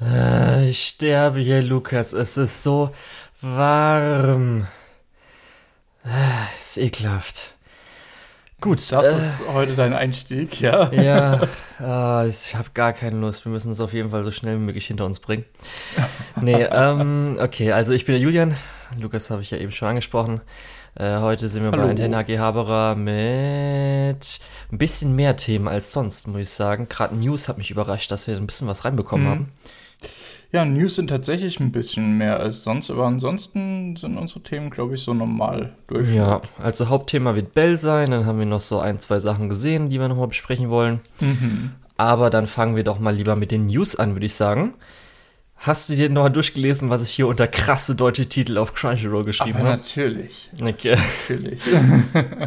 [0.00, 2.12] Äh, ich sterbe hier, Lukas.
[2.12, 2.90] Es ist so
[3.40, 4.66] warm.
[6.04, 7.54] Äh, ist ekelhaft.
[8.60, 8.80] Gut.
[8.92, 10.92] Das äh, ist heute dein Einstieg, ja?
[10.92, 11.40] Ja,
[11.80, 13.44] äh, ich habe gar keine Lust.
[13.44, 15.44] Wir müssen es auf jeden Fall so schnell wie möglich hinter uns bringen.
[16.40, 18.56] Nee, ähm, okay, also ich bin der Julian.
[18.98, 20.40] Lukas habe ich ja eben schon angesprochen.
[20.94, 21.84] Äh, heute sind wir Hallo.
[21.84, 24.40] bei Antenne AG Haberer mit
[24.72, 26.88] ein bisschen mehr Themen als sonst, muss ich sagen.
[26.88, 29.30] Gerade News hat mich überrascht, dass wir ein bisschen was reinbekommen mhm.
[29.30, 29.52] haben.
[30.52, 34.94] Ja, News sind tatsächlich ein bisschen mehr als sonst, aber ansonsten sind unsere Themen, glaube
[34.94, 36.12] ich, so normal durch.
[36.12, 39.90] Ja, also Hauptthema wird Bell sein, dann haben wir noch so ein, zwei Sachen gesehen,
[39.90, 41.00] die wir nochmal besprechen wollen.
[41.20, 41.70] Mhm.
[41.96, 44.74] Aber dann fangen wir doch mal lieber mit den News an, würde ich sagen.
[45.54, 49.24] Hast du dir noch mal durchgelesen, was ich hier unter krasse deutsche Titel auf Crunchyroll
[49.24, 49.68] geschrieben habe?
[49.68, 50.50] Natürlich.
[50.60, 50.96] Okay.
[51.28, 51.60] Natürlich.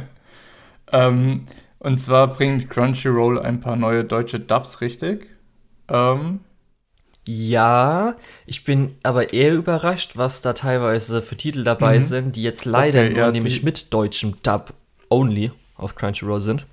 [0.92, 1.46] ähm,
[1.78, 5.28] und zwar bringt Crunchyroll ein paar neue deutsche Dubs, richtig?
[5.88, 6.40] Ähm,
[7.26, 12.04] ja, ich bin aber eher überrascht, was da teilweise für Titel dabei mhm.
[12.04, 14.74] sind, die jetzt leider okay, nur ja, nämlich mit deutschem Dub
[15.10, 16.66] only auf Crunchyroll sind.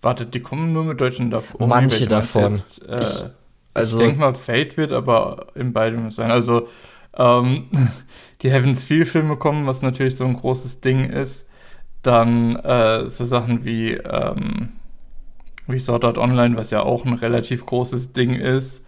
[0.00, 1.66] Wartet, die kommen nur mit deutschem Dub only.
[1.66, 2.52] Manche davon.
[2.52, 3.24] Jetzt, äh, ich,
[3.74, 6.30] also, ich denke mal, Fate wird aber in beidem sein.
[6.30, 6.68] Also,
[7.16, 7.66] ähm,
[8.42, 11.46] die Heaven's Feel Filme kommen, was natürlich so ein großes Ding ist.
[12.02, 14.70] Dann äh, so Sachen wie, ähm,
[15.66, 18.86] wie Sword Art Online, was ja auch ein relativ großes Ding ist.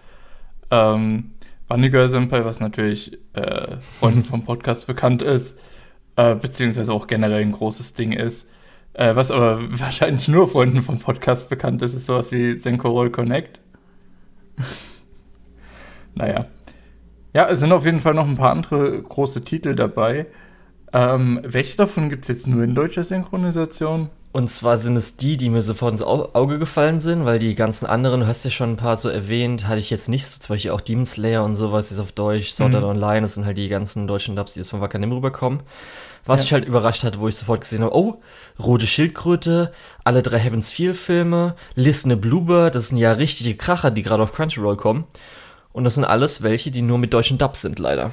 [0.73, 1.31] Ähm,
[1.69, 5.59] Girl Senpai, was natürlich äh, Freunden vom Podcast bekannt ist,
[6.17, 8.49] äh, beziehungsweise auch generell ein großes Ding ist.
[8.95, 13.11] Äh, was aber wahrscheinlich nur Freunden vom Podcast bekannt ist, ist sowas wie Senko Roll
[13.11, 13.61] Connect.
[16.15, 16.41] naja.
[17.35, 20.27] Ja, es sind auf jeden Fall noch ein paar andere große Titel dabei.
[20.93, 24.11] Ähm, welche davon gibt es jetzt nur in deutscher Synchronisation?
[24.33, 27.85] Und zwar sind es die, die mir sofort ins Auge gefallen sind, weil die ganzen
[27.85, 30.55] anderen, du hast ja schon ein paar so erwähnt, hatte ich jetzt nicht, so zum
[30.55, 32.89] Beispiel auch Demon Slayer und sowas ist auf Deutsch, Sword Art mhm.
[32.91, 35.61] Online, das sind halt die ganzen deutschen Dubs, die jetzt von Wakanim rüberkommen.
[36.25, 36.45] Was ja.
[36.45, 38.23] mich halt überrascht hat, wo ich sofort gesehen habe, oh,
[38.59, 39.71] Rote Schildkröte,
[40.03, 44.33] alle drei Heaven's Feel Filme, Listen Bluebird, das sind ja richtige Kracher, die gerade auf
[44.33, 45.05] Crunchyroll kommen.
[45.73, 48.13] Und das sind alles welche, die nur mit deutschen Dubs sind, leider.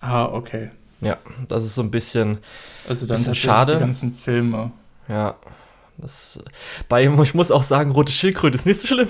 [0.00, 0.70] Ah, okay.
[1.00, 1.18] Ja,
[1.48, 2.38] das ist so ein bisschen,
[2.88, 3.74] also dann bisschen schade.
[3.74, 4.70] Die ganzen Filme.
[5.08, 5.36] Ja.
[5.96, 6.40] Das,
[6.88, 9.08] bei, ich muss auch sagen, rote Schildkröte ist nicht so schlimm,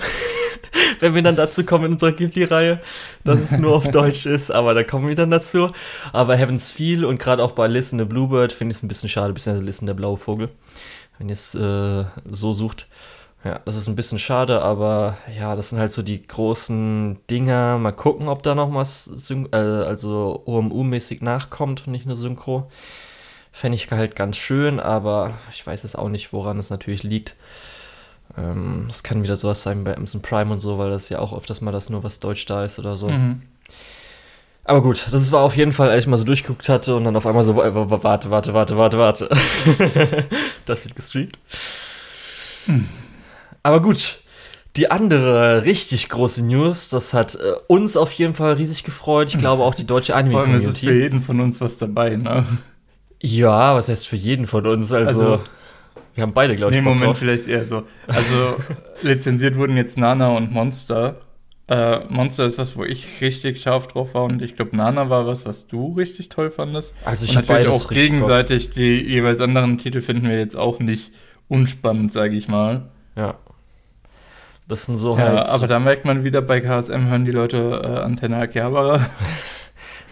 [0.99, 2.79] wenn wir dann dazu kommen in unserer Ghibli-Reihe,
[3.23, 5.71] dass es nur auf Deutsch ist, aber da kommen wir dann dazu.
[6.13, 9.09] Aber Heaven's Feel und gerade auch bei Listen the Bluebird finde ich es ein bisschen
[9.09, 10.49] schade, bisschen Listen der blaue Vogel,
[11.17, 12.87] wenn ihr es äh, so sucht.
[13.43, 17.77] Ja, das ist ein bisschen schade, aber ja, das sind halt so die großen Dinger.
[17.77, 22.69] Mal gucken, ob da noch was, äh, also OMU-mäßig nachkommt und nicht nur Synchro.
[23.55, 27.35] Fände ich halt ganz schön, aber ich weiß jetzt auch nicht, woran es natürlich liegt.
[28.37, 31.31] Ähm, das kann wieder sowas sein bei Amazon Prime und so, weil das ja auch
[31.31, 33.07] öfters mal das nur was Deutsch da ist oder so.
[33.07, 33.43] Mhm.
[34.65, 37.15] Aber gut, das war auf jeden Fall, als ich mal so durchgeguckt hatte und dann
[37.15, 39.29] auf einmal so, warte, warte, warte, warte, warte.
[40.65, 41.39] das wird gestreamt.
[42.65, 42.89] Mhm.
[43.63, 44.17] Aber gut,
[44.75, 49.29] die andere richtig große News, das hat äh, uns auf jeden Fall riesig gefreut.
[49.29, 50.51] Ich glaube auch die deutsche Anime-Community.
[50.51, 52.43] Vor allem ist es für jeden von uns was dabei, ne?
[53.25, 54.91] Ja, was heißt für jeden von uns?
[54.91, 55.43] Also, also
[56.13, 56.77] wir haben beide, glaube ich.
[56.77, 57.17] Nee, Moment, drauf.
[57.17, 57.81] vielleicht eher so.
[58.05, 58.57] Also,
[59.01, 61.21] lizenziert wurden jetzt Nana und Monster.
[61.67, 65.25] Äh, Monster ist was, wo ich richtig scharf drauf war und ich glaube, Nana war
[65.25, 66.93] was, was du richtig toll fandest.
[67.03, 68.75] Also, ich habe natürlich auch gegenseitig Bock.
[68.75, 71.11] die jeweils anderen Titel finden wir jetzt auch nicht
[71.47, 72.83] unspannend, sage ich mal.
[73.15, 73.33] Ja.
[74.67, 75.49] Das sind so ja, halt.
[75.49, 79.03] aber da merkt man wieder bei KSM hören die Leute äh, Antenne Akihabara.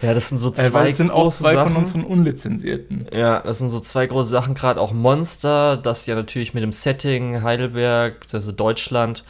[0.02, 1.72] Ja, das sind so zwei äh, weil es sind auch zwei Sachen.
[1.72, 3.06] von unseren unlizenzierten.
[3.12, 6.72] Ja, das sind so zwei große Sachen, gerade auch Monster, das ja natürlich mit dem
[6.72, 8.52] Setting Heidelberg bzw.
[8.52, 9.24] Deutschland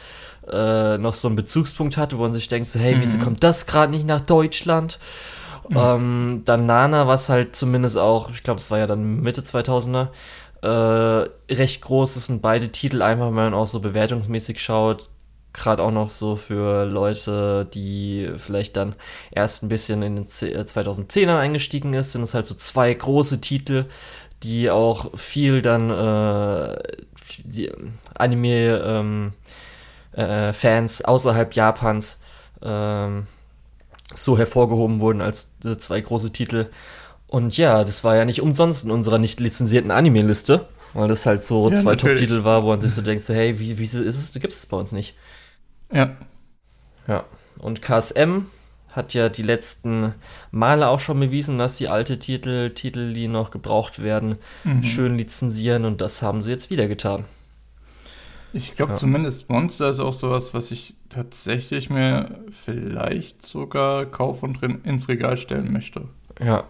[0.51, 3.01] äh, noch so einen Bezugspunkt hat, wo man sich denkt, so, hey, mhm.
[3.01, 4.99] wieso kommt das gerade nicht nach Deutschland?
[5.69, 5.77] Mhm.
[5.77, 10.09] Ähm, dann Nana, was halt zumindest auch, ich glaube, es war ja dann Mitte 2000er,
[10.61, 15.09] äh, recht groß ist und beide Titel einfach, wenn man auch so bewertungsmäßig schaut,
[15.55, 18.95] gerade auch noch so für Leute, die vielleicht dann
[19.31, 23.41] erst ein bisschen in den 2010ern äh, eingestiegen ist, sind es halt so zwei große
[23.41, 23.85] Titel,
[24.43, 26.77] die auch viel dann äh,
[27.43, 27.71] die
[28.13, 29.33] Anime ähm,
[30.11, 32.21] äh, Fans außerhalb Japans
[32.61, 33.27] ähm,
[34.13, 36.67] so hervorgehoben wurden als äh, zwei große Titel.
[37.27, 41.43] Und ja, das war ja nicht umsonst in unserer nicht lizenzierten Anime-Liste, weil das halt
[41.43, 43.95] so ja, zwei Top-Titel war, wo man sich so denkt, so, hey, wie, wie ist
[43.95, 45.15] es, gibt es bei uns nicht.
[45.91, 46.15] Ja.
[47.07, 47.25] Ja.
[47.59, 48.45] Und KSM
[48.91, 50.13] hat ja die letzten
[50.51, 54.83] Male auch schon bewiesen, dass sie alte Titel, Titel, die noch gebraucht werden, mhm.
[54.83, 57.25] schön lizenzieren und das haben sie jetzt wieder getan.
[58.53, 58.95] Ich glaube ja.
[58.95, 65.37] zumindest Monster ist auch sowas, was ich tatsächlich mir vielleicht sogar kaufen und ins Regal
[65.37, 66.07] stellen möchte.
[66.39, 66.63] Ja.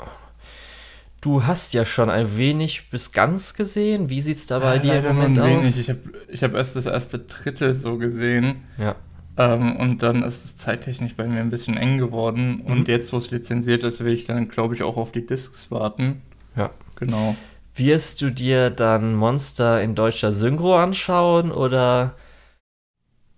[1.25, 4.12] Du hast ja schon ein wenig bis ganz gesehen.
[4.12, 5.75] Wie sieht es da bei ja, dir im Moment aus?
[5.75, 8.57] Ich habe ich hab erst das erste Drittel so gesehen.
[8.77, 8.95] Ja.
[9.36, 12.57] Ähm, und dann ist es zeittechnisch bei mir ein bisschen eng geworden.
[12.57, 12.72] Mhm.
[12.72, 15.72] Und jetzt, wo es lizenziert ist, will ich dann, glaube ich, auch auf die Discs
[15.72, 16.22] warten.
[16.56, 16.69] Ja.
[17.00, 17.36] Genau.
[17.75, 22.13] Wirst du dir dann Monster in deutscher Synchro anschauen oder?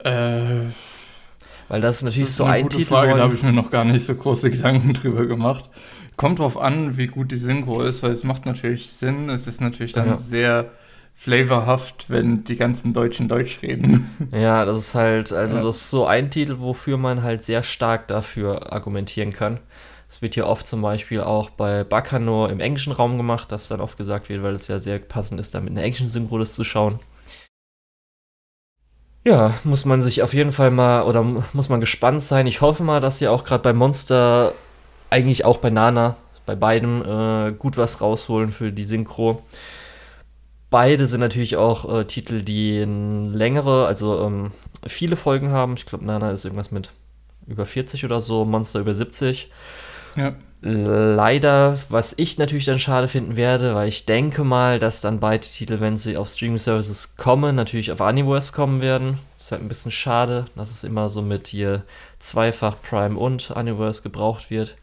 [0.04, 0.12] Äh,
[1.69, 2.90] Weil das ist natürlich das ist so ein gute Titel.
[2.90, 5.69] Frage, da habe ich mir noch gar nicht so große Gedanken drüber gemacht.
[6.18, 9.30] Kommt drauf an, wie gut die Synchro ist, weil es macht natürlich Sinn.
[9.30, 10.16] Es ist natürlich dann ja.
[10.16, 10.72] sehr
[11.14, 14.10] flavorhaft, wenn die ganzen Deutschen Deutsch reden.
[14.31, 15.62] Ja, das ist halt, also ja.
[15.62, 19.60] das ist so ein Titel, wofür man halt sehr stark dafür argumentieren kann.
[20.10, 23.81] Es wird hier oft zum Beispiel auch bei Bacano im englischen Raum gemacht, dass dann
[23.81, 26.54] oft gesagt wird, weil es ja sehr passend ist, da mit einer englischen Synchro das
[26.54, 27.00] zu schauen.
[29.25, 32.48] Ja, muss man sich auf jeden Fall mal oder muss man gespannt sein.
[32.48, 34.54] Ich hoffe mal, dass ihr auch gerade bei Monster,
[35.09, 36.15] eigentlich auch bei Nana,
[36.45, 39.44] bei beidem äh, gut was rausholen für die Synchro.
[40.69, 44.51] Beide sind natürlich auch äh, Titel, die längere, also ähm,
[44.86, 45.75] viele Folgen haben.
[45.77, 46.89] Ich glaube, Nana ist irgendwas mit
[47.45, 49.50] über 40 oder so, Monster über 70.
[50.18, 50.36] Ja.
[50.62, 55.45] Leider, was ich natürlich dann schade finden werde, weil ich denke mal, dass dann beide
[55.45, 59.19] Titel, wenn sie auf Streaming Services kommen, natürlich auf Aniverse kommen werden.
[59.38, 61.83] Ist halt ein bisschen schade, dass es immer so mit hier
[62.18, 64.75] zweifach Prime und Aniverse gebraucht wird.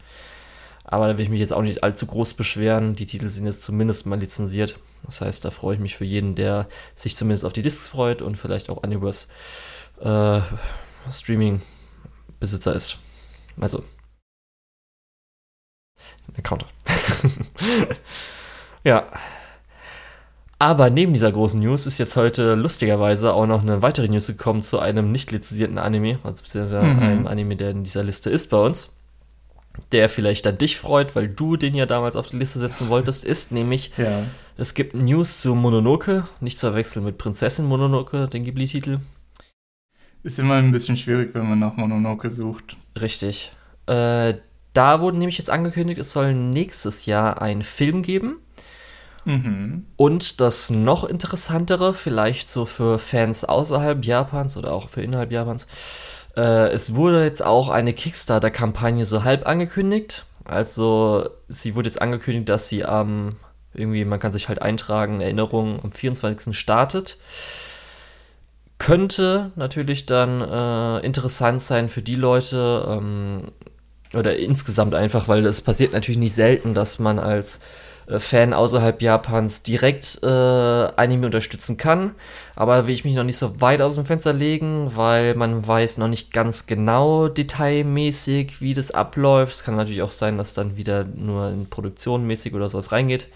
[0.85, 2.95] Aber da will ich mich jetzt auch nicht allzu groß beschweren.
[2.95, 4.79] Die Titel sind jetzt zumindest mal lizenziert.
[5.05, 8.23] Das heißt, da freue ich mich für jeden, der sich zumindest auf die Discs freut
[8.23, 9.27] und vielleicht auch Aniverse
[10.01, 10.41] äh,
[11.11, 12.99] Streaming-Besitzer ist.
[13.61, 13.83] Also,
[16.39, 16.67] Account.
[18.85, 19.07] ja.
[20.59, 24.63] Aber neben dieser großen News ist jetzt heute lustigerweise auch noch eine weitere News gekommen
[24.63, 27.03] zu einem nicht lizenzierten Anime, also beziehungsweise mhm.
[27.03, 28.94] einem Anime, der in dieser Liste ist bei uns.
[29.93, 33.25] Der vielleicht dann dich freut, weil du den ja damals auf die Liste setzen wolltest,
[33.25, 34.25] ist nämlich, ja.
[34.57, 39.01] es gibt News zu Mononoke, nicht zu verwechseln mit Prinzessin Mononoke, den Ghibli-Titel.
[40.23, 42.77] Ist immer ein bisschen schwierig, wenn man nach Mononoke sucht.
[42.99, 43.53] Richtig.
[43.87, 44.35] Äh,
[44.73, 48.39] da wurde nämlich jetzt angekündigt, es soll nächstes Jahr einen Film geben.
[49.25, 49.87] Mhm.
[49.97, 55.67] Und das noch interessantere, vielleicht so für Fans außerhalb Japans oder auch für innerhalb Japans,
[56.37, 60.25] äh, es wurde jetzt auch eine Kickstarter-Kampagne so halb angekündigt.
[60.45, 63.37] Also sie wurde jetzt angekündigt, dass sie am, ähm,
[63.73, 66.57] irgendwie, man kann sich halt eintragen, Erinnerung am 24.
[66.57, 67.19] startet.
[68.79, 73.53] Könnte natürlich dann äh, interessant sein für die Leute, ähm,
[74.15, 77.61] oder insgesamt einfach, weil es passiert natürlich nicht selten, dass man als
[78.07, 82.15] Fan außerhalb Japans direkt äh, Anime unterstützen kann.
[82.57, 85.99] Aber will ich mich noch nicht so weit aus dem Fenster legen, weil man weiß
[85.99, 89.55] noch nicht ganz genau detailmäßig, wie das abläuft.
[89.55, 93.29] Es kann natürlich auch sein, dass dann wieder nur in Produktion mäßig oder sowas reingeht.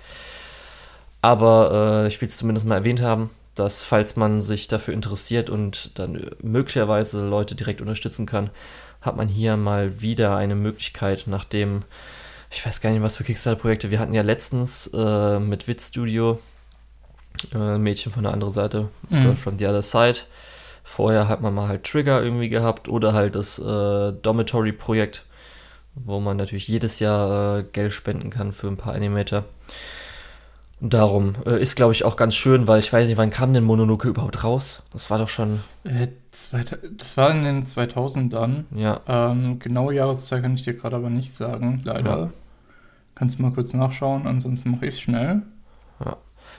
[1.22, 5.50] Aber äh, ich will es zumindest mal erwähnt haben, dass falls man sich dafür interessiert
[5.50, 8.50] und dann möglicherweise Leute direkt unterstützen kann,
[9.00, 11.82] hat man hier mal wieder eine Möglichkeit, nachdem,
[12.50, 16.38] ich weiß gar nicht, was für Kickstarter-Projekte, wir hatten ja letztens äh, mit Wit Studio
[17.54, 19.22] äh, Mädchen von der anderen Seite, mhm.
[19.22, 20.20] Girl from the Other Side.
[20.82, 25.26] Vorher hat man mal halt Trigger irgendwie gehabt oder halt das äh, Dormitory-Projekt,
[25.94, 29.44] wo man natürlich jedes Jahr äh, Geld spenden kann für ein paar Animator.
[30.80, 33.64] Darum äh, ist, glaube ich, auch ganz schön, weil ich weiß nicht, wann kam denn
[33.64, 34.84] Mononoke überhaupt raus?
[34.92, 35.60] Das war doch schon.
[35.82, 38.64] Äh, das war in den 2000ern.
[38.76, 39.00] Ja.
[39.08, 42.18] Ähm, genaue Jahreszeit kann ich dir gerade aber nicht sagen, leider.
[42.18, 42.30] Ja.
[43.16, 45.42] Kannst du mal kurz nachschauen, ansonsten mache ich es schnell.
[46.04, 46.16] Ja.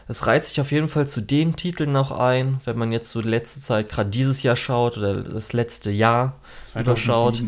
[0.10, 3.22] Es reiht sich auf jeden Fall zu den Titeln noch ein, wenn man jetzt so
[3.22, 6.82] die letzte Zeit, gerade dieses Jahr schaut oder das letzte Jahr 2007.
[6.82, 7.44] überschaut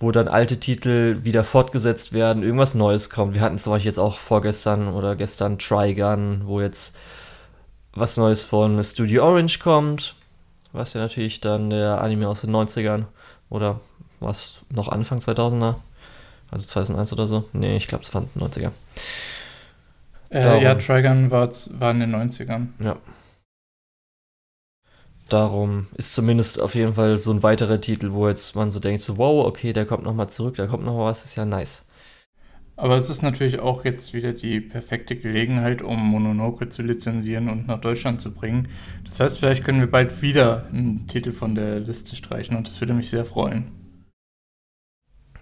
[0.00, 3.34] wo dann alte Titel wieder fortgesetzt werden, irgendwas Neues kommt.
[3.34, 6.96] Wir hatten zum Beispiel jetzt auch vorgestern oder gestern Trigun, wo jetzt
[7.92, 10.14] was Neues von Studio Orange kommt,
[10.72, 13.04] was ja natürlich dann der Anime aus den 90ern
[13.50, 13.80] oder
[14.20, 15.74] was noch Anfang 2000er,
[16.50, 17.44] also 2001 oder so.
[17.52, 18.70] Nee, ich glaube, es waren 90er.
[20.30, 22.68] Äh, ja, Trigun war, war in den 90ern.
[22.82, 22.96] Ja.
[25.30, 29.00] Darum ist zumindest auf jeden Fall so ein weiterer Titel, wo jetzt man so denkt,
[29.00, 31.86] so wow, okay, der kommt nochmal zurück, da kommt noch was, ist ja nice.
[32.74, 37.68] Aber es ist natürlich auch jetzt wieder die perfekte Gelegenheit, um Mononoke zu lizenzieren und
[37.68, 38.68] nach Deutschland zu bringen.
[39.04, 42.80] Das heißt, vielleicht können wir bald wieder einen Titel von der Liste streichen und das
[42.80, 43.70] würde mich sehr freuen.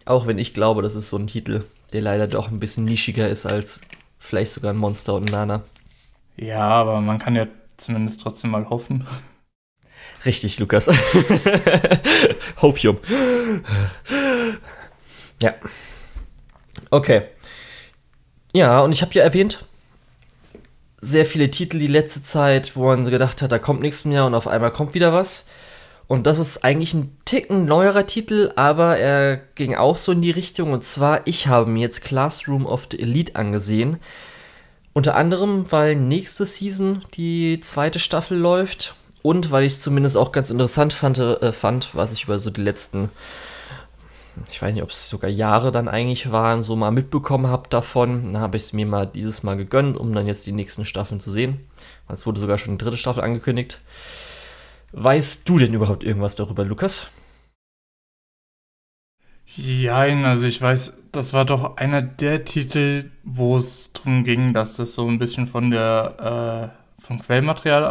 [0.05, 1.65] Auch wenn ich glaube, das ist so ein Titel,
[1.95, 3.81] der leider doch ein bisschen nischiger ist als
[4.19, 5.63] vielleicht sogar ein Monster und Nana.
[6.37, 7.47] Ja, aber man kann ja
[7.79, 9.07] zumindest trotzdem mal hoffen.
[10.25, 10.89] Richtig, Lukas.
[12.63, 12.99] Hopium.
[15.41, 15.55] Ja.
[16.91, 17.23] Okay.
[18.53, 19.65] Ja, und ich habe ja erwähnt,
[21.01, 24.35] sehr viele Titel die letzte Zeit, wo man gedacht hat, da kommt nichts mehr und
[24.35, 25.47] auf einmal kommt wieder was.
[26.09, 30.31] Und das ist eigentlich ein Ticken neuerer Titel, aber er ging auch so in die
[30.31, 30.73] Richtung.
[30.73, 33.99] Und zwar, ich habe mir jetzt Classroom of the Elite angesehen.
[34.95, 40.33] Unter anderem, weil nächste Season die zweite Staffel läuft und weil ich es zumindest auch
[40.33, 43.11] ganz interessant fand, äh, fand, was ich über so die letzten,
[44.51, 48.33] ich weiß nicht, ob es sogar Jahre dann eigentlich waren, so mal mitbekommen habe davon.
[48.33, 51.21] Dann habe ich es mir mal dieses Mal gegönnt, um dann jetzt die nächsten Staffeln
[51.21, 51.61] zu sehen.
[52.09, 53.81] Es wurde sogar schon die dritte Staffel angekündigt.
[54.93, 57.09] Weißt du denn überhaupt irgendwas darüber, Lukas?
[59.57, 64.77] Jein, also ich weiß, das war doch einer der Titel, wo es darum ging, dass
[64.77, 67.85] das so ein bisschen von der äh, vom Quellmaterial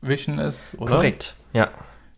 [0.00, 0.96] abgewichen ist, oder?
[0.96, 1.70] Korrekt, ja.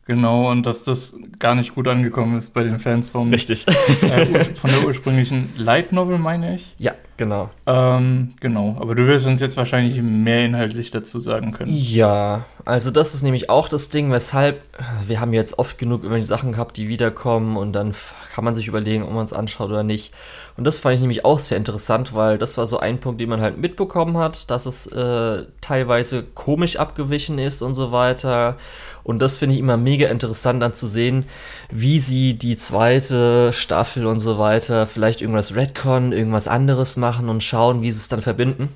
[0.04, 3.66] Genau, und dass das gar nicht gut angekommen ist bei den Fans vom, Richtig.
[4.02, 6.74] Äh, von der ursprünglichen Light Novel, meine ich.
[6.78, 7.50] Ja, genau.
[7.66, 11.72] Ähm, genau, aber du wirst uns jetzt wahrscheinlich mehr inhaltlich dazu sagen können.
[11.72, 14.64] Ja, also das ist nämlich auch das Ding, weshalb
[15.06, 17.94] wir haben jetzt oft genug über die Sachen gehabt, die wiederkommen und dann
[18.34, 20.12] kann man sich überlegen, ob man es anschaut oder nicht.
[20.56, 23.28] Und das fand ich nämlich auch sehr interessant, weil das war so ein Punkt, den
[23.28, 28.56] man halt mitbekommen hat, dass es äh, teilweise komisch abgewichen ist und so weiter.
[29.04, 31.26] Und das finde ich immer mega interessant dann zu sehen,
[31.70, 37.42] wie sie die zweite Staffel und so weiter, vielleicht irgendwas Redcon, irgendwas anderes machen und
[37.42, 38.68] schauen, wie sie es dann verbinden.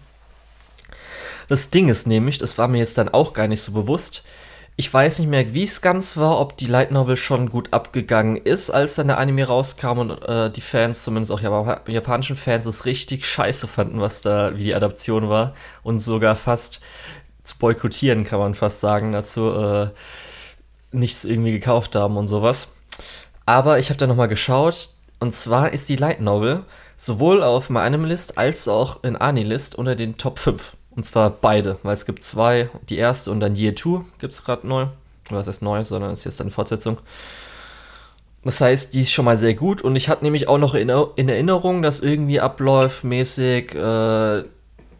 [1.48, 4.24] Das Ding ist nämlich, das war mir jetzt dann auch gar nicht so bewusst,
[4.78, 8.36] ich weiß nicht mehr, wie es ganz war, ob die Light Novel schon gut abgegangen
[8.36, 12.66] ist, als dann der Anime rauskam und äh, die Fans, zumindest auch Jap japanischen Fans,
[12.66, 16.80] es richtig scheiße fanden, was da, wie die Adaption war und sogar fast
[17.46, 19.88] zu boykottieren, kann man fast sagen, dazu äh,
[20.92, 22.72] nichts irgendwie gekauft haben und sowas.
[23.44, 26.64] Aber ich habe da nochmal geschaut und zwar ist die Light Novel
[26.96, 30.76] sowohl auf MyAnimeList als auch in Anilist unter den Top 5.
[30.90, 34.44] Und zwar beide, weil es gibt zwei, die erste und dann Year 2 gibt es
[34.44, 34.86] gerade neu.
[35.28, 36.98] Oder was heißt neu, sondern ist jetzt eine Fortsetzung.
[38.44, 40.88] Das heißt, die ist schon mal sehr gut und ich hatte nämlich auch noch in,
[40.88, 44.44] Erinnerung, dass irgendwie abläufmäßig äh,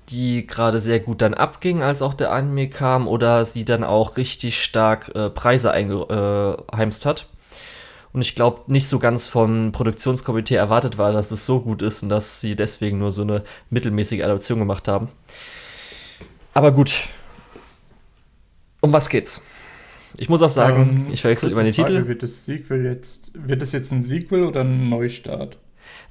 [0.09, 4.17] die gerade sehr gut dann abging, als auch der Anime kam, oder sie dann auch
[4.17, 7.27] richtig stark äh, Preise eingeheimst äh, hat.
[8.13, 12.03] Und ich glaube, nicht so ganz vom Produktionskomitee erwartet war, dass es so gut ist
[12.03, 15.09] und dass sie deswegen nur so eine mittelmäßige Adaption gemacht haben.
[16.55, 17.09] Aber gut.
[18.81, 19.43] Um was geht's?
[20.17, 22.09] Ich muss auch sagen, ähm, ich verwechsel immer die Frage, Titel.
[22.09, 25.59] Wird das Sequel jetzt, wird das jetzt ein Sequel oder ein Neustart?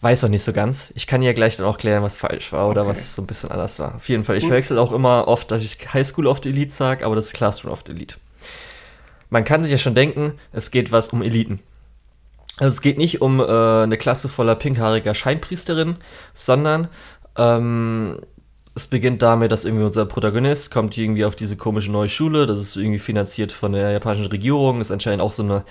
[0.01, 0.91] Weiß noch nicht so ganz.
[0.95, 2.91] Ich kann ja gleich dann auch klären, was falsch war oder okay.
[2.91, 3.95] was so ein bisschen anders war.
[3.95, 4.37] Auf jeden Fall.
[4.37, 7.27] Ich verwechsel auch immer oft, dass ich High School of the Elite sage, aber das
[7.27, 8.15] ist Classroom of the Elite.
[9.29, 11.59] Man kann sich ja schon denken, es geht was um Eliten.
[12.57, 15.97] Also es geht nicht um äh, eine Klasse voller pinkhaariger Scheinpriesterin,
[16.33, 16.87] sondern
[17.37, 18.19] ähm,
[18.75, 22.45] es beginnt damit, dass irgendwie unser Protagonist kommt irgendwie auf diese komische neue Schule.
[22.45, 24.81] Das ist irgendwie finanziert von der japanischen Regierung.
[24.81, 25.63] Ist anscheinend auch so eine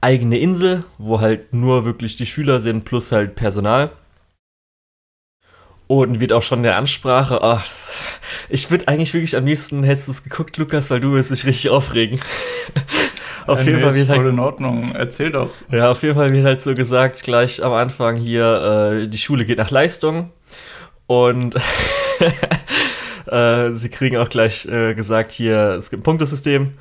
[0.00, 3.90] eigene Insel, wo halt nur wirklich die Schüler sind plus halt Personal.
[5.88, 7.94] Und wird auch schon der Ansprache, ach, das,
[8.48, 11.46] ich würde eigentlich wirklich am liebsten, hättest du es geguckt, Lukas, weil du wirst dich
[11.46, 12.18] richtig aufregen.
[13.46, 14.20] auf ja, jeden nee, Fall wird halt.
[14.20, 15.50] Voll in Ordnung, erzähl doch.
[15.70, 19.44] Ja, auf jeden Fall wird halt so gesagt, gleich am Anfang hier, äh, die Schule
[19.44, 20.32] geht nach Leistung.
[21.06, 21.54] Und
[23.26, 26.72] äh, sie kriegen auch gleich äh, gesagt, hier, es gibt ein Punktesystem.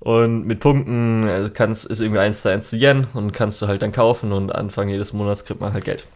[0.00, 3.66] Und mit Punkten äh, kannst, ist irgendwie 1 zu 1 zu Yen und kannst du
[3.66, 6.06] halt dann kaufen und Anfang jedes Monats kriegt man halt Geld.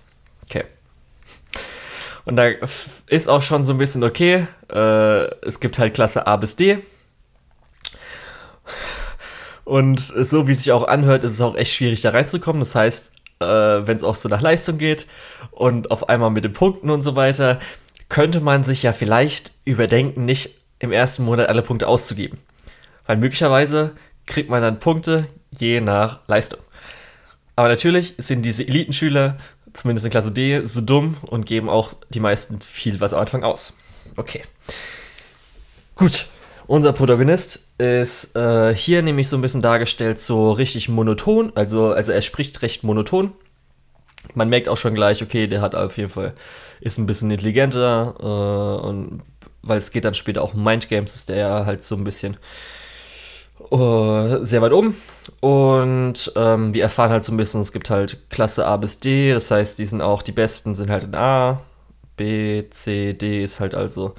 [0.44, 0.64] Okay.
[2.24, 2.50] Und da
[3.08, 4.46] ist auch schon so ein bisschen okay.
[4.72, 6.78] Äh, es gibt halt Klasse A bis D.
[9.64, 12.60] Und so wie es sich auch anhört, ist es auch echt schwierig da reinzukommen.
[12.60, 13.46] Das heißt, äh,
[13.86, 15.06] wenn es auch so nach Leistung geht
[15.50, 17.58] und auf einmal mit den Punkten und so weiter,
[18.08, 22.38] könnte man sich ja vielleicht überdenken, nicht im ersten Monat alle Punkte auszugeben.
[23.06, 23.92] Weil möglicherweise
[24.26, 26.60] kriegt man dann Punkte je nach Leistung.
[27.56, 29.36] Aber natürlich sind diese Elitenschüler,
[29.72, 33.42] zumindest in Klasse D, so dumm und geben auch die meisten viel was am Anfang
[33.42, 33.74] aus.
[34.16, 34.42] Okay.
[35.96, 36.26] Gut.
[36.66, 41.52] Unser Protagonist ist äh, hier nämlich so ein bisschen dargestellt, so richtig monoton.
[41.54, 43.32] Also, also er spricht recht monoton.
[44.34, 46.34] Man merkt auch schon gleich, okay, der hat auf jeden Fall
[46.80, 49.22] ist ein bisschen intelligenter äh, und
[49.62, 52.36] weil es geht dann später auch um Mindgames, ist der ja halt so ein bisschen
[53.72, 54.96] uh, sehr weit oben.
[55.40, 59.32] Und ähm, wir erfahren halt so ein bisschen, es gibt halt Klasse A bis D,
[59.32, 61.60] das heißt, die sind auch, die besten sind halt in A,
[62.16, 64.14] B, C, D ist halt also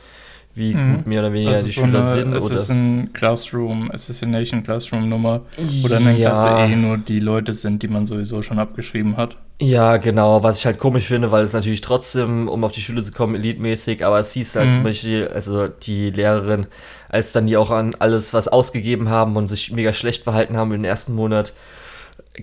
[0.56, 0.96] wie mhm.
[0.96, 2.34] gut mehr oder weniger die so Schüler eine, sind.
[2.34, 7.20] Es oder ist ein Classroom, Assassination Classroom Nummer, dann in der Klasse eh nur die
[7.20, 9.36] Leute sind, die man sowieso schon abgeschrieben hat.
[9.60, 13.02] Ja, genau, was ich halt komisch finde, weil es natürlich trotzdem, um auf die Schule
[13.02, 14.74] zu kommen, elitmäßig, aber es hieß halt mhm.
[14.74, 16.68] zum Beispiel, also die Lehrerin,
[17.10, 20.72] als dann die auch an alles was ausgegeben haben und sich mega schlecht verhalten haben
[20.74, 21.54] im ersten Monat,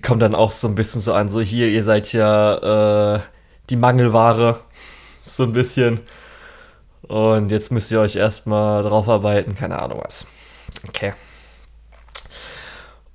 [0.01, 3.19] kommt dann auch so ein bisschen so an, so hier, ihr seid ja äh,
[3.69, 4.59] die Mangelware,
[5.23, 6.01] so ein bisschen.
[7.07, 10.25] Und jetzt müsst ihr euch erstmal drauf arbeiten, keine Ahnung was.
[10.87, 11.13] Okay.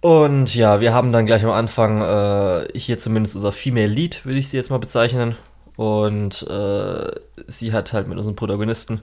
[0.00, 4.38] Und ja, wir haben dann gleich am Anfang äh, hier zumindest unser Female Lead, würde
[4.38, 5.36] ich sie jetzt mal bezeichnen.
[5.76, 7.10] Und äh,
[7.48, 9.02] sie hat halt mit unserem Protagonisten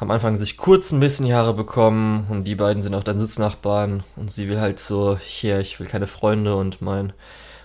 [0.00, 4.02] am Anfang sich kurz ein bisschen Haare bekommen und die beiden sind auch dann Sitznachbarn
[4.16, 7.12] und sie will halt so, hier, ich will keine Freunde und mein,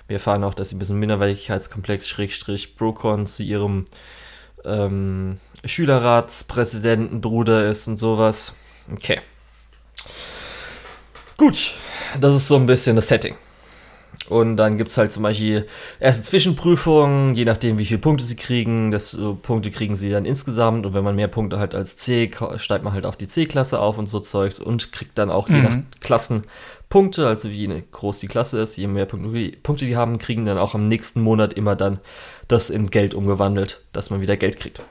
[0.08, 3.86] wir erfahren auch, dass sie ein bisschen Minderwertigkeitskomplex, Schrägstrich, Brocon zu ihrem
[4.66, 8.54] ähm, Schülerratspräsidentenbruder ist und sowas.
[8.92, 9.20] Okay.
[11.38, 11.74] Gut,
[12.20, 13.36] das ist so ein bisschen das Setting.
[14.30, 15.68] Und dann gibt es halt zum Beispiel
[16.00, 20.86] erste Zwischenprüfungen, je nachdem, wie viele Punkte sie kriegen, desto Punkte kriegen sie dann insgesamt.
[20.86, 23.98] Und wenn man mehr Punkte hat als C, steigt man halt auf die C-Klasse auf
[23.98, 25.86] und so Zeugs und kriegt dann auch je nach mhm.
[26.00, 26.44] Klassen
[26.90, 30.76] Punkte, also wie groß die Klasse ist, je mehr Punkte die haben, kriegen dann auch
[30.76, 32.00] am nächsten Monat immer dann
[32.48, 34.82] das in Geld umgewandelt, dass man wieder Geld kriegt.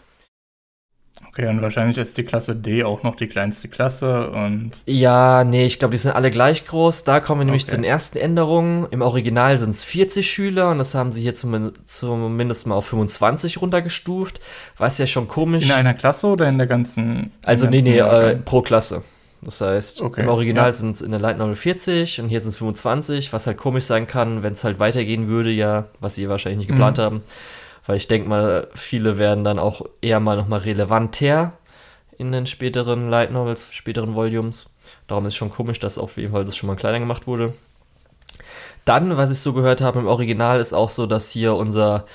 [1.36, 4.70] Okay, und wahrscheinlich ist die Klasse D auch noch die kleinste Klasse und.
[4.86, 7.02] Ja, nee, ich glaube, die sind alle gleich groß.
[7.02, 7.70] Da kommen wir nämlich okay.
[7.70, 8.86] zu den ersten Änderungen.
[8.92, 12.86] Im Original sind es 40 Schüler und das haben sie hier zumindest, zumindest mal auf
[12.86, 14.40] 25 runtergestuft.
[14.78, 15.64] Was ja schon komisch.
[15.64, 17.32] In einer Klasse oder in der ganzen.
[17.42, 19.02] Also, ganzen nee, nee, äh, pro Klasse.
[19.42, 20.72] Das heißt, okay, im Original ja.
[20.72, 23.84] sind es in der Light Novel 40 und hier sind es 25, was halt komisch
[23.84, 27.02] sein kann, wenn es halt weitergehen würde, ja, was sie wahrscheinlich nicht geplant mhm.
[27.02, 27.22] haben
[27.86, 31.52] weil ich denke mal, viele werden dann auch eher mal nochmal relevanter
[32.18, 34.70] in den späteren Light Novels, späteren Volumes.
[35.06, 37.54] Darum ist schon komisch, dass auf jeden Fall das schon mal kleiner gemacht wurde.
[38.84, 42.06] Dann, was ich so gehört habe im Original, ist auch so, dass hier unser,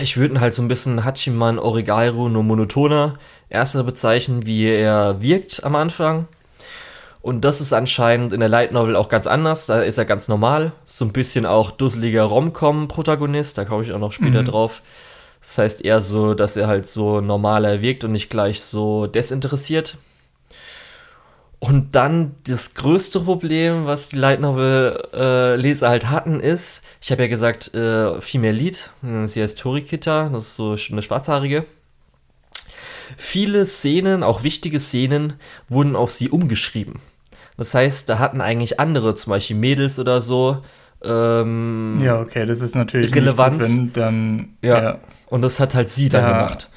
[0.00, 5.22] ich würde ihn halt so ein bisschen Hachiman Origairu no monotoner erster bezeichnen, wie er
[5.22, 6.26] wirkt am Anfang.
[7.22, 9.66] Und das ist anscheinend in der Light Novel auch ganz anders.
[9.66, 10.72] Da ist er ganz normal.
[10.86, 13.58] So ein bisschen auch dusseliger Rom-Com-Protagonist.
[13.58, 14.46] Da komme ich auch noch später mhm.
[14.46, 14.82] drauf.
[15.40, 19.98] Das heißt eher so, dass er halt so normaler wirkt und nicht gleich so desinteressiert.
[21.58, 27.22] Und dann das größte Problem, was die Light Novel-Leser äh, halt hatten, ist, ich habe
[27.22, 28.88] ja gesagt, äh, Female Lead,
[29.26, 31.66] sie heißt Torikita, das ist so eine Schwarzhaarige.
[33.18, 35.34] Viele Szenen, auch wichtige Szenen,
[35.68, 37.00] wurden auf sie umgeschrieben.
[37.60, 40.62] Das heißt, da hatten eigentlich andere, zum Beispiel Mädels oder so,
[41.04, 43.58] ähm, ja, okay, das ist natürlich Relevanz.
[43.58, 44.82] Gut, wenn dann, ja.
[44.82, 44.98] ja.
[45.26, 46.70] Und das hat halt sie dann da, gemacht.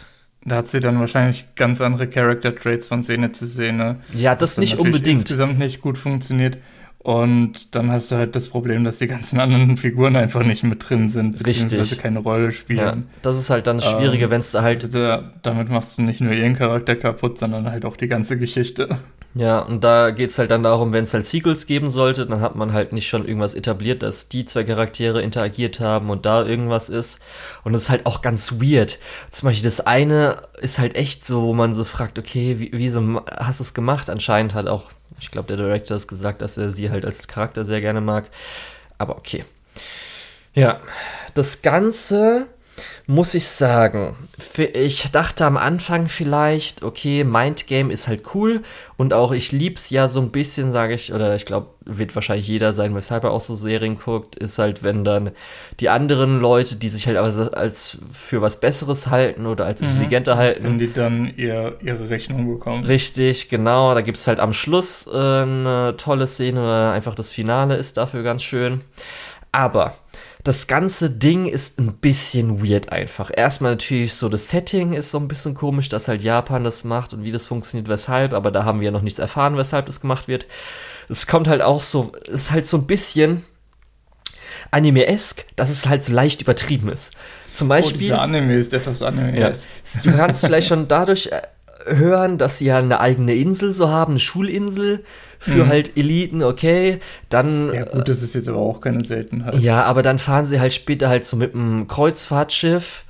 [0.43, 4.02] Da hat sie dann wahrscheinlich ganz andere Character Traits von Szene zu Szene.
[4.13, 5.22] Ja, das nicht unbedingt.
[5.22, 6.58] insgesamt nicht gut funktioniert.
[6.98, 10.89] Und dann hast du halt das Problem, dass die ganzen anderen Figuren einfach nicht mit
[10.89, 12.00] drin sind, beziehungsweise Richtig.
[12.00, 12.80] keine Rolle spielen.
[12.80, 14.93] Ja, das ist halt dann das Schwierige, ähm, wenn es da halt.
[14.96, 18.88] Da, damit machst du nicht nur ihren Charakter kaputt, sondern halt auch die ganze Geschichte.
[19.36, 22.56] Ja, und da geht's halt dann darum, wenn es halt Sequels geben sollte, dann hat
[22.56, 26.88] man halt nicht schon irgendwas etabliert, dass die zwei Charaktere interagiert haben und da irgendwas
[26.88, 27.19] ist.
[27.63, 29.00] Und das ist halt auch ganz weird.
[29.32, 33.24] Zum Beispiel das eine ist halt echt so, wo man so fragt, okay, wie, wieso
[33.26, 34.08] hast du es gemacht?
[34.12, 37.65] Anscheinend hat auch, ich glaube, der Director hat gesagt, dass er sie halt als Charakter
[37.65, 38.30] sehr gerne mag.
[39.00, 39.46] Aber okay.
[40.54, 40.80] Ja,
[41.34, 42.46] das Ganze
[43.05, 44.15] muss ich sagen.
[44.73, 48.62] Ich dachte am Anfang vielleicht, okay, Mindgame ist halt cool
[48.97, 52.47] und auch ich lieb's ja so ein bisschen, sage ich, oder ich glaube, wird wahrscheinlich
[52.47, 55.31] jeder sein, weshalb er auch so Serien guckt, ist halt, wenn dann
[55.81, 59.88] die anderen Leute, die sich halt aber als für was Besseres halten oder als mhm.
[59.88, 60.63] intelligenter halten.
[60.63, 62.86] Wenn die dann ihr, ihre Rechnung bekommen.
[62.86, 63.93] Richtig, genau.
[63.93, 68.43] Da gibt's halt am Schluss äh, eine tolle Szene, einfach das Finale ist dafür ganz
[68.43, 68.81] schön.
[69.51, 69.93] Aber
[70.43, 73.32] das ganze Ding ist ein bisschen weird einfach.
[73.34, 77.13] Erstmal natürlich so das Setting ist so ein bisschen komisch, dass halt Japan das macht
[77.13, 80.01] und wie das funktioniert, weshalb, aber da haben wir ja noch nichts erfahren, weshalb das
[80.01, 80.45] gemacht wird.
[81.08, 83.45] Es kommt halt auch so, ist halt so ein bisschen
[84.71, 87.12] Anime-esk, dass es halt so leicht übertrieben ist.
[87.53, 87.95] Zum Beispiel.
[87.95, 89.67] Oh, dieser Anime ist etwas Anime-esk.
[89.95, 91.41] Ja, du kannst vielleicht schon dadurch äh,
[91.95, 95.06] hören, dass sie ja eine eigene Insel so haben, eine Schulinsel
[95.43, 95.67] für mhm.
[95.67, 97.73] halt Eliten, okay, dann.
[97.73, 99.60] Ja, gut, das ist jetzt aber auch keine Seltenheit.
[99.60, 103.03] Ja, aber dann fahren sie halt später halt so mit einem Kreuzfahrtschiff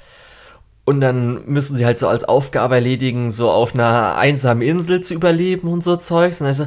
[0.83, 5.13] und dann müssen sie halt so als Aufgabe erledigen, so auf einer einsamen Insel zu
[5.13, 6.41] überleben und so Zeugs.
[6.41, 6.65] Und also,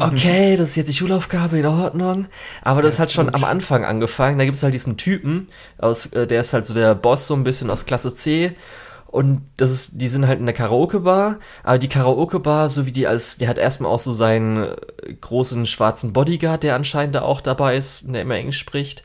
[0.00, 2.28] okay, das ist jetzt die Schulaufgabe in Ordnung.
[2.62, 3.34] Aber das ja, hat schon gut.
[3.34, 4.38] am Anfang angefangen.
[4.38, 7.34] Da gibt es halt diesen Typen, aus, äh, der ist halt so der Boss, so
[7.34, 8.52] ein bisschen aus Klasse C.
[9.10, 13.08] Und das ist, die sind halt in der Karaoke-Bar, aber die Karaoke-Bar, so wie die
[13.08, 14.76] als, der hat erstmal auch so seinen äh,
[15.20, 19.02] großen schwarzen Bodyguard, der anscheinend da auch dabei ist, der immer Englisch spricht.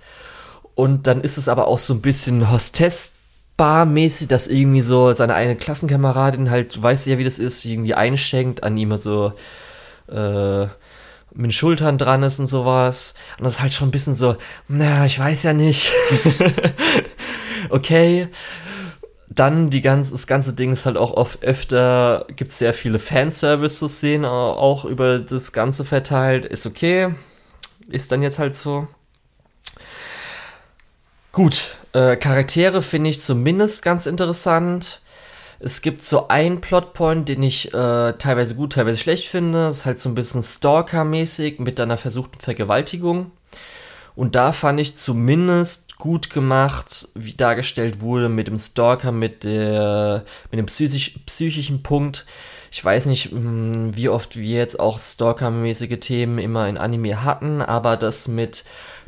[0.76, 5.56] Und dann ist es aber auch so ein bisschen Hostess-Bar-mäßig, dass irgendwie so seine eine
[5.56, 9.34] Klassenkameradin halt, weiß ja, wie das ist, irgendwie einschenkt, an ihm so,
[10.08, 10.68] äh,
[11.36, 13.16] mit den Schultern dran ist und sowas.
[13.40, 14.38] Und das ist halt schon ein bisschen so,
[14.68, 15.92] naja, ich weiß ja nicht.
[17.72, 18.30] okay.
[19.28, 23.00] Dann die ganze, das ganze Ding ist halt auch oft öfter, gibt es sehr viele
[23.00, 26.46] Fanservice-Szenen auch über das Ganze verteilt.
[26.46, 27.10] Ist okay.
[27.88, 28.88] Ist dann jetzt halt so.
[31.32, 35.02] Gut, äh, Charaktere finde ich zumindest ganz interessant.
[35.60, 39.68] Es gibt so einen Plotpoint, den ich äh, teilweise gut, teilweise schlecht finde.
[39.68, 43.32] Das ist halt so ein bisschen Stalker-mäßig mit einer versuchten Vergewaltigung.
[44.16, 50.24] Und da fand ich zumindest gut gemacht, wie dargestellt wurde mit dem Stalker, mit, der,
[50.52, 52.26] mit dem psychisch, psychischen Punkt.
[52.72, 57.62] Ich weiß nicht, hm, wie oft wir jetzt auch Stalker-mäßige Themen immer in Anime hatten,
[57.62, 58.66] aber das mit,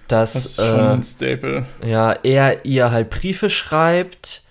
[0.07, 1.65] dass das ist schon äh, ein Staple.
[1.85, 4.43] Ja, er ihr halt Briefe schreibt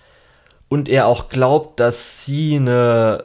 [0.69, 3.23] und er auch glaubt, dass sie eine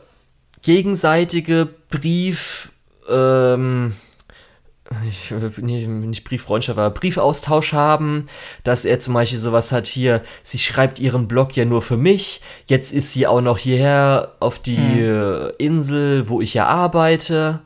[0.63, 2.71] gegenseitige Brief,
[3.09, 3.95] ähm,
[5.09, 8.27] ich, nicht, nicht Brieffreundschaft, aber Briefaustausch haben,
[8.65, 12.41] dass er zum Beispiel sowas hat hier, sie schreibt ihren Blog ja nur für mich,
[12.67, 15.53] jetzt ist sie auch noch hierher auf die hm.
[15.59, 17.61] Insel, wo ich ja arbeite.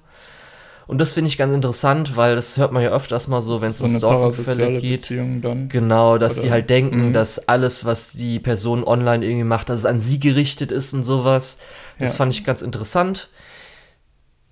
[0.87, 3.71] Und das finde ich ganz interessant, weil das hört man ja öfters mal so, wenn
[3.71, 5.09] es so um Stalking-Fälle geht.
[5.69, 6.43] Genau, dass Oder?
[6.43, 7.13] die halt denken, mhm.
[7.13, 11.03] dass alles, was die Person online irgendwie macht, dass es an sie gerichtet ist und
[11.03, 11.59] sowas.
[11.99, 12.17] Das ja.
[12.19, 13.31] fand ich ganz interessant.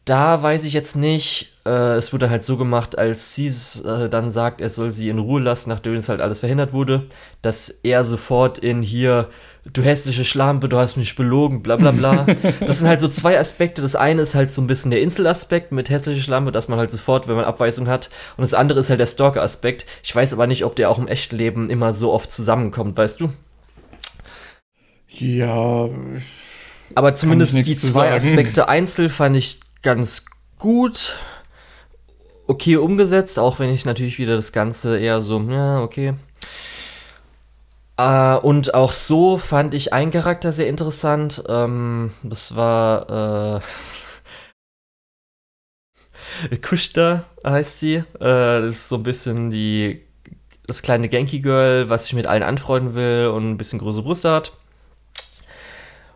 [0.04, 4.31] Da weiß ich jetzt nicht, äh, es wurde halt so gemacht, als sie äh, dann
[4.31, 7.07] sagt, er soll sie in Ruhe lassen, nachdem es halt alles verhindert wurde,
[7.42, 9.31] dass er sofort in hier,
[9.64, 12.27] du hässliche Schlampe, du hast mich belogen, bla bla bla.
[12.61, 13.81] das sind halt so zwei Aspekte.
[13.81, 16.90] Das eine ist halt so ein bisschen der Inselaspekt mit hässliche Schlampe, dass man halt
[16.90, 18.11] sofort, wenn man Abweisung hat.
[18.37, 19.87] Und das andere ist halt der Stalker-Aspekt.
[20.03, 23.22] Ich weiß aber nicht, ob der auch im echten Leben immer so oft zusammenkommt, weißt
[23.22, 23.33] du?
[25.09, 25.88] Ja.
[26.94, 28.12] Aber zumindest die zwei.
[28.12, 30.27] Aspekte einzeln fand ich ganz
[30.59, 31.14] gut
[32.46, 36.14] okay umgesetzt, auch wenn ich natürlich wieder das Ganze eher so, ja, okay.
[37.96, 41.44] Äh, und auch so fand ich einen Charakter sehr interessant.
[41.48, 43.61] Ähm, das war
[46.50, 47.94] äh, Kushta heißt sie.
[47.94, 50.02] Äh, das ist so ein bisschen die
[50.66, 54.30] das kleine Genki Girl, was sich mit allen anfreunden will und ein bisschen große Brüste
[54.30, 54.52] hat.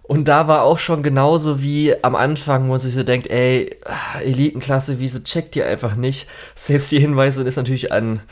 [0.09, 3.77] Und da war auch schon genauso wie am Anfang, wo man sich so denkt, ey,
[4.25, 6.27] Elitenklasse, wieso checkt ihr einfach nicht?
[6.55, 8.23] Selbst die Hinweise ist natürlich an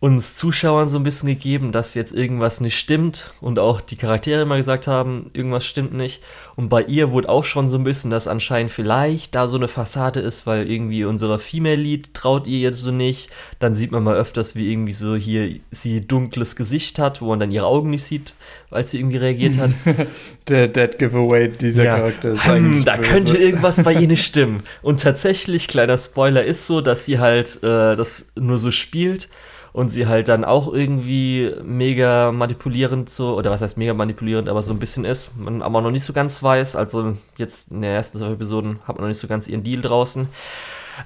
[0.00, 4.40] uns Zuschauern so ein bisschen gegeben, dass jetzt irgendwas nicht stimmt und auch die Charaktere
[4.40, 6.22] immer gesagt haben, irgendwas stimmt nicht.
[6.56, 9.68] Und bei ihr wurde auch schon so ein bisschen, dass anscheinend vielleicht da so eine
[9.68, 13.28] Fassade ist, weil irgendwie unsere Female Lead traut ihr jetzt so nicht.
[13.58, 17.40] Dann sieht man mal öfters, wie irgendwie so hier sie dunkles Gesicht hat, wo man
[17.40, 18.32] dann ihre Augen nicht sieht,
[18.70, 19.70] weil sie irgendwie reagiert hat.
[20.48, 21.96] Der Dead Giveaway dieser ja.
[21.98, 23.10] Charakter ist hm, Da böse.
[23.10, 24.62] könnte irgendwas bei ihr nicht stimmen.
[24.80, 29.28] Und tatsächlich, kleiner Spoiler ist so, dass sie halt äh, das nur so spielt
[29.72, 34.62] und sie halt dann auch irgendwie mega manipulierend so, oder was heißt mega manipulierend, aber
[34.62, 37.92] so ein bisschen ist, man aber noch nicht so ganz weiß, also jetzt in der
[37.92, 40.28] ersten Episoden hat man noch nicht so ganz ihren Deal draußen.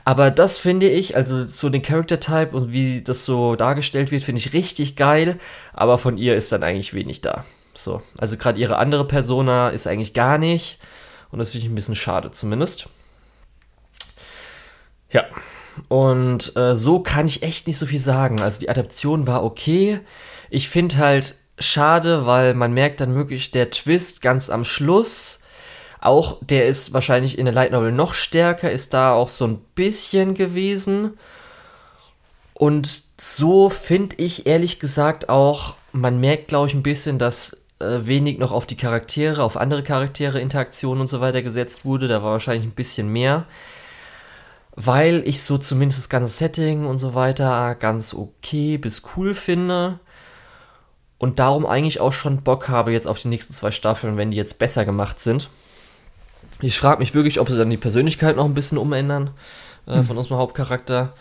[0.04, 4.22] Aber das finde ich, also so den Character Type und wie das so dargestellt wird,
[4.22, 5.38] finde ich richtig geil,
[5.72, 7.44] aber von ihr ist dann eigentlich wenig da.
[7.74, 10.78] So, also gerade ihre andere Persona ist eigentlich gar nicht
[11.30, 12.88] und das finde ich ein bisschen schade zumindest.
[15.10, 15.24] Ja,
[15.88, 18.40] und äh, so kann ich echt nicht so viel sagen.
[18.40, 20.00] Also die Adaption war okay.
[20.50, 25.40] Ich finde halt schade, weil man merkt dann wirklich der Twist ganz am Schluss.
[26.00, 29.58] Auch der ist wahrscheinlich in der Light Novel noch stärker, ist da auch so ein
[29.74, 31.18] bisschen gewesen.
[32.52, 38.00] Und so finde ich ehrlich gesagt auch, man merkt, glaube ich, ein bisschen, dass äh,
[38.02, 42.06] wenig noch auf die Charaktere, auf andere Charaktere, Interaktionen und so weiter gesetzt wurde.
[42.06, 43.46] Da war wahrscheinlich ein bisschen mehr
[44.76, 50.00] weil ich so zumindest das ganze Setting und so weiter ganz okay bis cool finde
[51.18, 54.36] und darum eigentlich auch schon Bock habe jetzt auf die nächsten zwei Staffeln, wenn die
[54.36, 55.48] jetzt besser gemacht sind.
[56.60, 59.30] Ich frage mich wirklich, ob sie dann die Persönlichkeit noch ein bisschen umändern
[59.86, 60.04] äh, hm.
[60.04, 61.14] von unserem Hauptcharakter.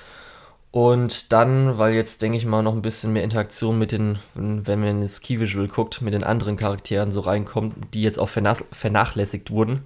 [0.71, 4.79] Und dann, weil jetzt denke ich mal noch ein bisschen mehr Interaktion mit den, wenn
[4.79, 9.51] man ins Key Visual guckt, mit den anderen Charakteren so reinkommt, die jetzt auch vernachlässigt
[9.51, 9.83] wurden,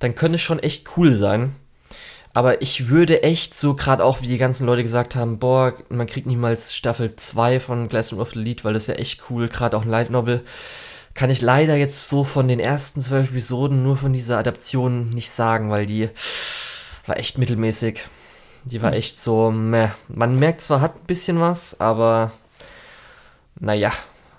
[0.00, 1.54] dann könnte es schon echt cool sein.
[2.32, 6.06] Aber ich würde echt so, gerade auch wie die ganzen Leute gesagt haben, boah, man
[6.06, 9.48] kriegt niemals Staffel 2 von Classroom of the Lead, weil das ist ja echt cool,
[9.48, 10.44] gerade auch ein Light Novel.
[11.14, 15.30] kann ich leider jetzt so von den ersten zwölf Episoden nur von dieser Adaption nicht
[15.30, 16.08] sagen, weil die
[17.06, 18.00] war echt mittelmäßig.
[18.64, 18.98] Die war hm.
[18.98, 19.88] echt so, meh.
[20.08, 22.30] Man merkt zwar, hat ein bisschen was, aber
[23.58, 23.90] naja.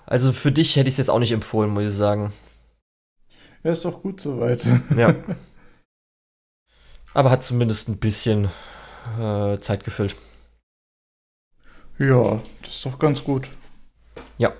[0.06, 2.32] Also für dich hätte ich es jetzt auch nicht empfohlen, muss ich sagen.
[3.62, 4.64] Ja, ist doch gut soweit.
[4.96, 5.14] Ja.
[7.14, 8.48] Aber hat zumindest ein bisschen
[9.18, 10.16] äh, Zeit gefüllt.
[11.98, 13.48] Ja, das ist doch ganz gut.
[14.38, 14.52] Ja.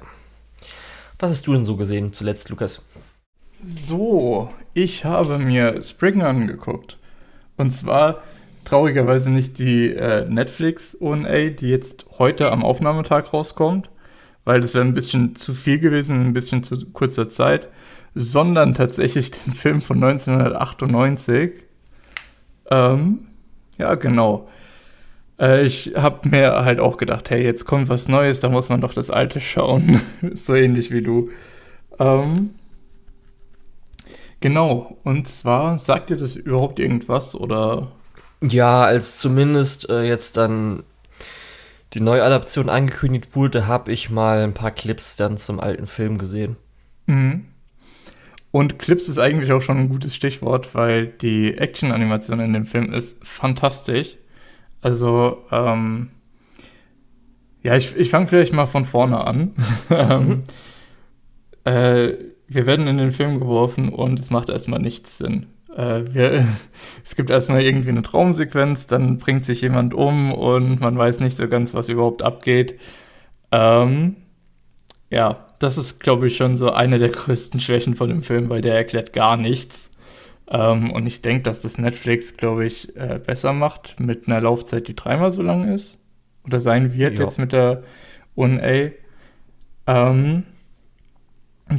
[1.18, 2.82] Was hast du denn so gesehen zuletzt, Lukas?
[3.58, 6.98] So, ich habe mir Spring angeguckt.
[7.56, 8.22] Und zwar
[8.64, 13.88] traurigerweise nicht die äh, Netflix ONA, die jetzt heute am Aufnahmetag rauskommt,
[14.44, 17.68] weil das wäre ein bisschen zu viel gewesen, ein bisschen zu kurzer Zeit,
[18.14, 21.52] sondern tatsächlich den Film von 1998.
[22.72, 23.26] Ähm,
[23.76, 24.48] ja, genau.
[25.38, 28.80] Äh, ich habe mir halt auch gedacht, hey, jetzt kommt was Neues, da muss man
[28.80, 30.00] doch das Alte schauen.
[30.34, 31.30] so ähnlich wie du.
[31.98, 32.50] Ähm,
[34.40, 37.92] genau, und zwar, sagt dir das überhaupt irgendwas oder?
[38.40, 40.82] Ja, als zumindest äh, jetzt dann
[41.92, 46.56] die Neuadaption angekündigt wurde, habe ich mal ein paar Clips dann zum alten Film gesehen.
[47.06, 47.44] Mhm.
[48.52, 52.92] Und Clips ist eigentlich auch schon ein gutes Stichwort, weil die Action-Animation in dem Film
[52.92, 54.18] ist fantastisch.
[54.82, 56.10] Also, ähm,
[57.62, 59.54] ja, ich, ich fange vielleicht mal von vorne an.
[59.88, 60.42] mhm.
[61.64, 62.12] äh,
[62.46, 65.46] wir werden in den Film geworfen und es macht erstmal nichts Sinn.
[65.74, 66.46] Äh, wir,
[67.04, 71.36] es gibt erstmal irgendwie eine Traumsequenz, dann bringt sich jemand um und man weiß nicht
[71.36, 72.78] so ganz, was überhaupt abgeht.
[73.50, 74.16] Ähm,
[75.10, 78.60] ja, das ist, glaube ich, schon so eine der größten Schwächen von dem Film, weil
[78.60, 79.92] der erklärt gar nichts.
[80.50, 84.88] Ähm, und ich denke, dass das Netflix, glaube ich, äh, besser macht mit einer Laufzeit,
[84.88, 85.98] die dreimal so lang ist.
[86.44, 87.20] Oder sein wird ja.
[87.20, 87.82] jetzt mit der
[88.34, 88.90] ONA.
[89.86, 90.42] Ähm,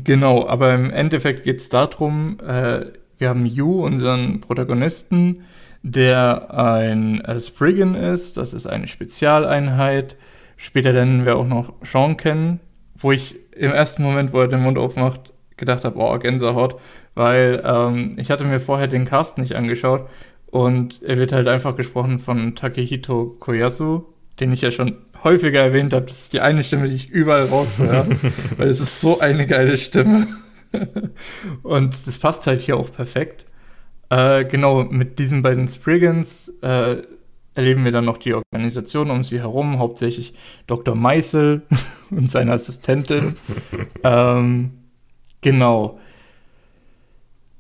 [0.03, 2.85] genau, aber im Endeffekt geht es darum, äh,
[3.17, 5.43] wir haben Yu, unseren Protagonisten,
[5.83, 8.37] der ein äh, Spriggan ist.
[8.37, 10.15] Das ist eine Spezialeinheit.
[10.57, 12.59] Später lernen wir auch noch Sean kennen,
[12.95, 16.79] wo ich im ersten Moment, wo er den Mund aufmacht, gedacht habe, oh, Gänsehaut,
[17.15, 20.07] weil ähm, ich hatte mir vorher den Cast nicht angeschaut
[20.47, 24.03] und er wird halt einfach gesprochen von Takehito Koyasu,
[24.39, 26.05] den ich ja schon häufiger erwähnt habe.
[26.05, 28.07] Das ist die eine Stimme, die ich überall raushöre,
[28.57, 30.27] weil es ist so eine geile Stimme.
[31.63, 33.45] und das passt halt hier auch perfekt.
[34.09, 36.97] Äh, genau, mit diesen beiden Spriggans äh,
[37.55, 40.33] erleben wir dann noch die Organisation um sie herum, hauptsächlich
[40.67, 40.95] Dr.
[40.95, 41.63] Meißel
[42.09, 43.35] und seine Assistentin.
[44.03, 44.71] ähm,
[45.41, 45.99] genau.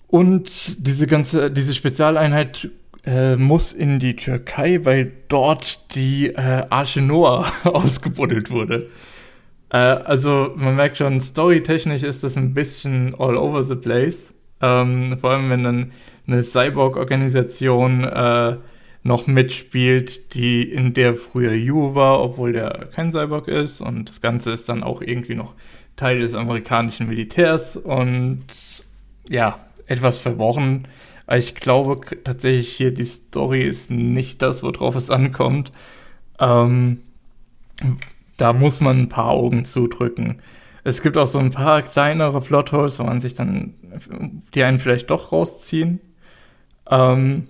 [0.07, 2.69] Und diese ganze, diese Spezialeinheit
[3.05, 8.89] äh, muss in die Türkei, weil dort die äh, Arche Noah ausgebuddelt wurde.
[9.69, 14.33] Äh, also man merkt schon, storytechnisch ist das ein bisschen all over the place.
[14.61, 15.91] Ähm, vor allem, wenn dann
[16.27, 18.57] eine Cyborg-Organisation äh,
[19.03, 23.81] noch mitspielt, die in der früher Yu war, obwohl der kein Cyborg ist.
[23.81, 25.53] Und das Ganze ist dann auch irgendwie noch
[25.95, 28.39] Teil des amerikanischen Militärs und
[29.29, 30.87] ja, etwas verworren.
[31.31, 35.71] Ich glaube tatsächlich hier, die Story ist nicht das, worauf es ankommt.
[36.39, 37.01] Ähm,
[38.37, 40.41] da muss man ein paar Augen zudrücken.
[40.85, 43.73] Es gibt auch so ein paar kleinere Plotholes, wo man sich dann,
[44.53, 46.01] die einen vielleicht doch rausziehen.
[46.89, 47.47] Ähm,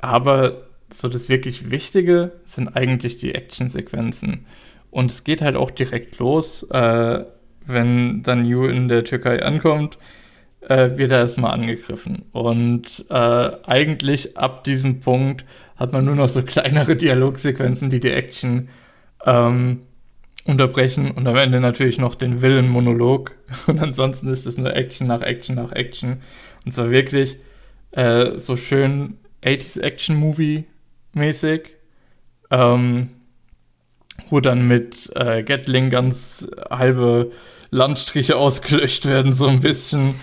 [0.00, 4.46] aber so das wirklich Wichtige sind eigentlich die Actionsequenzen.
[4.90, 7.24] Und es geht halt auch direkt los, äh,
[7.66, 9.98] wenn dann Yu in der Türkei ankommt,
[10.68, 12.26] äh, wird er erstmal angegriffen.
[12.32, 15.44] Und äh, eigentlich ab diesem Punkt
[15.76, 18.68] hat man nur noch so kleinere Dialogsequenzen, die die Action
[19.24, 19.80] ähm,
[20.44, 23.32] unterbrechen und am Ende natürlich noch den Willen-Monolog.
[23.68, 26.20] Und ansonsten ist es nur Action nach Action nach Action.
[26.64, 27.36] Und zwar wirklich
[27.92, 30.64] äh, so schön 80s Action-Movie
[31.14, 31.76] mäßig.
[32.50, 33.10] Ähm,
[34.30, 37.32] wo dann mit äh, Gatling ganz halbe
[37.70, 40.14] Landstriche ausgelöscht werden, so ein bisschen.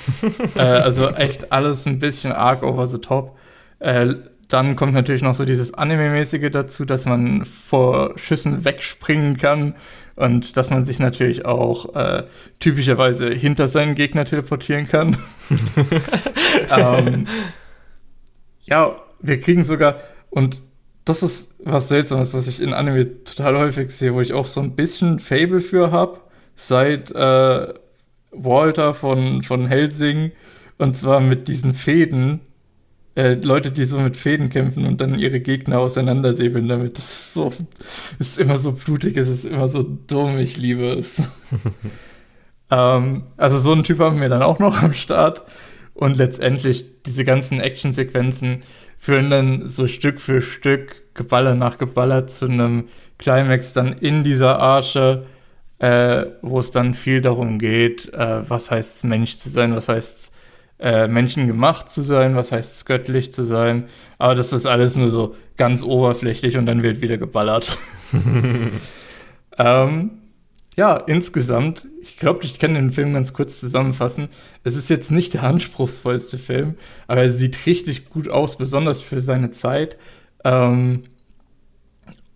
[0.55, 3.37] äh, also echt alles ein bisschen arg over the top.
[3.79, 4.15] Äh,
[4.47, 9.75] dann kommt natürlich noch so dieses Anime-mäßige dazu, dass man vor Schüssen wegspringen kann
[10.15, 12.23] und dass man sich natürlich auch äh,
[12.59, 15.17] typischerweise hinter seinen Gegner teleportieren kann.
[16.75, 17.27] ähm,
[18.63, 19.97] ja, wir kriegen sogar,
[20.31, 20.63] und
[21.05, 24.59] das ist was Seltsames, was ich in Anime total häufig sehe, wo ich auch so
[24.61, 26.19] ein bisschen Fable für habe,
[26.55, 27.73] seit äh,
[28.31, 30.31] Walter von, von Helsing,
[30.77, 32.41] und zwar mit diesen Fäden,
[33.15, 36.97] äh, Leute, die so mit Fäden kämpfen und dann ihre Gegner auseinandersäbeln damit.
[36.97, 37.51] Das ist so,
[38.19, 41.21] ist immer so blutig, es ist immer so dumm, ich liebe es.
[42.71, 45.43] Ähm, also so einen Typ haben wir dann auch noch am Start.
[45.93, 48.63] Und letztendlich diese ganzen Actionsequenzen
[48.99, 54.59] führen dann so Stück für Stück, Geballer nach Geballer zu einem Climax dann in dieser
[54.59, 55.25] Arche,
[55.79, 59.89] äh, wo es dann viel darum geht, äh, was heißt es, Mensch zu sein, was
[59.89, 60.33] heißt es,
[60.79, 63.85] äh, menschengemacht zu sein, was heißt es, göttlich zu sein.
[64.17, 67.77] Aber das ist alles nur so ganz oberflächlich und dann wird wieder geballert.
[69.57, 70.11] ähm,
[70.79, 74.29] ja, insgesamt, ich glaube, ich kann den Film ganz kurz zusammenfassen.
[74.63, 79.19] Es ist jetzt nicht der anspruchsvollste Film, aber er sieht richtig gut aus, besonders für
[79.19, 79.97] seine Zeit.
[80.45, 81.03] Ähm,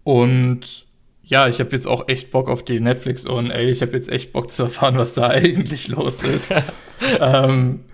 [0.03, 0.85] und
[1.21, 4.09] ja, ich habe jetzt auch echt Bock auf die Netflix und ey, ich habe jetzt
[4.09, 6.53] echt Bock zu erfahren, was da eigentlich los ist.
[7.21, 7.85] ähm,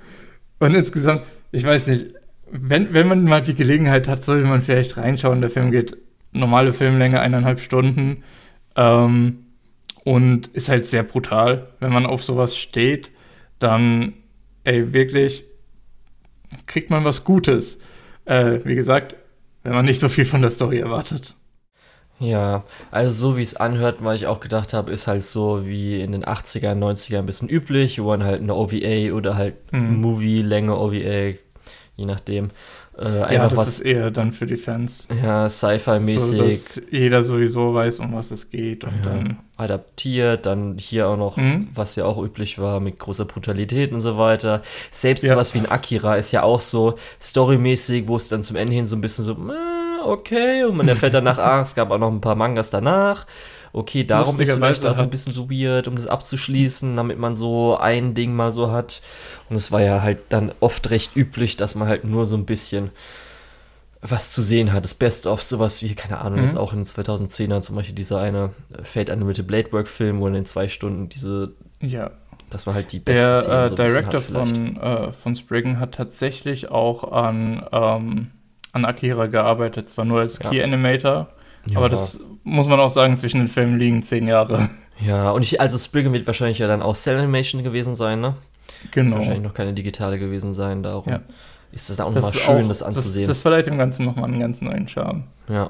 [0.57, 2.15] und insgesamt, ich weiß nicht,
[2.49, 5.41] wenn, wenn man mal die Gelegenheit hat, sollte man vielleicht reinschauen.
[5.41, 5.95] Der Film geht
[6.31, 8.23] normale Filmlänge eineinhalb Stunden
[8.75, 9.45] ähm,
[10.05, 11.69] und ist halt sehr brutal.
[11.79, 13.11] Wenn man auf sowas steht,
[13.59, 14.13] dann,
[14.63, 15.43] ey, wirklich
[16.65, 17.79] kriegt man was Gutes.
[18.25, 19.15] Äh, wie gesagt,
[19.63, 21.35] wenn man nicht so viel von der Story erwartet.
[22.19, 26.01] Ja, also so wie es anhört, weil ich auch gedacht habe, ist halt so wie
[26.01, 30.01] in den 80er, 90er ein bisschen üblich, wo man halt eine OVA oder halt mhm.
[30.01, 31.37] Movie-Länge OVA,
[31.95, 32.49] je nachdem.
[32.99, 35.07] Äh, ja, das was, ist eher dann für die Fans.
[35.23, 36.37] Ja, Sci-Fi-mäßig.
[36.37, 39.37] So, dass jeder sowieso weiß, um was es geht und ja, dann.
[39.55, 41.67] Adaptiert, dann hier auch noch, mhm.
[41.73, 44.61] was ja auch üblich war, mit großer Brutalität und so weiter.
[44.89, 45.33] Selbst ja.
[45.33, 48.85] sowas wie ein Akira ist ja auch so storymäßig, wo es dann zum Ende hin
[48.85, 52.11] so ein bisschen so, äh, okay, und man erfährt danach, ah, es gab auch noch
[52.11, 53.25] ein paar Mangas danach
[53.73, 57.35] okay, darum ist vielleicht das so ein bisschen so weird, um das abzuschließen, damit man
[57.35, 59.01] so ein Ding mal so hat.
[59.49, 62.45] Und es war ja halt dann oft recht üblich, dass man halt nur so ein
[62.45, 62.91] bisschen
[64.01, 64.85] was zu sehen hat.
[64.85, 66.45] Das Beste of sowas wie, keine Ahnung, mhm.
[66.45, 68.51] jetzt auch in 2010er zum Beispiel dieser eine
[68.83, 72.11] Fate Animated Blade Work Film, wo in zwei Stunden diese, ja.
[72.49, 75.95] dass man halt die besten Der Szenen so äh, Director von, äh, von Spriggan hat
[75.95, 78.27] tatsächlich auch an, ähm,
[78.71, 80.49] an Akira gearbeitet, zwar nur als ja.
[80.49, 81.27] Key Animator,
[81.71, 81.77] ja.
[81.77, 84.69] aber das muss man auch sagen, zwischen den Filmen liegen zehn Jahre.
[84.99, 88.35] Ja, und ich, also Spriggan wird wahrscheinlich ja dann auch Cell Animation gewesen sein, ne?
[88.91, 89.17] Genau.
[89.17, 91.21] Wahrscheinlich noch keine digitale gewesen sein, darum ja.
[91.71, 93.27] ist das auch nochmal schön, auch, das anzusehen.
[93.27, 95.23] Das, das verleiht dem Ganzen nochmal einen ganz neuen Charme.
[95.47, 95.69] Ja.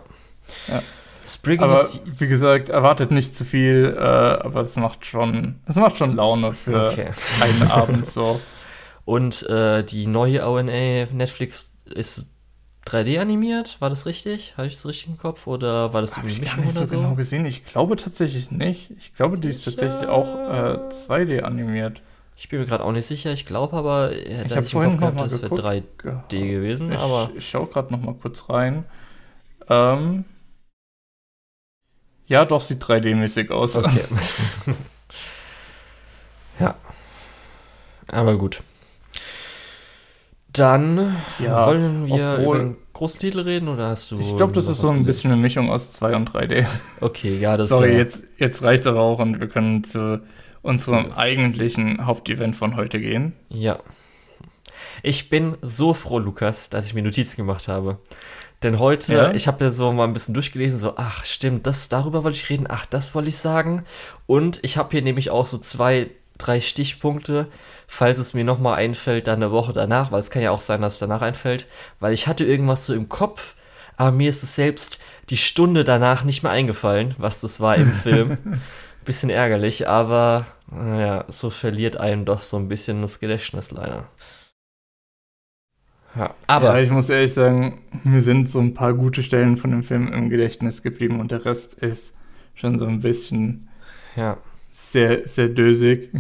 [0.68, 0.82] ja.
[1.28, 5.98] Spriggan aber wie gesagt, erwartet nicht zu viel, äh, aber es macht schon, es macht
[5.98, 7.12] schon Laune für okay.
[7.40, 8.40] einen Abend so.
[9.06, 12.32] Und äh, die neue ONA Netflix ist
[12.90, 14.56] 3D animiert, war das richtig?
[14.58, 16.86] Habe ich das richtig im Kopf oder war das irgendwie ich Mischung gar nicht so,
[16.86, 17.46] so genau gesehen.
[17.46, 18.92] Ich glaube tatsächlich nicht.
[18.98, 22.02] Ich glaube, die ist tatsächlich auch äh, 2D animiert.
[22.36, 23.32] Ich bin mir gerade auch nicht sicher.
[23.32, 26.30] Ich glaube aber, äh, ich habe vorhin im Kopf gehabt, das wäre 3D gehabt.
[26.30, 26.92] gewesen.
[26.92, 28.86] Ich, aber ich schaue gerade noch mal kurz rein.
[29.68, 30.26] Ähm,
[32.28, 33.76] ja, doch, sieht 3D-mäßig aus.
[33.76, 34.04] Okay.
[36.60, 36.76] ja.
[38.12, 38.64] Aber gut.
[40.60, 44.20] Dann ja, wollen wir obwohl, über einen großen Titel reden oder hast du.
[44.20, 45.06] Ich glaube, das ist so ein gesehen?
[45.06, 46.66] bisschen eine Mischung aus 2 und 3D.
[47.02, 50.22] Okay, ja, das Sorry, ja jetzt, jetzt reicht es aber auch und wir können zu
[50.62, 53.34] unserem eigentlichen Hauptevent von heute gehen.
[53.50, 53.80] Ja.
[55.02, 58.00] Ich bin so froh, Lukas, dass ich mir Notizen gemacht habe.
[58.64, 59.32] Denn heute, ja?
[59.34, 62.50] ich habe ja so mal ein bisschen durchgelesen, so, ach stimmt, das, darüber wollte ich
[62.50, 63.84] reden, ach, das wollte ich sagen.
[64.28, 67.48] Und ich habe hier nämlich auch so zwei, drei Stichpunkte,
[67.88, 70.82] falls es mir nochmal einfällt, dann eine Woche danach, weil es kann ja auch sein,
[70.82, 71.68] dass es danach einfällt,
[72.00, 73.56] weil ich hatte irgendwas so im Kopf,
[73.98, 75.00] aber mir ist es selbst
[75.30, 78.38] die Stunde danach nicht mehr eingefallen, was das war im Film.
[79.06, 84.08] bisschen ärgerlich, aber naja, so verliert einem doch so ein bisschen das Gedächtnis leider.
[86.16, 86.76] Ja, aber.
[86.76, 90.12] Ja, ich muss ehrlich sagen, mir sind so ein paar gute Stellen von dem Film
[90.14, 92.16] im Gedächtnis geblieben und der Rest ist
[92.54, 93.70] schon so ein bisschen.
[94.16, 94.38] Ja.
[94.86, 96.12] Sehr, sehr dösig.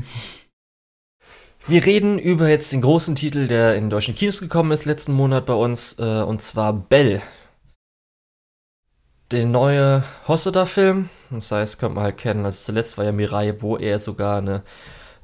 [1.67, 5.45] Wir reden über jetzt den großen Titel, der in deutschen Kinos gekommen ist letzten Monat
[5.45, 7.21] bei uns, äh, und zwar Bell
[9.31, 11.09] der neue Hosoda-Film.
[11.29, 12.45] Das heißt, könnte man halt kennen.
[12.45, 14.63] als zuletzt war ja Mirai, wo er sogar eine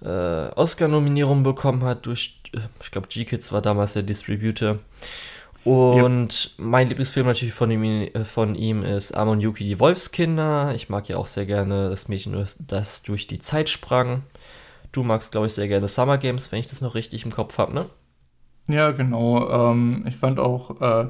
[0.01, 4.79] äh, Oscar-Nominierung bekommen hat durch, äh, ich glaube, G-Kids war damals der Distributor.
[5.65, 6.63] Und ja.
[6.63, 10.73] mein Lieblingsfilm natürlich von ihm, äh, von ihm ist Amon Yuki, die Wolfskinder.
[10.75, 14.21] Ich mag ja auch sehr gerne das Mädchen, das durch die Zeit sprang.
[14.91, 17.57] Du magst, glaube ich, sehr gerne Summer Games, wenn ich das noch richtig im Kopf
[17.57, 17.87] habe, ne?
[18.67, 19.71] Ja, genau.
[19.71, 21.07] Ähm, ich fand auch äh,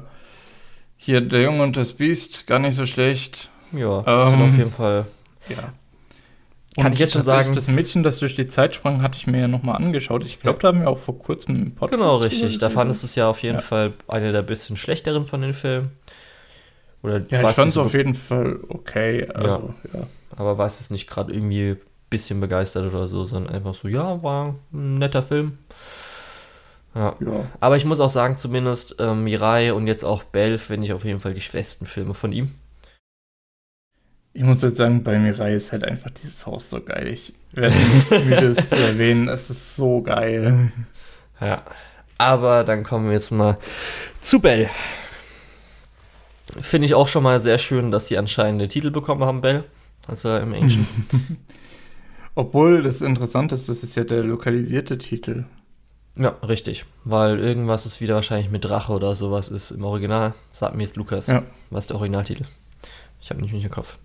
[0.96, 3.50] hier der Junge und das Biest, gar nicht so schlecht.
[3.72, 5.06] Ja, das ähm, auf jeden Fall.
[5.50, 5.72] Ja.
[6.80, 7.54] Kann ich jetzt schon sagen.
[7.54, 10.24] Das Mädchen, das durch die Zeit sprang, hatte ich mir ja nochmal angeschaut.
[10.24, 12.00] Ich glaube, da haben wir auch vor kurzem einen Podcast.
[12.00, 12.58] Genau, richtig.
[12.58, 13.62] Da fandest du es ja auf jeden ja.
[13.62, 15.92] Fall eine der bisschen schlechteren von den Filmen.
[17.02, 19.26] Oder ja, ich fand es auf jeden Fall okay.
[19.32, 20.00] Also, ja.
[20.00, 20.06] ja.
[20.36, 21.76] Aber war es nicht gerade irgendwie
[22.10, 25.58] bisschen begeistert oder so, sondern einfach so, ja, war ein netter Film.
[26.94, 27.14] Ja.
[27.20, 27.44] ja.
[27.60, 31.04] Aber ich muss auch sagen, zumindest ähm, Mirai und jetzt auch Bell finde ich auf
[31.04, 32.54] jeden Fall die schwächsten Filme von ihm.
[34.36, 37.08] Ich muss jetzt sagen, bei Mirai ist halt einfach dieses Haus so geil.
[37.08, 40.70] Ich werde nicht müde es zu erwähnen, es ist so geil.
[41.40, 41.62] Ja.
[42.18, 43.56] Aber dann kommen wir jetzt mal
[44.20, 44.68] zu Bell.
[46.60, 49.64] Finde ich auch schon mal sehr schön, dass sie anscheinend den Titel bekommen haben, Bell.
[50.06, 50.86] Also im Englischen.
[52.34, 55.46] Obwohl das interessant ist, das ist ja der lokalisierte Titel.
[56.14, 56.84] Ja, richtig.
[57.04, 60.34] Weil irgendwas ist wieder wahrscheinlich mit Drache oder sowas ist im Original.
[60.52, 61.26] Sagt mir jetzt Lukas.
[61.28, 61.42] Ja.
[61.70, 62.44] Was ist der Originaltitel?
[63.22, 63.96] Ich habe nicht mehr im Kopf.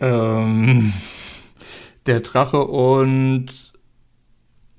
[0.00, 0.92] Ähm,
[2.06, 3.48] der Drache und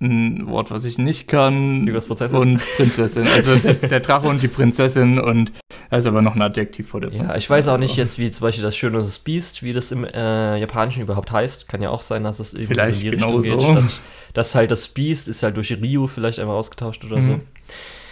[0.01, 1.85] ein Wort, was ich nicht kann.
[1.85, 2.37] Prinzessin.
[2.37, 3.27] Und Prinzessin.
[3.27, 5.51] Also der, der, Drache und die Prinzessin und
[5.89, 7.29] da ist aber noch ein Adjektiv vor der Prinzessin.
[7.29, 9.91] Ja, ich weiß auch nicht jetzt, wie zum Beispiel das Schöne das Beast, wie das
[9.91, 11.67] im äh, Japanischen überhaupt heißt.
[11.67, 13.61] Kann ja auch sein, dass es irgendwie vielleicht so in die Richtung geht.
[13.61, 13.71] So.
[13.71, 14.01] Statt,
[14.33, 17.25] dass halt das Beast ist halt durch Ryu vielleicht einmal ausgetauscht oder mhm.
[17.25, 17.39] so.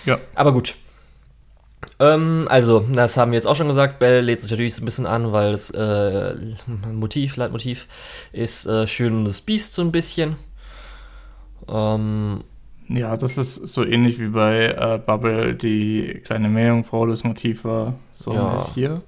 [0.06, 0.20] Ja.
[0.36, 0.76] Aber gut.
[2.00, 4.00] Ähm, also, das haben wir jetzt auch schon gesagt.
[4.00, 6.36] Bell lädt sich natürlich so ein bisschen an, weil das äh,
[6.92, 7.88] Motiv, Leitmotiv
[8.32, 10.36] ist äh, schön das Beast so ein bisschen.
[11.68, 12.44] Ähm,
[12.90, 17.96] ja, das ist so ähnlich wie bei äh, Bubble, die kleine Meerjungfrau, das Motiv war.
[18.12, 18.56] So ja.
[18.56, 19.02] ist hier.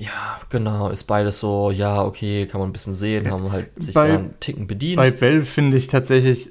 [0.00, 3.94] Ja, genau, ist beides so, ja, okay, kann man ein bisschen sehen, haben halt sich
[3.94, 4.96] bei, da einen Ticken bedient.
[4.96, 6.50] Bei Bell finde ich tatsächlich,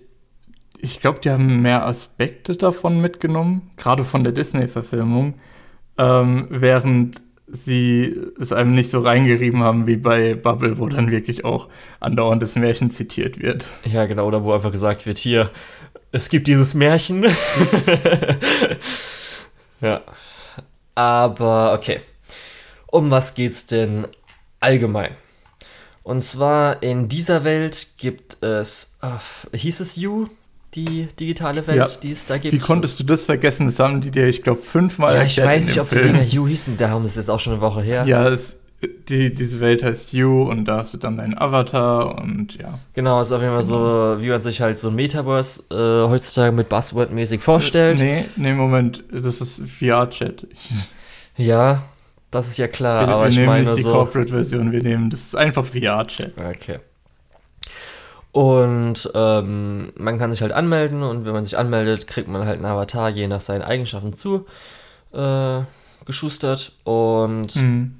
[0.77, 5.33] ich glaube, die haben mehr Aspekte davon mitgenommen, gerade von der Disney-Verfilmung,
[5.99, 11.45] ähm, während sie es einem nicht so reingerieben haben wie bei Bubble, wo dann wirklich
[11.45, 11.67] auch
[11.99, 13.67] andauernd das Märchen zitiert wird.
[13.85, 15.51] Ja, genau, oder wo einfach gesagt wird, hier,
[16.11, 17.25] es gibt dieses Märchen.
[19.81, 20.01] ja.
[20.95, 21.99] Aber okay.
[22.87, 24.07] Um was geht's denn
[24.59, 25.11] allgemein?
[26.03, 30.27] Und zwar in dieser Welt gibt es, äh, hieß es You?
[30.75, 31.87] Die digitale Welt, ja.
[32.01, 32.53] die es da gibt.
[32.53, 33.65] Wie konntest du das vergessen?
[33.65, 36.47] Das haben die dir, ich glaube, fünfmal Ja, ich weiß nicht, ob die Dinger You
[36.47, 36.77] hießen.
[36.77, 38.05] Da haben es jetzt auch schon eine Woche her.
[38.05, 38.59] Ja, es,
[39.09, 42.79] die, diese Welt heißt You und da hast du dann deinen Avatar und ja.
[42.93, 46.51] Genau, ist auf jeden Fall so, wie man sich halt so ein Metaverse äh, heutzutage
[46.51, 47.99] mit Buzzword-mäßig vorstellt.
[47.99, 50.47] Nee, nee, Moment, das ist VR-Chat.
[51.35, 51.81] Ja,
[52.31, 53.75] das ist ja klar, wir, aber wir ich nehmen meine so.
[53.75, 56.33] die Corporate-Version, wir nehmen, das ist einfach VR-Chat.
[56.37, 56.79] Okay.
[58.31, 62.57] Und ähm, man kann sich halt anmelden und wenn man sich anmeldet, kriegt man halt
[62.57, 64.45] einen Avatar je nach seinen Eigenschaften zu
[65.13, 65.61] äh,
[66.05, 66.73] geschustert.
[66.83, 67.95] Und mhm.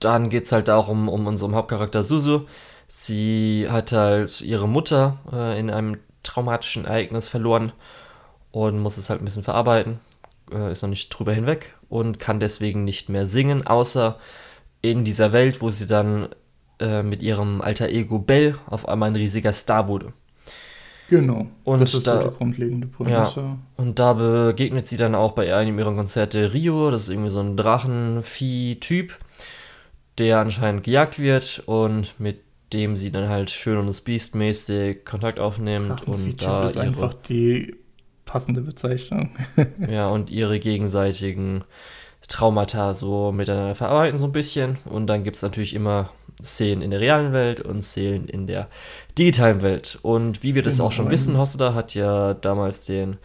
[0.00, 2.46] dann geht es halt darum, um unseren Hauptcharakter Suzu.
[2.88, 7.72] Sie hat halt ihre Mutter äh, in einem traumatischen Ereignis verloren
[8.52, 10.00] und muss es halt ein bisschen verarbeiten.
[10.50, 14.18] Äh, ist noch nicht drüber hinweg und kann deswegen nicht mehr singen, außer
[14.80, 16.28] in dieser Welt, wo sie dann
[16.80, 20.12] äh, mit ihrem alter Ego Bell auf einmal ein riesiger Star wurde.
[21.10, 21.46] Genau.
[21.64, 23.40] Und das ist da, so die grundlegende Prämisse.
[23.40, 27.30] Ja, und da begegnet sie dann auch bei einem ihrer Konzerte Rio, das ist irgendwie
[27.30, 29.16] so ein Drachenvieh-Typ,
[30.18, 32.40] der anscheinend gejagt wird und mit
[32.72, 37.14] dem sie dann halt schön und das Biest mäßig Kontakt aufnimmt und da ist einfach
[37.14, 37.76] die
[38.24, 39.30] passende Bezeichnung.
[39.88, 41.62] ja, und ihre gegenseitigen
[42.26, 46.10] Traumata so miteinander verarbeiten so ein bisschen und dann gibt es natürlich immer
[46.42, 48.68] Szenen in der realen Welt und Szenen in der
[49.18, 49.98] digitalen Welt.
[50.02, 53.18] Und wie wir das auch schon wissen, Hossada hat ja damals den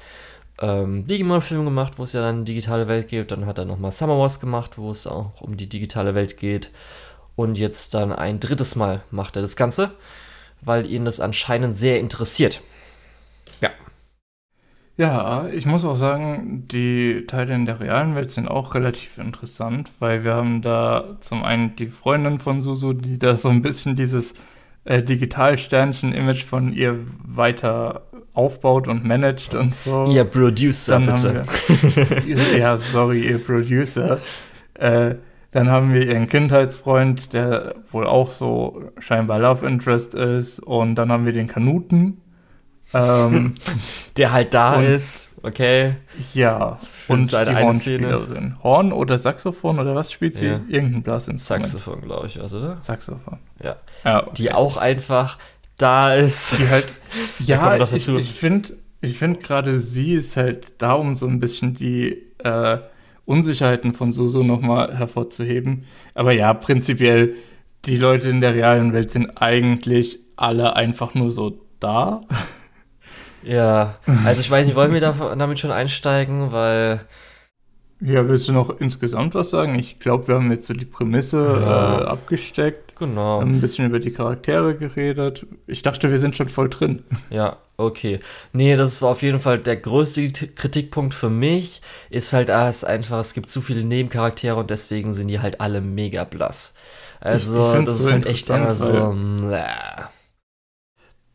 [0.61, 3.31] ähm, Digimon-Film gemacht, wo es ja dann eine digitale Welt gibt.
[3.31, 6.71] Dann hat er nochmal Summer Wars gemacht, wo es auch um die digitale Welt geht.
[7.35, 9.91] Und jetzt dann ein drittes Mal macht er das Ganze,
[10.61, 12.61] weil ihn das anscheinend sehr interessiert.
[14.99, 15.47] Ja.
[15.53, 20.25] Ich muss auch sagen, die Teile in der realen Welt sind auch relativ interessant, weil
[20.25, 24.33] wir haben da zum einen die Freundin von Susu, die da so ein bisschen dieses
[24.83, 28.01] äh, Digitalsternchen-Image von ihr weiter
[28.33, 30.05] aufbaut und managt und so.
[30.11, 31.45] Ihr Producer, dann bitte.
[32.25, 34.19] Wir, ja, sorry, ihr Producer.
[34.73, 35.15] Äh,
[35.51, 40.59] dann haben wir ihren Kindheitsfreund, der wohl auch so scheinbar Love Interest ist.
[40.59, 42.17] Und dann haben wir den Kanuten,
[42.93, 43.53] ähm,
[44.17, 45.95] der halt da und, ist, okay.
[46.33, 48.57] Ja, und die Hornspielerin.
[48.63, 50.47] Horn oder Saxophon oder was spielt sie?
[50.47, 50.61] Ja.
[50.67, 51.65] Irgendein Blasinstrument.
[51.65, 52.77] Saxophon, glaube ich, also, oder?
[52.81, 53.39] Saxophon.
[53.63, 53.75] Ja.
[54.03, 54.31] ja okay.
[54.37, 55.37] Die auch einfach
[55.77, 56.57] da ist.
[56.57, 56.85] Die halt,
[57.39, 61.73] ja, ich, ich finde ich find gerade sie ist halt da, um so ein bisschen
[61.73, 62.77] die äh,
[63.25, 65.85] Unsicherheiten von Suso nochmal hervorzuheben.
[66.13, 67.35] Aber ja, prinzipiell,
[67.85, 72.21] die Leute in der realen Welt sind eigentlich alle einfach nur so da.
[73.41, 77.07] Ja, also ich weiß nicht, wollen wir da, damit schon einsteigen, weil
[78.01, 79.77] Ja, willst du noch insgesamt was sagen?
[79.77, 82.01] Ich glaube, wir haben jetzt so die Prämisse ja.
[82.01, 82.95] äh, abgesteckt.
[82.95, 83.41] Genau.
[83.41, 85.45] Haben ein bisschen über die Charaktere geredet.
[85.67, 87.03] Ich dachte, wir sind schon voll drin.
[87.29, 88.19] Ja, okay.
[88.53, 91.81] Nee, das war auf jeden Fall der größte Kritikpunkt für mich.
[92.09, 95.59] Ist halt, ah, es einfach, es gibt zu viele Nebencharaktere und deswegen sind die halt
[95.61, 96.75] alle mega blass.
[97.19, 99.13] Also, ich, ich das so ist halt echt immer so.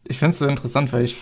[0.06, 1.16] Ich finde es so interessant, weil ich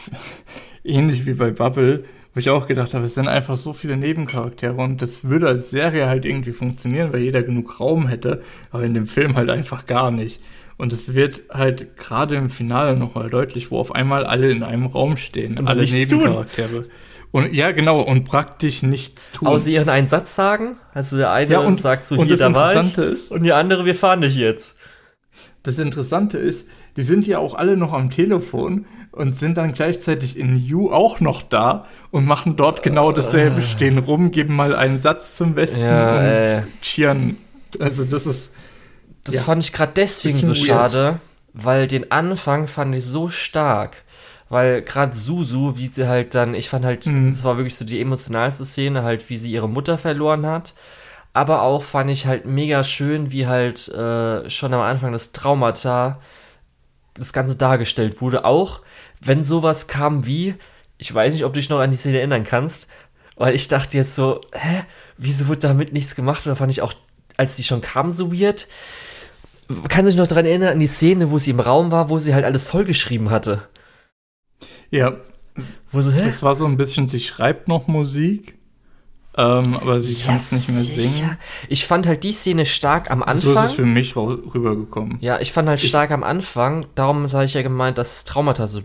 [0.85, 2.05] ähnlich wie bei Bubble
[2.35, 5.71] wo ich auch gedacht habe, es sind einfach so viele Nebencharaktere und das würde als
[5.71, 9.87] Serie halt irgendwie funktionieren, weil jeder genug Raum hätte, aber in dem Film halt einfach
[9.87, 10.41] gar nicht.
[10.79, 14.87] Und es wird halt gerade im Finale nochmal deutlich, wo auf einmal alle in einem
[14.87, 16.83] Raum stehen, und alle Nebencharaktere.
[16.83, 16.91] Tun.
[17.31, 19.49] Und ja, genau, und praktisch nichts tun.
[19.49, 20.79] Außer ihren einen Satz sagen.
[20.93, 22.97] Also der eine ja, und, sagt so, hier, da war ich.
[22.99, 24.77] Ist, und die andere, wir fahren dich jetzt.
[25.63, 30.39] Das Interessante ist, die sind ja auch alle noch am Telefon und sind dann gleichzeitig
[30.39, 33.65] in You auch noch da und machen dort genau dasselbe, uh.
[33.65, 36.63] stehen rum, geben mal einen Satz zum Besten ja, und äh.
[36.81, 37.37] cheeren.
[37.79, 38.53] Also das ist.
[39.25, 40.67] Das ja, fand ich gerade deswegen so weird.
[40.67, 41.21] schade,
[41.53, 44.03] weil den Anfang fand ich so stark.
[44.49, 47.31] Weil gerade Susu, wie sie halt dann, ich fand halt, mhm.
[47.31, 50.75] das war wirklich so die emotionalste Szene, halt, wie sie ihre Mutter verloren hat.
[51.33, 56.21] Aber auch fand ich halt mega schön, wie halt äh, schon am Anfang das Traumata
[57.15, 58.45] das Ganze dargestellt wurde.
[58.45, 58.81] Auch
[59.25, 60.55] wenn sowas kam wie,
[60.99, 62.89] ich weiß nicht, ob du dich noch an die Szene erinnern kannst,
[63.37, 64.85] weil ich dachte jetzt so, hä,
[65.17, 66.47] wieso wird damit nichts gemacht?
[66.47, 66.93] Da fand ich auch,
[67.37, 68.69] als die schon kam, so weird.
[69.89, 72.35] Kann sich noch daran erinnern, an die Szene, wo sie im Raum war, wo sie
[72.35, 73.69] halt alles vollgeschrieben hatte.
[74.91, 75.17] Ja.
[75.91, 76.23] Wo sie, hä?
[76.25, 78.59] Das war so ein bisschen, sie schreibt noch Musik
[79.37, 81.39] ähm, aber sie ja, kann es nicht mehr singen.
[81.69, 83.41] Ich fand halt die Szene stark am Anfang.
[83.41, 85.19] So ist es für mich rübergekommen.
[85.21, 86.85] Ja, ich fand halt ich stark am Anfang.
[86.95, 88.83] Darum habe ich ja gemeint, dass das Traumata so,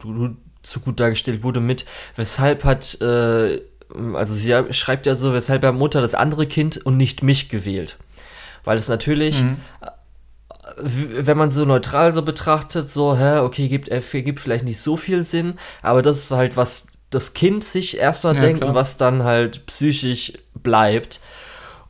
[0.64, 1.86] so gut dargestellt wurde mit,
[2.16, 3.62] weshalb hat, äh,
[4.14, 7.98] also sie schreibt ja so, weshalb hat Mutter das andere Kind und nicht mich gewählt.
[8.64, 9.58] Weil es natürlich, mhm.
[10.78, 14.96] wenn man so neutral so betrachtet, so, hä, okay, gibt, äh, gibt vielleicht nicht so
[14.96, 18.76] viel Sinn, aber das ist halt was das Kind sich erstmal ja, denkt klar.
[18.76, 21.22] was dann halt psychisch bleibt.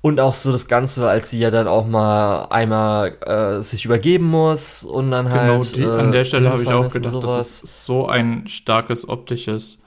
[0.01, 4.26] Und auch so das Ganze, als sie ja dann auch mal einmal äh, sich übergeben
[4.26, 5.76] muss und dann genau, halt.
[5.76, 9.82] Die, äh, an der Stelle habe ich auch gedacht, das ist so ein starkes optisches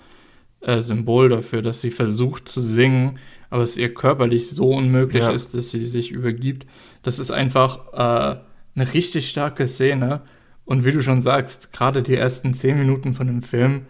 [0.61, 3.19] äh, Symbol dafür, dass sie versucht zu singen,
[3.51, 5.31] aber es ihr körperlich so unmöglich ja.
[5.31, 6.67] ist, dass sie sich übergibt.
[7.03, 8.41] Das ist einfach äh,
[8.75, 10.23] eine richtig starke Szene.
[10.65, 13.87] Und wie du schon sagst, gerade die ersten zehn Minuten von dem Film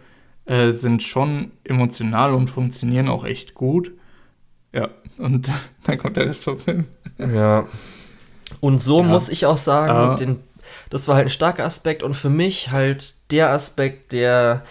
[0.51, 3.93] äh, sind schon emotional und funktionieren auch echt gut.
[4.73, 5.47] Ja, und
[5.85, 6.85] dann kommt der Rest vom Film.
[7.17, 7.67] Ja.
[8.59, 9.07] Und so ja.
[9.07, 10.39] muss ich auch sagen, uh, den,
[10.89, 14.65] das war halt ein starker Aspekt und für mich halt der Aspekt, der,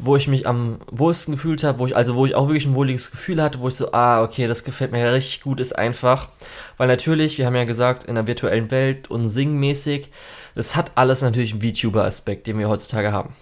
[0.00, 2.74] wo ich mich am wohlsten gefühlt habe, wo ich, also wo ich auch wirklich ein
[2.74, 6.28] wohliges Gefühl hatte, wo ich so, ah, okay, das gefällt mir richtig gut, ist einfach,
[6.76, 10.10] weil natürlich, wir haben ja gesagt, in der virtuellen Welt und singmäßig,
[10.56, 13.32] das hat alles natürlich einen VTuber-Aspekt, den wir heutzutage haben.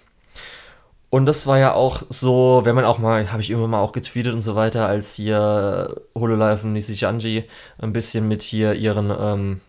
[1.09, 3.93] Und das war ja auch so, wenn man auch mal, habe ich immer mal auch
[3.93, 7.45] getweetet und so weiter, als hier Hololive und Nisijanji
[7.79, 9.61] ein bisschen mit hier ihren ähm,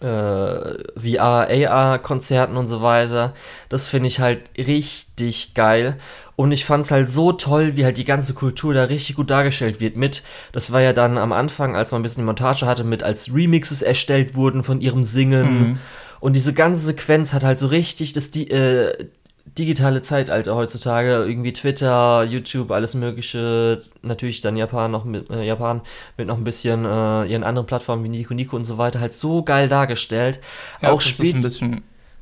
[0.00, 3.34] äh, VR, AR-Konzerten und so weiter.
[3.70, 5.96] Das finde ich halt richtig geil.
[6.36, 9.30] Und ich fand es halt so toll, wie halt die ganze Kultur da richtig gut
[9.30, 10.22] dargestellt wird mit.
[10.52, 13.34] Das war ja dann am Anfang, als man ein bisschen die Montage hatte, mit als
[13.34, 15.50] Remixes erstellt wurden von ihrem Singen.
[15.50, 15.78] Mhm.
[16.20, 19.08] Und diese ganze Sequenz hat halt so richtig das, die, äh,
[19.56, 25.80] digitale Zeitalter heutzutage, irgendwie Twitter, YouTube, alles mögliche, natürlich dann Japan noch mit äh, Japan
[26.16, 29.12] mit noch ein bisschen äh, ihren anderen Plattformen wie Nico Nico und so weiter halt
[29.12, 30.40] so geil dargestellt.
[30.82, 31.36] Ja, auch spät.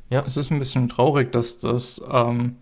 [0.09, 0.23] Ja.
[0.25, 2.55] Es ist ein bisschen traurig, dass das ähm,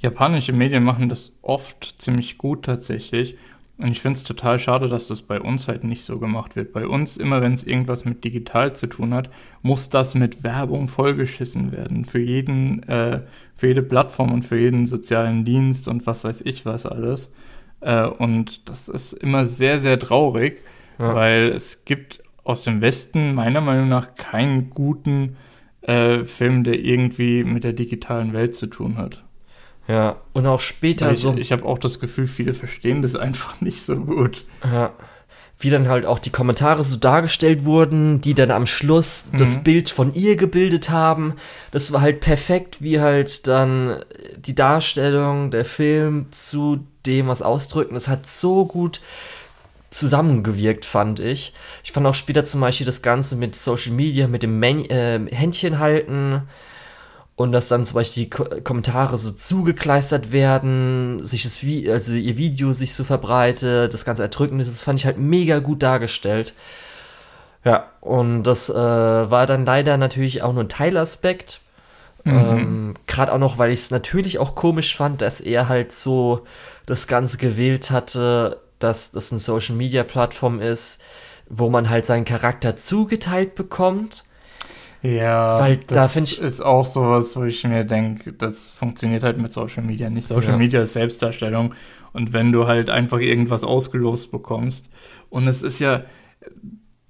[0.00, 3.36] japanische Medien machen das oft ziemlich gut tatsächlich
[3.78, 6.72] und ich finde es total schade, dass das bei uns halt nicht so gemacht wird.
[6.72, 9.30] Bei uns, immer wenn es irgendwas mit digital zu tun hat,
[9.62, 12.04] muss das mit Werbung vollgeschissen werden.
[12.04, 13.20] Für jeden, äh,
[13.58, 17.30] für jede Plattform und für jeden sozialen Dienst und was weiß ich was alles.
[17.80, 20.62] Äh, und das ist immer sehr, sehr traurig,
[20.98, 21.14] ja.
[21.14, 25.36] weil es gibt aus dem Westen meiner Meinung nach keinen guten
[25.82, 29.24] äh, Film, der irgendwie mit der digitalen Welt zu tun hat.
[29.88, 31.36] Ja, und auch später ich, so.
[31.36, 34.46] Ich habe auch das Gefühl, viele verstehen das einfach nicht so gut.
[34.62, 34.92] Ja.
[35.58, 39.38] Wie dann halt auch die Kommentare so dargestellt wurden, die dann am Schluss mhm.
[39.38, 41.34] das Bild von ihr gebildet haben.
[41.72, 44.04] Das war halt perfekt, wie halt dann
[44.36, 47.94] die Darstellung, der Film zu dem was ausdrücken.
[47.94, 49.00] Das hat so gut
[49.90, 51.54] zusammengewirkt, fand ich.
[51.82, 55.18] Ich fand auch später zum Beispiel das Ganze mit Social Media, mit dem Män äh,
[55.30, 56.42] Händchen halten
[57.38, 62.12] und dass dann zum Beispiel die Ko Kommentare so zugekleistert werden, sich das Vi also
[62.12, 66.52] ihr Video sich so verbreitet, das ganze Erdrückende, das fand ich halt mega gut dargestellt.
[67.64, 71.60] Ja, und das äh, war dann leider natürlich auch nur ein Teilaspekt.
[72.24, 72.32] Mhm.
[72.36, 76.44] Ähm, Gerade auch noch, weil ich es natürlich auch komisch fand, dass er halt so
[76.86, 81.00] das Ganze gewählt hatte, dass das eine Social Media Plattform ist,
[81.48, 84.24] wo man halt seinen Charakter zugeteilt bekommt
[85.02, 89.38] ja, weil das da ich ist auch sowas, wo ich mir denke, das funktioniert halt
[89.38, 90.26] mit Social Media nicht.
[90.26, 90.56] Social ja.
[90.56, 91.74] Media ist Selbstdarstellung
[92.12, 94.90] und wenn du halt einfach irgendwas ausgelost bekommst
[95.30, 96.04] und es ist ja,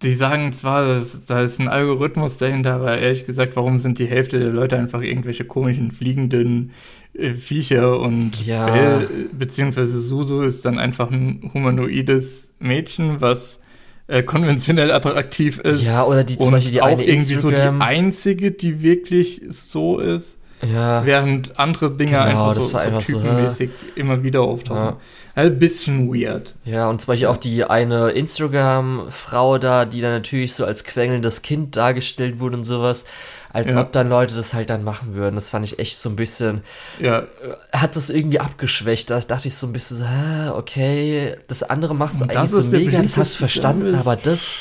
[0.02, 4.06] die sagen zwar, dass, da ist ein Algorithmus dahinter, aber ehrlich gesagt, warum sind die
[4.06, 6.72] Hälfte der Leute einfach irgendwelche komischen fliegenden
[7.14, 8.66] äh, Viecher und ja.
[8.66, 13.62] Bell, beziehungsweise Susu ist dann einfach ein humanoides Mädchen, was
[14.08, 15.84] äh, konventionell attraktiv ist.
[15.84, 17.64] Ja, oder die zum Beispiel die auch eine irgendwie Instagram.
[17.64, 20.38] so die einzige, die wirklich so ist.
[20.62, 21.06] Ja.
[21.06, 24.82] Während andere Dinge genau, einfach so, so einfach typenmäßig so, immer wieder auftauchen.
[24.82, 24.96] Ja.
[25.36, 26.56] Ein bisschen weird.
[26.64, 31.42] Ja, und zum Beispiel auch die eine Instagram-Frau da, die dann natürlich so als quengelndes
[31.42, 33.04] Kind dargestellt wurde und sowas
[33.52, 33.80] als ja.
[33.80, 35.34] ob dann Leute das halt dann machen würden.
[35.34, 36.62] Das fand ich echt so ein bisschen,
[37.00, 37.20] ja.
[37.20, 37.26] Äh,
[37.72, 39.10] hat das irgendwie abgeschwächt.
[39.10, 42.50] Da dachte ich so ein bisschen so, hä, okay, das andere machst du Und eigentlich
[42.50, 44.54] so mega, das hast du verstanden, aber das,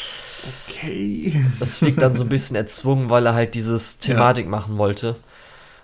[0.70, 1.46] okay.
[1.60, 4.52] Das wirkt dann so ein bisschen erzwungen, weil er halt dieses Thematik ja.
[4.52, 5.16] machen wollte.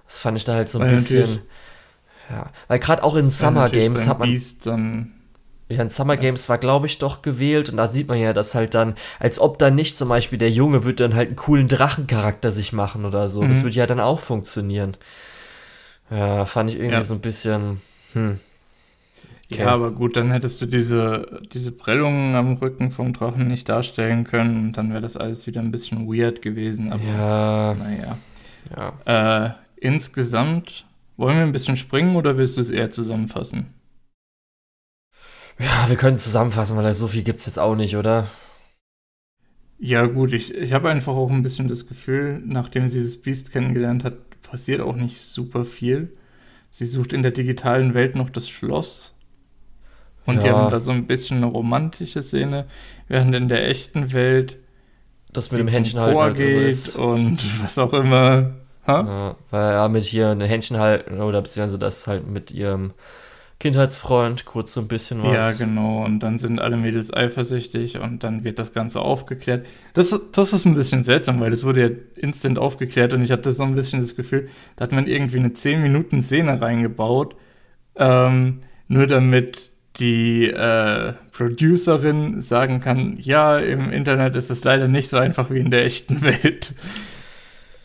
[0.07, 1.41] Das fand ich da halt so ein weil bisschen,
[2.29, 5.12] ja, weil gerade auch in Summer Games hat man, Beast dann
[5.73, 8.55] ja, in Summer Games war, glaube ich, doch gewählt und da sieht man ja, dass
[8.55, 11.67] halt dann, als ob dann nicht zum Beispiel der Junge wird dann halt einen coolen
[11.67, 13.41] Drachencharakter sich machen oder so.
[13.41, 13.49] Mhm.
[13.49, 14.97] Das würde ja dann auch funktionieren.
[16.09, 17.01] Ja, fand ich irgendwie ja.
[17.01, 17.81] so ein bisschen,
[18.13, 18.39] hm.
[19.51, 19.61] Okay.
[19.61, 24.23] Ja, aber gut, dann hättest du diese, diese Prellungen am Rücken vom Drachen nicht darstellen
[24.23, 26.91] können und dann wäre das alles wieder ein bisschen weird gewesen.
[26.91, 27.75] Aber ja.
[27.75, 28.17] naja.
[29.05, 29.45] Ja.
[29.45, 30.85] Äh, insgesamt,
[31.17, 33.67] wollen wir ein bisschen springen oder willst du es eher zusammenfassen?
[35.59, 38.27] Ja, wir können zusammenfassen, weil so viel gibt es jetzt auch nicht, oder?
[39.79, 43.51] Ja, gut, ich, ich habe einfach auch ein bisschen das Gefühl, nachdem sie dieses Beast
[43.51, 46.13] kennengelernt hat, passiert auch nicht super viel.
[46.71, 49.15] Sie sucht in der digitalen Welt noch das Schloss.
[50.25, 50.41] Und ja.
[50.41, 52.65] die haben da so ein bisschen eine romantische Szene,
[53.07, 54.57] während in der echten Welt
[55.33, 58.53] das mit dem Händchen halten halt geht also und was auch immer.
[58.87, 62.93] Ja, weil ja mit hier ein Händchen halten oder beziehungsweise das halt mit ihrem
[63.63, 65.31] Kindheitsfreund, kurz so ein bisschen was.
[65.31, 66.03] Ja, genau.
[66.03, 69.65] Und dann sind alle Mädels eifersüchtig und dann wird das Ganze aufgeklärt.
[69.93, 71.89] Das, das ist ein bisschen seltsam, weil das wurde ja
[72.21, 75.47] instant aufgeklärt und ich hatte so ein bisschen das Gefühl, da hat man irgendwie eine
[75.47, 77.37] 10-Minuten-Szene reingebaut,
[77.95, 78.59] ähm,
[78.89, 85.15] nur damit die äh, Producerin sagen kann, ja, im Internet ist es leider nicht so
[85.15, 86.73] einfach wie in der echten Welt.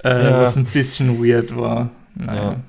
[0.02, 0.40] Äh, ja.
[0.40, 1.90] Was ein bisschen weird war.
[2.16, 2.42] Naja.
[2.42, 2.60] Ja.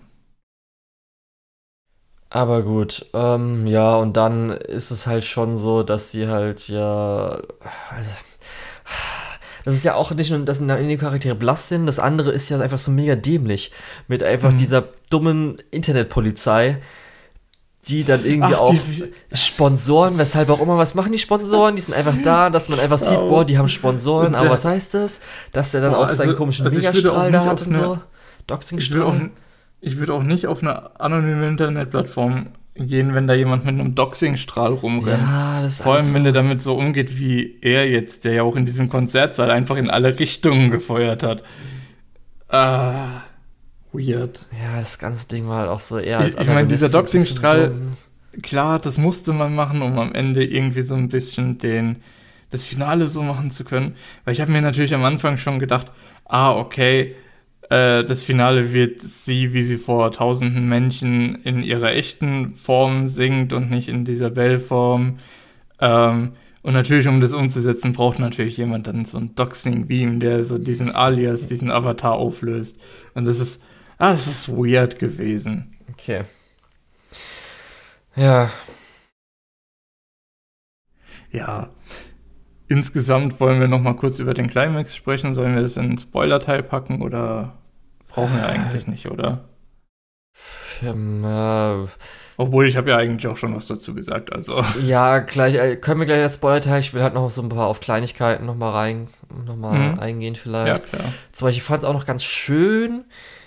[2.30, 7.39] Aber gut, ähm, ja, und dann ist es halt schon so, dass sie halt ja.
[7.89, 8.09] Also,
[9.65, 12.59] das ist ja auch nicht nur, dass die Charaktere blass sind, das andere ist ja
[12.59, 13.71] einfach so mega dämlich.
[14.07, 14.57] Mit einfach mhm.
[14.57, 16.77] dieser dummen Internetpolizei,
[17.88, 18.75] die dann irgendwie Ach, auch
[19.34, 21.75] Sponsoren, weshalb auch immer, was machen die Sponsoren?
[21.75, 23.30] Die sind einfach da, dass man einfach sieht, oh.
[23.30, 25.19] boah, die haben Sponsoren, aber was heißt das?
[25.51, 27.97] Dass der dann boah, auch seinen also, komischen also Megastrahl da hat und so.
[28.45, 29.32] Doxingstrahl
[29.82, 34.73] ich würde auch nicht auf eine anonyme Internetplattform gehen, wenn da jemand mit einem Doxingstrahl
[34.73, 35.21] rumrennt.
[35.21, 38.43] Ja, das ist Vor allem, wenn der damit so umgeht wie er jetzt, der ja
[38.43, 41.43] auch in diesem Konzertsaal einfach in alle Richtungen gefeuert hat.
[42.47, 43.21] Ah,
[43.91, 44.47] weird.
[44.61, 47.73] Ja, das ganze Ding war halt auch so eher als Ich, ich meine, dieser Doxingstrahl,
[48.41, 51.97] klar, das musste man machen, um am Ende irgendwie so ein bisschen den,
[52.49, 53.95] das Finale so machen zu können.
[54.23, 55.88] Weil ich habe mir natürlich am Anfang schon gedacht,
[56.25, 57.15] ah, okay,
[57.70, 63.53] äh, das Finale wird sie, wie sie vor tausenden Menschen in ihrer echten Form singt
[63.53, 65.20] und nicht in dieser Bell-Form.
[65.80, 70.57] Ähm, und natürlich, um das umzusetzen, braucht natürlich jemand dann so ein Doxing-Beam, der so
[70.57, 72.82] diesen Alias, diesen Avatar auflöst.
[73.13, 73.63] Und das ist,
[73.97, 75.76] ah, das ist weird gewesen.
[75.91, 76.24] Okay.
[78.15, 78.49] Ja.
[81.32, 81.70] Ja.
[82.67, 85.34] Insgesamt wollen wir noch mal kurz über den Climax sprechen.
[85.34, 87.59] Sollen wir das in den Spoiler-Teil packen oder
[88.20, 89.45] brauchen wir eigentlich nicht, oder?
[90.82, 91.88] Ähm, äh,
[92.38, 94.63] Obwohl, ich habe ja eigentlich auch schon was dazu gesagt, also.
[94.86, 97.67] Ja, gleich, äh, können wir gleich als Spoiler-Teil, ich will halt noch so ein paar
[97.67, 99.07] auf Kleinigkeiten noch mal rein,
[99.45, 99.99] noch mal mhm.
[99.99, 100.84] eingehen vielleicht.
[100.84, 101.13] Ja, klar.
[101.32, 103.05] Zum Beispiel, ich fand es auch noch ganz schön,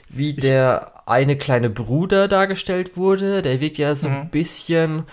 [0.09, 3.41] wie ich der eine kleine Bruder dargestellt wurde.
[3.41, 4.16] Der wirkt ja so mhm.
[4.16, 5.05] ein bisschen,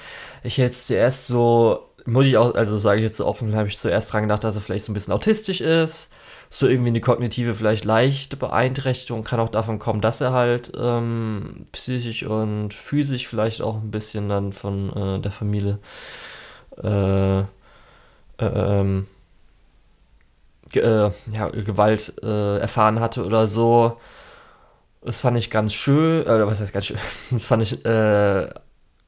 [0.44, 3.68] ich hätte jetzt zuerst so muss ich auch, also sage ich jetzt so offen, habe
[3.68, 6.12] ich zuerst dran gedacht, dass er vielleicht so ein bisschen autistisch ist.
[6.50, 9.24] So irgendwie eine kognitive, vielleicht leichte Beeinträchtigung.
[9.24, 14.30] Kann auch davon kommen, dass er halt ähm, psychisch und physisch vielleicht auch ein bisschen
[14.30, 15.78] dann von äh, der Familie
[16.84, 17.46] äh, äh,
[18.40, 19.08] ähm,
[20.74, 20.80] äh,
[21.32, 23.98] ja, Gewalt äh, erfahren hatte oder so.
[25.02, 26.98] Das fand ich ganz schön, oder was heißt ganz schön?
[27.32, 27.84] Das fand ich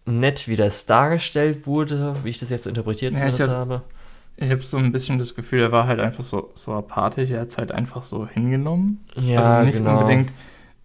[0.06, 3.82] nett, wie das dargestellt wurde, wie ich das jetzt so interpretiert ja, hab, habe.
[4.38, 7.41] Ich habe so ein bisschen das Gefühl, er war halt einfach so, so apathisch, er
[7.41, 9.05] hat es halt einfach so hingenommen.
[9.15, 9.99] Ja, also nicht genau.
[9.99, 10.32] unbedingt,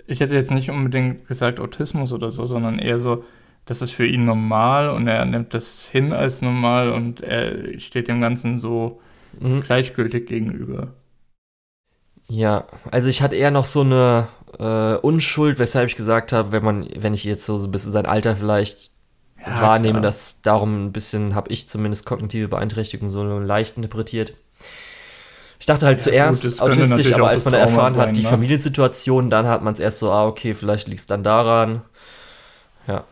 [0.07, 3.25] ich hätte jetzt nicht unbedingt gesagt Autismus oder so, sondern eher so,
[3.65, 8.09] das ist für ihn normal und er nimmt das hin als normal und er steht
[8.09, 9.01] dem Ganzen so
[9.41, 9.63] mhm.
[9.63, 10.95] gleichgültig gegenüber.
[12.29, 14.29] Ja, also ich hatte eher noch so eine
[14.59, 17.93] äh, Unschuld, weshalb ich gesagt habe, wenn man, wenn ich jetzt so, so ein bisschen
[17.93, 18.91] sein Alter vielleicht
[19.47, 20.03] ja, wahrnehme, klar.
[20.03, 24.33] dass darum ein bisschen, habe ich zumindest kognitive Beeinträchtigung so leicht interpretiert.
[25.59, 28.29] Ich dachte halt ja, zuerst gut, autistisch, aber als man erfahren sein, hat, die ne?
[28.29, 31.83] Familiensituation, dann hat man es erst so, ah, okay, vielleicht liegt es dann daran.
[32.87, 33.05] Ja.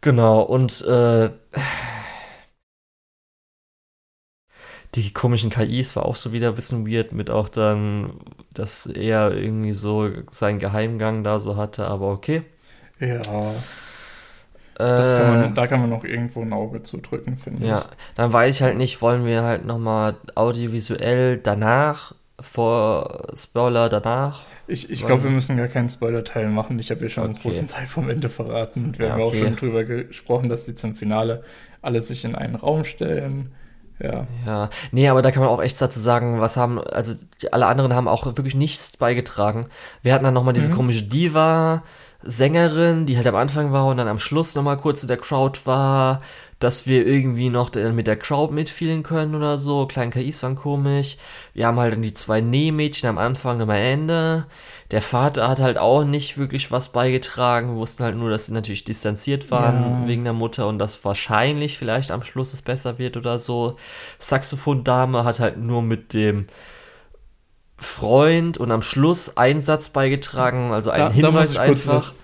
[0.00, 1.30] Genau, und äh,
[4.94, 8.14] die komischen KIs war auch so wieder ein bisschen weird, mit auch dann,
[8.52, 12.42] dass er irgendwie so seinen Geheimgang da so hatte, aber okay.
[12.98, 13.22] Ja.
[14.76, 17.84] Kann man, äh, da kann man noch irgendwo ein Auge zudrücken, finde ja, ich.
[17.84, 24.42] Ja, dann weiß ich halt nicht, wollen wir halt nochmal audiovisuell danach, vor Spoiler danach?
[24.66, 26.78] Ich, ich glaube, wir müssen gar keinen Spoiler-Teil machen.
[26.78, 27.32] Ich habe ja schon okay.
[27.32, 28.84] einen großen Teil vom Ende verraten.
[28.84, 29.42] Und wir ja, haben okay.
[29.42, 31.42] auch schon drüber gesprochen, dass die zum Finale
[31.82, 33.52] alle sich in einen Raum stellen.
[34.00, 34.26] Ja.
[34.46, 34.70] Ja.
[34.90, 37.94] Nee, aber da kann man auch echt dazu sagen, was haben, also die, alle anderen
[37.94, 39.66] haben auch wirklich nichts beigetragen.
[40.02, 40.76] Wir hatten dann nochmal diese mhm.
[40.76, 41.82] komische Diva,
[42.24, 45.60] Sängerin, die halt am Anfang war und dann am Schluss nochmal kurz in der Crowd
[45.64, 46.20] war,
[46.58, 49.86] dass wir irgendwie noch mit der Crowd mitfielen können oder so.
[49.86, 51.16] Kleine KIs waren komisch.
[51.54, 54.46] Wir haben halt dann die zwei Nähmädchen am Anfang und am Ende.
[54.92, 57.70] Der Vater hat halt auch nicht wirklich was beigetragen.
[57.70, 60.06] Wir wussten halt nur, dass sie natürlich distanziert waren ja.
[60.06, 63.76] wegen der Mutter und dass wahrscheinlich vielleicht am Schluss es besser wird oder so.
[64.20, 66.46] Saxophon-Dame hat halt nur mit dem
[67.82, 71.94] Freund und am Schluss einen Satz beigetragen, also ein Hinweis da einfach.
[71.94, 72.14] Was,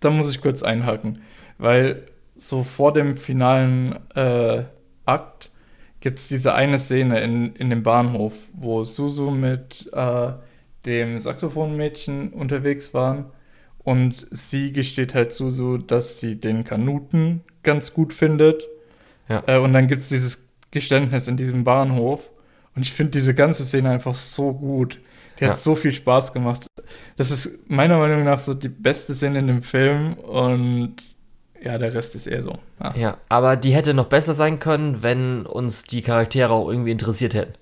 [0.00, 1.20] da muss ich kurz einhaken,
[1.58, 2.06] weil
[2.36, 4.64] so vor dem finalen äh,
[5.04, 5.50] Akt
[6.00, 10.32] gibt es diese eine Szene in, in dem Bahnhof, wo Susu mit äh,
[10.84, 13.26] dem Saxophonmädchen unterwegs waren
[13.78, 18.64] und sie gesteht halt Susu, dass sie den Kanuten ganz gut findet.
[19.28, 19.42] Ja.
[19.46, 22.30] Äh, und dann gibt es dieses Geständnis in diesem Bahnhof.
[22.76, 25.00] Und ich finde diese ganze Szene einfach so gut.
[25.38, 25.50] Die ja.
[25.50, 26.66] hat so viel Spaß gemacht.
[27.16, 30.96] Das ist meiner Meinung nach so die beste Szene in dem Film und
[31.62, 32.58] ja, der Rest ist eher so.
[32.82, 32.94] Ja.
[32.94, 37.34] ja, aber die hätte noch besser sein können, wenn uns die Charaktere auch irgendwie interessiert
[37.34, 37.54] hätten.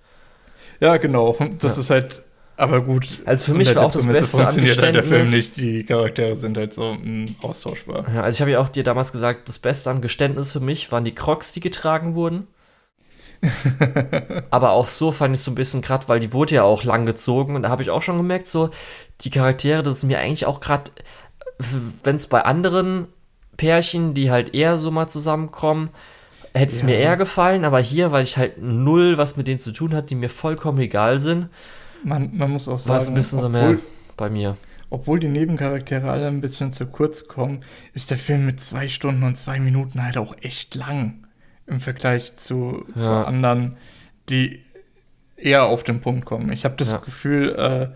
[0.81, 1.37] Ja, genau.
[1.61, 1.81] Das ja.
[1.81, 2.23] ist halt
[2.57, 3.21] aber gut.
[3.25, 5.57] Also für mich war auch das Beste funktioniert halt der Film nicht.
[5.57, 8.07] Die Charaktere sind halt so mh, mm, austauschbar.
[8.13, 10.91] Ja, also ich habe ja auch dir damals gesagt, das Beste am Geständnis für mich
[10.93, 12.47] waren die Crocs, die getragen wurden.
[14.51, 17.07] aber auch so fand ich so ein bisschen gerade, weil die wurde ja auch lang
[17.07, 18.71] gezogen und da habe ich auch schon gemerkt, so
[19.23, 20.91] die Charaktere, das ist mir eigentlich auch gerade,
[22.05, 23.07] wenn es bei anderen
[23.57, 25.91] Pärchen, die halt eher so mal zusammenkommen,
[26.55, 26.87] hätte es ja.
[26.87, 30.11] mir eher gefallen, aber hier, weil ich halt null was mit denen zu tun hat,
[30.11, 31.49] die mir vollkommen egal sind,
[32.05, 33.79] man, man muss auch sagen, war es ein bisschen obwohl, so mehr
[34.17, 34.57] bei mir.
[34.91, 37.65] Obwohl die Nebencharaktere alle ein bisschen zu kurz kommen,
[37.95, 41.27] ist der Film mit zwei Stunden und zwei Minuten halt auch echt lang
[41.67, 43.03] im Vergleich zu, ja.
[43.03, 43.77] zu anderen,
[44.29, 44.61] die
[45.37, 46.53] eher auf den Punkt kommen.
[46.53, 46.99] Ich habe das ja.
[46.99, 47.93] Gefühl,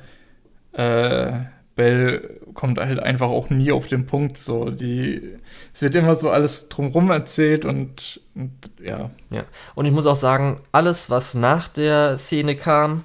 [0.74, 1.32] äh, äh,
[1.74, 4.38] Bell kommt halt einfach auch nie auf den Punkt.
[4.38, 5.36] So, die,
[5.74, 8.50] es wird immer so alles drumherum erzählt und, und,
[8.82, 9.10] ja.
[9.30, 9.44] Ja.
[9.74, 13.04] Und ich muss auch sagen, alles, was nach der Szene kam,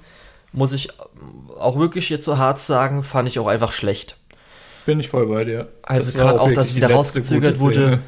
[0.52, 0.88] muss ich
[1.58, 4.16] auch wirklich jetzt so hart sagen, fand ich auch einfach schlecht.
[4.86, 5.68] Bin ich voll bei dir.
[5.82, 8.00] Also gerade auch, dass wieder rausgezögert wurde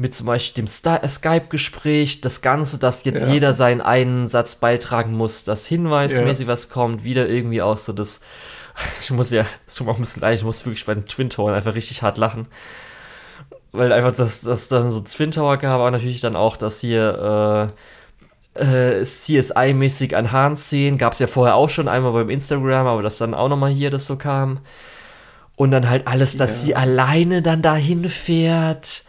[0.00, 3.34] mit zum Beispiel dem Skype-Gespräch, das Ganze, dass jetzt ja.
[3.34, 6.52] jeder seinen einen Satz beitragen muss, dass hinweismäßig ja.
[6.52, 8.22] was kommt, wieder irgendwie auch so das,
[9.02, 11.04] ich muss ja, es tut mir auch ein bisschen leid, ich muss wirklich bei den
[11.04, 12.48] Twin Towern einfach richtig hart lachen.
[13.72, 17.70] Weil einfach das, das dann so Twin Tower gab, aber natürlich dann auch, dass hier
[18.56, 23.02] äh, äh, CSI-mäßig an Hahn-Szenen, gab es ja vorher auch schon einmal beim Instagram, aber
[23.02, 24.60] dass dann auch nochmal hier das so kam.
[25.56, 26.66] Und dann halt alles, dass ja.
[26.66, 29.04] sie alleine dann dahin fährt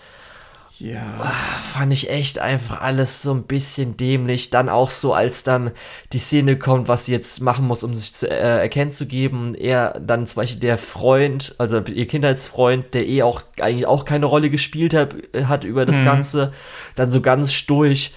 [0.81, 1.01] ja.
[1.19, 4.49] Ah, fand ich echt einfach alles so ein bisschen dämlich.
[4.49, 5.71] Dann auch so, als dann
[6.11, 9.53] die Szene kommt, was sie jetzt machen muss, um sich zu äh, erkennen zu geben.
[9.53, 14.25] Er dann zum Beispiel der Freund, also ihr Kindheitsfreund, der eh auch eigentlich auch keine
[14.25, 15.13] Rolle gespielt hat,
[15.45, 16.05] hat über das mhm.
[16.05, 16.53] Ganze,
[16.95, 18.13] dann so ganz durch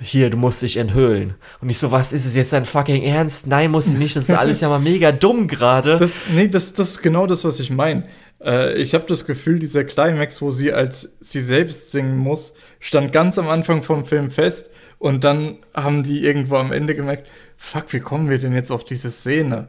[0.00, 1.34] hier, du musst dich enthüllen.
[1.60, 3.46] Und ich so, was ist es jetzt dein fucking Ernst?
[3.46, 5.98] Nein, muss ich nicht, das ist alles ja mal mega dumm gerade.
[6.32, 8.04] Nee, das, das ist genau das, was ich meine.
[8.42, 13.12] Äh, ich habe das Gefühl, dieser Climax, wo sie als sie selbst singen muss, stand
[13.12, 17.92] ganz am Anfang vom Film fest und dann haben die irgendwo am Ende gemerkt, fuck,
[17.92, 19.68] wie kommen wir denn jetzt auf diese Szene?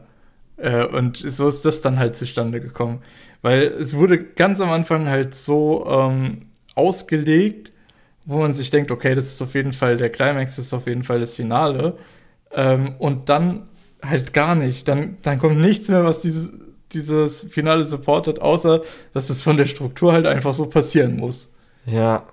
[0.56, 3.02] Äh, und so ist das dann halt zustande gekommen.
[3.42, 6.38] Weil es wurde ganz am Anfang halt so ähm,
[6.74, 7.72] ausgelegt,
[8.26, 10.86] wo man sich denkt, okay, das ist auf jeden Fall der Climax, das ist auf
[10.86, 11.96] jeden Fall das Finale.
[12.52, 13.68] Ähm, und dann
[14.02, 14.88] halt gar nicht.
[14.88, 16.52] Dann, dann kommt nichts mehr, was dieses,
[16.92, 18.82] dieses Finale supportet, außer
[19.14, 21.52] dass es von der Struktur halt einfach so passieren muss.
[21.86, 22.26] Ja,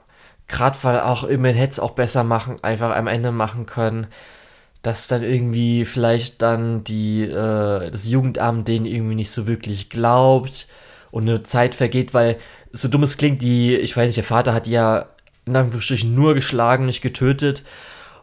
[0.47, 4.07] gerade weil auch man hätte es auch besser machen, einfach am Ende machen können,
[4.81, 10.67] dass dann irgendwie vielleicht dann die, äh, das Jugendamt denen irgendwie nicht so wirklich glaubt
[11.11, 12.37] und eine Zeit vergeht, weil
[12.71, 15.07] so dumm es klingt, die, ich weiß nicht, der Vater hat ja
[15.45, 17.63] in Anführungsstrichen nur geschlagen, nicht getötet.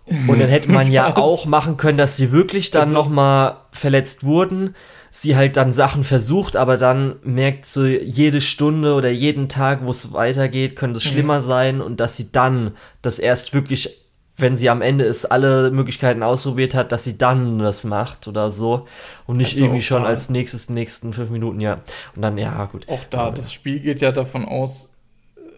[0.06, 4.24] Und dann hätte man ja auch machen können, dass sie wirklich dann also, nochmal verletzt
[4.24, 4.74] wurden.
[5.16, 9.90] Sie halt dann Sachen versucht, aber dann merkt so jede Stunde oder jeden Tag, wo
[9.92, 11.10] es weitergeht, könnte es mhm.
[11.10, 13.96] schlimmer sein und dass sie dann das erst wirklich,
[14.36, 18.50] wenn sie am Ende ist, alle Möglichkeiten ausprobiert hat, dass sie dann das macht oder
[18.50, 18.88] so
[19.28, 20.08] und nicht also irgendwie schon da.
[20.08, 21.80] als nächstes, nächsten fünf Minuten, ja.
[22.16, 22.88] Und dann, ja, gut.
[22.88, 24.94] Auch da, das Spiel geht ja davon aus,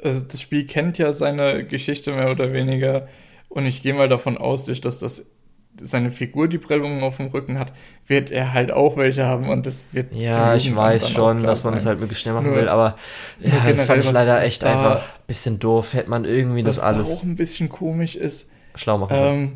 [0.05, 3.09] also das Spiel kennt ja seine Geschichte mehr oder weniger.
[3.49, 5.31] Und ich gehe mal davon aus, durch dass das
[5.81, 7.73] seine Figur die Prellungen auf dem Rücken hat,
[8.07, 10.15] wird er halt auch welche haben und das wird.
[10.15, 11.79] Ja, ich weiß schon, dass man sein.
[11.79, 12.97] das halt möglichst schnell machen nur, will, aber
[13.41, 15.95] ja, das fand ich leider echt da, einfach ein bisschen doof.
[15.95, 17.09] Hätte man irgendwie das alles.
[17.09, 18.51] Was auch ein bisschen komisch ist.
[18.75, 19.17] Schlau machen.
[19.17, 19.53] Ähm,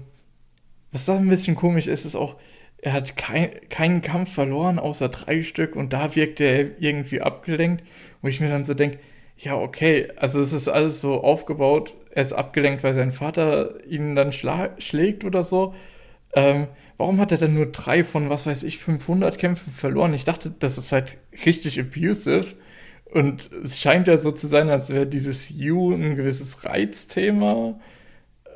[0.92, 2.36] was da ein bisschen komisch ist, ist auch,
[2.78, 7.84] er hat kein, keinen Kampf verloren, außer drei Stück und da wirkt er irgendwie abgelenkt,
[8.22, 8.98] wo ich mir dann so denke,
[9.40, 11.94] ja, okay, also es ist alles so aufgebaut.
[12.10, 15.74] Er ist abgelenkt, weil sein Vater ihn dann schlägt oder so.
[16.34, 16.68] Ähm,
[16.98, 20.14] warum hat er dann nur drei von, was weiß ich, 500 Kämpfen verloren?
[20.14, 22.56] Ich dachte, das ist halt richtig abusive.
[23.12, 27.80] Und es scheint ja so zu sein, als wäre dieses You ein gewisses Reizthema.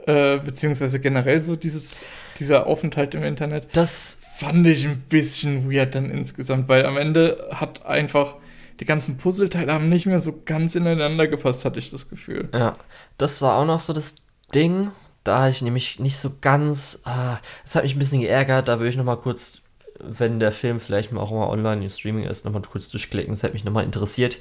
[0.07, 2.05] Äh, beziehungsweise generell so dieses,
[2.39, 3.68] dieser Aufenthalt im Internet.
[3.72, 8.37] Das fand ich ein bisschen weird dann insgesamt, weil am Ende hat einfach
[8.81, 12.49] die ganzen Puzzleteile haben nicht mehr so ganz ineinander gepasst, hatte ich das Gefühl.
[12.53, 12.75] Ja,
[13.16, 14.16] das war auch noch so das
[14.55, 14.91] Ding.
[15.25, 17.03] Da hatte ich nämlich nicht so ganz.
[17.05, 18.68] Ah, das hat mich ein bisschen geärgert.
[18.68, 19.59] Da würde ich nochmal kurz,
[19.99, 23.33] wenn der Film vielleicht mal auch mal online im Streaming ist, nochmal kurz durchklicken.
[23.33, 24.39] Das hat mich nochmal interessiert.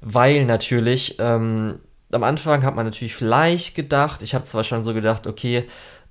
[0.00, 1.80] Weil natürlich, ähm,
[2.10, 5.66] am Anfang hat man natürlich vielleicht gedacht, ich habe zwar schon so gedacht, okay,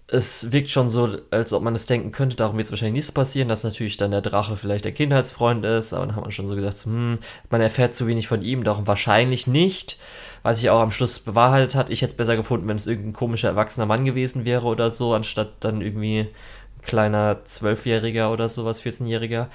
[0.10, 3.06] es wirkt schon so, als ob man es denken könnte, darum wird es wahrscheinlich nicht
[3.08, 6.32] so passieren, dass natürlich dann der Drache vielleicht der Kindheitsfreund ist, aber dann hat man
[6.32, 10.00] schon so gedacht, hm, man erfährt zu wenig von ihm, darum wahrscheinlich nicht,
[10.44, 11.90] was sich auch am Schluss bewahrheitet hat.
[11.90, 15.14] Ich hätte es besser gefunden, wenn es irgendein komischer erwachsener Mann gewesen wäre oder so,
[15.14, 19.48] anstatt dann irgendwie ein kleiner Zwölfjähriger oder sowas, 14-Jähriger.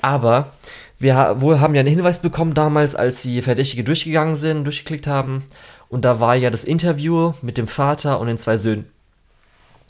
[0.00, 0.52] Aber
[1.00, 5.42] wir wohl haben ja einen Hinweis bekommen damals, als die Verdächtige durchgegangen sind, durchgeklickt haben.
[5.88, 8.88] Und da war ja das Interview mit dem Vater und den zwei Söhnen.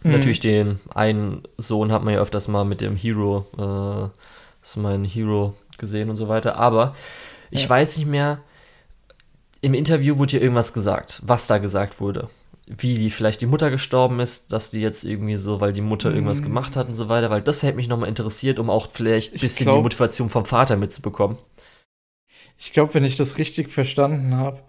[0.02, 0.12] Mhm.
[0.12, 4.10] Natürlich den einen Sohn hat man ja öfters mal mit dem Hero, äh,
[4.60, 6.56] das ist mein Hero gesehen und so weiter.
[6.56, 6.94] Aber
[7.50, 7.68] ich ja.
[7.68, 8.40] weiß nicht mehr,
[9.60, 12.28] im Interview wurde ja irgendwas gesagt, was da gesagt wurde.
[12.66, 16.12] Wie die, vielleicht die Mutter gestorben ist, dass die jetzt irgendwie so, weil die Mutter
[16.12, 16.46] irgendwas mhm.
[16.46, 19.40] gemacht hat und so weiter, weil das hätte mich nochmal interessiert, um auch vielleicht ein
[19.40, 21.38] bisschen glaub, die Motivation vom Vater mitzubekommen.
[22.58, 24.62] Ich glaube, wenn ich das richtig verstanden habe,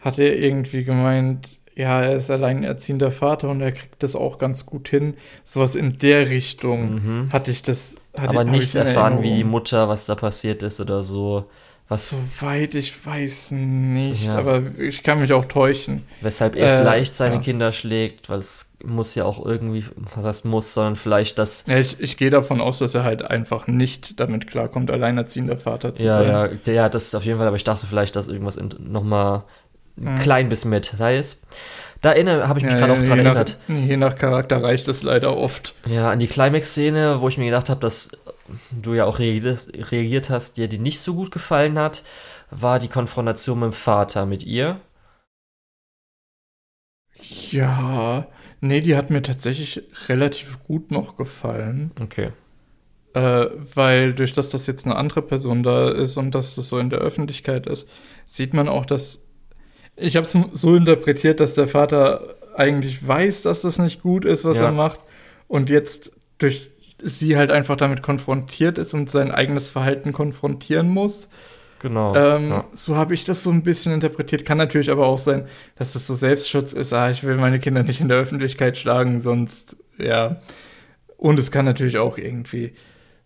[0.00, 4.64] hat er irgendwie gemeint, ja, er ist alleinerziehender Vater und er kriegt das auch ganz
[4.64, 5.14] gut hin.
[5.44, 7.32] Sowas in der Richtung mhm.
[7.32, 7.96] hatte ich das.
[8.16, 11.44] Hatte, Aber nichts erfahren, wie die Mutter, was da passiert ist oder so.
[11.88, 14.38] Was, Soweit ich weiß nicht, ja.
[14.38, 16.02] aber ich kann mich auch täuschen.
[16.20, 17.40] Weshalb er äh, vielleicht seine ja.
[17.40, 19.84] Kinder schlägt, weil es muss ja auch irgendwie,
[20.16, 21.64] was heißt muss, sondern vielleicht das.
[21.68, 25.94] Ja, ich, ich gehe davon aus, dass er halt einfach nicht damit klarkommt, alleinerziehender Vater
[25.94, 26.58] zu ja, sein.
[26.64, 29.44] Ja, ja, das ist auf jeden Fall, aber ich dachte vielleicht, dass irgendwas nochmal
[29.98, 31.42] ein klein bisschen mehr Details.
[32.02, 33.58] Da habe ich mich ja, gerade auch dran erinnert.
[33.66, 35.74] Nach, je nach Charakter reicht es leider oft.
[35.86, 38.10] Ja, an die Climax-Szene, wo ich mir gedacht habe, dass
[38.70, 42.02] du ja auch reagiert, reagiert hast, dir die nicht so gut gefallen hat,
[42.50, 44.78] war die Konfrontation mit dem Vater mit ihr.
[47.50, 48.26] Ja,
[48.60, 51.90] nee, die hat mir tatsächlich relativ gut noch gefallen.
[52.00, 52.30] Okay.
[53.14, 56.78] Äh, weil durch das, dass jetzt eine andere Person da ist und dass das so
[56.78, 57.88] in der Öffentlichkeit ist,
[58.26, 59.25] sieht man auch, dass
[59.96, 64.44] ich habe es so interpretiert, dass der Vater eigentlich weiß, dass das nicht gut ist,
[64.44, 64.66] was ja.
[64.66, 65.00] er macht.
[65.48, 71.30] Und jetzt durch sie halt einfach damit konfrontiert ist und sein eigenes Verhalten konfrontieren muss.
[71.80, 72.14] Genau.
[72.16, 72.64] Ähm, ja.
[72.72, 74.44] So habe ich das so ein bisschen interpretiert.
[74.44, 76.92] Kann natürlich aber auch sein, dass das so Selbstschutz ist.
[76.92, 80.40] Ah, ich will meine Kinder nicht in der Öffentlichkeit schlagen, sonst, ja.
[81.18, 82.74] Und es kann natürlich auch irgendwie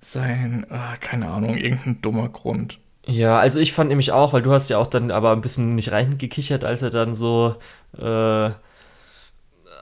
[0.01, 2.79] sein, ah, keine Ahnung, irgendein dummer Grund.
[3.07, 5.75] Ja, also ich fand nämlich auch, weil du hast ja auch dann aber ein bisschen
[5.75, 7.57] nicht reingekichert, als er dann so
[7.99, 8.51] äh,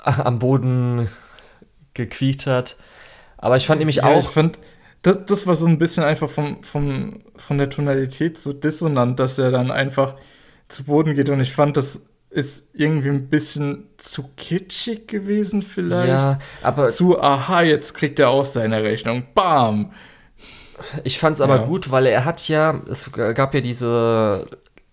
[0.05, 1.09] am Boden
[1.95, 2.77] gequiekt hat.
[3.37, 4.21] Aber ich fand nämlich ja, auch.
[4.21, 4.59] Ich fand,
[5.03, 9.39] das, das war so ein bisschen einfach vom, vom, von der Tonalität so dissonant, dass
[9.39, 10.15] er dann einfach
[10.69, 11.31] zu Boden geht.
[11.31, 16.09] Und ich fand, das ist irgendwie ein bisschen zu kitschig gewesen, vielleicht.
[16.09, 16.91] Ja, aber.
[16.91, 19.25] Zu, aha, jetzt kriegt er auch seine Rechnung.
[19.35, 19.93] Bam!
[21.05, 21.63] Ich fand es aber ja.
[21.65, 24.47] gut, weil er hat ja, es gab ja diese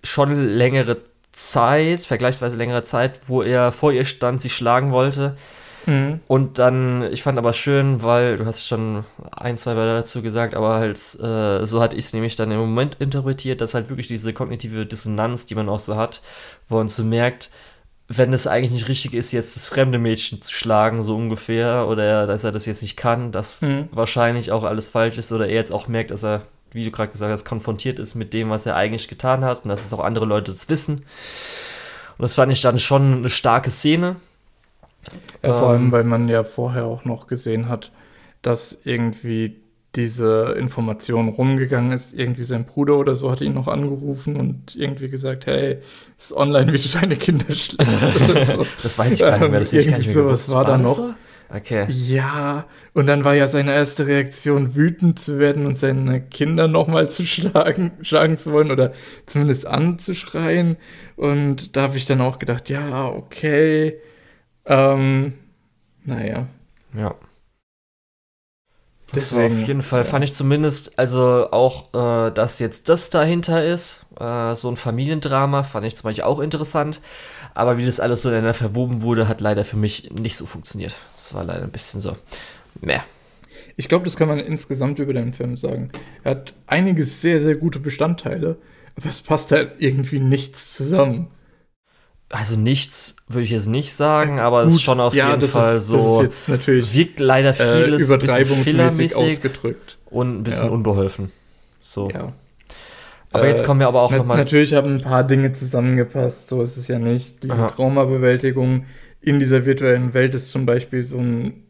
[0.04, 0.98] schon längere
[1.32, 5.36] Zeit, vergleichsweise längere Zeit, wo er vor ihr stand, sie schlagen wollte.
[5.86, 6.20] Mhm.
[6.28, 10.56] Und dann, ich fand aber schön, weil du hast schon ein, zwei Wörter dazu gesagt,
[10.56, 14.08] aber halt, äh, so hatte ich es nämlich dann im Moment interpretiert, dass halt wirklich
[14.08, 16.22] diese kognitive Dissonanz, die man auch so hat,
[16.70, 17.52] wo man so merkt,
[18.08, 22.28] wenn es eigentlich nicht richtig ist, jetzt das fremde Mädchen zu schlagen, so ungefähr, oder
[22.28, 23.89] dass er das jetzt nicht kann, dass mhm.
[23.91, 27.12] wahrscheinlich auch alles falsch ist, oder er jetzt auch merkt, dass er, wie du gerade
[27.12, 30.01] gesagt hast, konfrontiert ist mit dem, was er eigentlich getan hat, und dass es auch
[30.01, 30.97] andere Leute das wissen.
[30.97, 34.18] Und das fand ich dann schon eine starke Szene.
[35.43, 37.91] Ja, vor allem, ähm, weil man ja vorher auch noch gesehen hat,
[38.41, 39.60] dass irgendwie
[39.96, 42.14] diese Information rumgegangen ist.
[42.14, 45.78] Irgendwie sein Bruder oder so hat ihn noch angerufen und irgendwie gesagt, hey,
[46.18, 47.78] ist online, wie du deine Kinder schlägst
[48.48, 48.66] so.
[48.84, 49.60] das weiß ich gar nicht mehr.
[49.60, 50.96] Das irgendwie ich sowas war, war da noch.
[50.96, 51.14] So?
[51.54, 51.86] Okay.
[51.89, 57.10] Ja, und dann war ja seine erste Reaktion, wütend zu werden und seine Kinder nochmal
[57.10, 58.93] zu schlagen, schlagen zu wollen oder
[59.26, 60.78] zumindest anzuschreien.
[61.16, 64.00] Und da habe ich dann auch gedacht, ja, okay.
[64.66, 65.34] Ähm,
[66.04, 66.48] naja.
[66.98, 67.16] Ja.
[69.16, 70.03] Deswegen, auf jeden Fall ja.
[70.05, 75.63] fand ich zumindest, also auch, äh, dass jetzt das dahinter ist, äh, so ein Familiendrama,
[75.63, 77.01] fand ich zum Beispiel auch interessant.
[77.53, 80.95] Aber wie das alles so ineinander verwoben wurde, hat leider für mich nicht so funktioniert.
[81.16, 82.16] Das war leider ein bisschen so
[82.82, 83.03] mehr.
[83.78, 85.91] Ich glaube, das kann man insgesamt über den Film sagen.
[86.24, 88.57] Er hat einige sehr, sehr gute Bestandteile,
[88.97, 91.28] aber es passt halt irgendwie nichts zusammen.
[92.30, 95.78] Also nichts würde ich jetzt nicht sagen, aber es ist schon auf ja, jeden Fall
[95.78, 96.24] ist, so.
[96.24, 100.72] Das wirkt leider äh, vieles äh, übertreibungsmäßig ausgedrückt und ein bisschen ja.
[100.72, 101.32] unbeholfen.
[101.80, 102.10] So.
[102.10, 102.34] Ja.
[103.32, 104.38] Aber jetzt kommen wir aber auch äh, nochmal.
[104.38, 107.44] Natürlich haben ein paar Dinge zusammengepasst, so ist es ja nicht.
[107.44, 107.68] Diese Aha.
[107.68, 108.86] Traumabewältigung
[109.22, 111.64] in dieser virtuellen Welt ist zum Beispiel so ein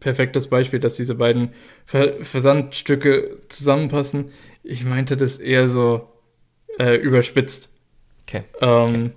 [0.00, 1.50] perfektes Beispiel, dass diese beiden
[1.84, 4.30] Ver Versandstücke zusammenpassen.
[4.62, 6.08] Ich meinte das eher so
[6.78, 7.68] äh, überspitzt.
[8.26, 8.42] Okay.
[8.60, 9.10] Ähm, okay.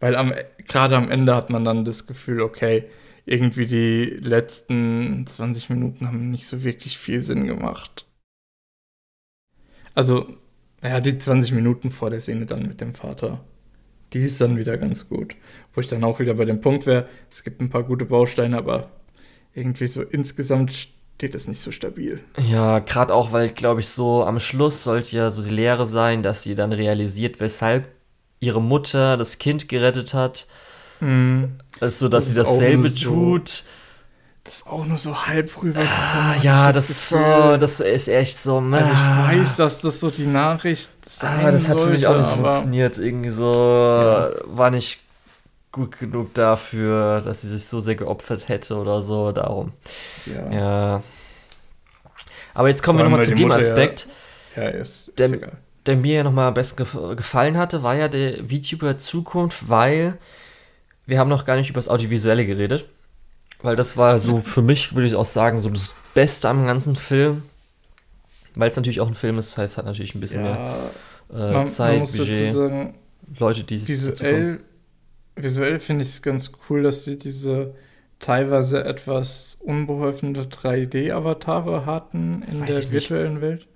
[0.00, 0.32] Weil am,
[0.66, 2.84] gerade am Ende hat man dann das Gefühl, okay,
[3.26, 8.06] irgendwie die letzten 20 Minuten haben nicht so wirklich viel Sinn gemacht.
[9.94, 10.26] Also,
[10.82, 13.44] ja, die 20 Minuten vor der Szene dann mit dem Vater,
[14.12, 15.36] die ist dann wieder ganz gut.
[15.72, 18.58] Wo ich dann auch wieder bei dem Punkt wäre, es gibt ein paar gute Bausteine,
[18.58, 18.90] aber
[19.54, 20.72] irgendwie so insgesamt
[21.16, 22.20] steht es nicht so stabil.
[22.38, 26.22] Ja, gerade auch, weil, glaube ich, so am Schluss sollte ja so die Lehre sein,
[26.22, 27.86] dass sie dann realisiert, weshalb
[28.44, 30.46] ihre Mutter das Kind gerettet hat.
[31.00, 31.58] Mhm.
[31.80, 33.64] Also, dass das sie dasselbe so, tut.
[34.44, 35.80] Das ist auch nur so halb rüber.
[35.80, 38.58] Ah, ja, das, das ist so, das ist echt so.
[38.58, 39.28] Also ich ah.
[39.32, 42.28] weiß, dass das so die Nachricht sein Aber das hat sollte, für mich auch nicht
[42.28, 42.98] funktioniert.
[42.98, 44.30] Irgendwie so ja.
[44.44, 45.00] war nicht
[45.72, 49.32] gut genug dafür, dass sie sich so sehr geopfert hätte oder so.
[49.32, 49.72] Darum.
[50.26, 50.52] Ja.
[50.52, 51.02] ja.
[52.52, 54.08] Aber jetzt kommen wir nochmal zu dem Mutter Aspekt.
[54.56, 55.52] Ja, ja ist, ist der, egal
[55.86, 56.84] der mir ja nochmal am besten
[57.16, 60.18] gefallen hatte, war ja der VTuber Zukunft, weil
[61.06, 62.86] wir haben noch gar nicht über das Audiovisuelle geredet.
[63.62, 66.96] Weil das war so für mich, würde ich auch sagen, so das Beste am ganzen
[66.96, 67.42] Film.
[68.54, 71.48] Weil es natürlich auch ein Film ist, das heißt, hat natürlich ein bisschen ja, mehr
[71.48, 72.94] äh, man, Zeit, man Budget, sagen,
[73.38, 74.60] Leute, die visuell,
[75.34, 77.74] visuell finde ich es ganz cool, dass sie diese
[78.20, 83.66] teilweise etwas unbeholfene 3D-Avatare hatten in Weiß der virtuellen Welt.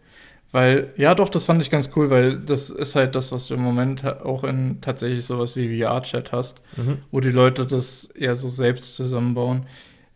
[0.51, 3.55] Weil, ja doch, das fand ich ganz cool, weil das ist halt das, was du
[3.55, 6.99] im Moment auch in tatsächlich sowas wie VR-Chat hast, mhm.
[7.11, 9.67] wo die Leute das eher so selbst zusammenbauen.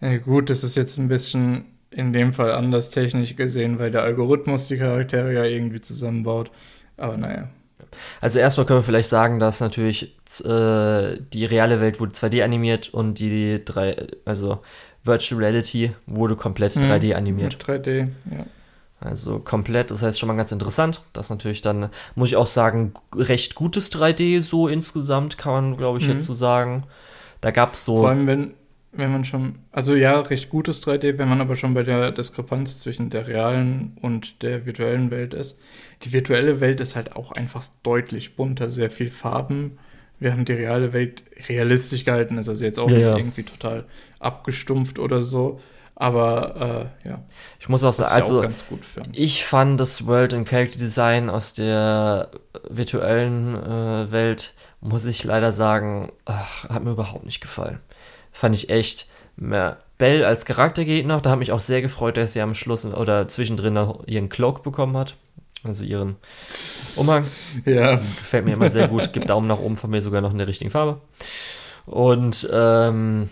[0.01, 4.03] Ja, gut, das ist jetzt ein bisschen in dem Fall anders technisch gesehen, weil der
[4.03, 6.51] Algorithmus die Charaktere ja irgendwie zusammenbaut.
[6.97, 7.49] Aber naja.
[8.23, 12.93] Also erstmal können wir vielleicht sagen, dass natürlich äh, die reale Welt wurde 2D animiert
[12.95, 14.61] und die drei, also
[15.05, 17.69] Virtual Reality wurde komplett 3D mhm, animiert.
[17.69, 18.47] Mit 3D, ja.
[19.05, 21.03] Also komplett, das heißt schon mal ganz interessant.
[21.13, 25.99] Das natürlich dann, muss ich auch sagen, recht gutes 3D so insgesamt, kann man, glaube
[25.99, 26.13] ich, mhm.
[26.13, 26.85] jetzt so sagen.
[27.41, 27.99] Da gab es so.
[27.99, 28.55] Vor allem, wenn,
[28.93, 32.81] wenn man schon, also ja, recht gutes 3D, wenn man aber schon bei der Diskrepanz
[32.81, 35.59] zwischen der realen und der virtuellen Welt ist.
[36.05, 39.79] Die virtuelle Welt ist halt auch einfach deutlich bunter, sehr viel Farben,
[40.21, 42.49] während die reale Welt realistisch gehalten ist.
[42.49, 43.17] Also jetzt auch ja, nicht ja.
[43.17, 43.85] irgendwie total
[44.21, 45.61] abgestumpft oder so.
[45.95, 47.23] Aber äh, ja.
[47.61, 48.45] Ich muss auch sagen, also
[49.13, 52.31] ich fand das World and Character Design aus der
[52.69, 57.79] virtuellen äh, Welt, muss ich leider sagen, ach, hat mir überhaupt nicht gefallen.
[58.33, 59.79] Fand ich echt mehr.
[59.99, 62.85] Bell als Charakter geht noch, da hat mich auch sehr gefreut, dass sie am Schluss
[62.85, 65.15] oder zwischendrin noch ihren Cloak bekommen hat.
[65.65, 66.17] Also ihren
[66.97, 67.25] Umhang.
[67.65, 67.95] Ja.
[67.95, 69.13] Das gefällt mir immer sehr gut.
[69.13, 71.01] Gibt Daumen nach oben von mir sogar noch in der richtigen Farbe.
[71.87, 73.29] Und ähm,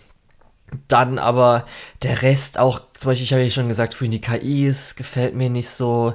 [0.88, 1.64] dann aber
[2.02, 5.50] der Rest auch, zum Beispiel, ich habe ja schon gesagt, für die KIs gefällt mir
[5.50, 6.14] nicht so.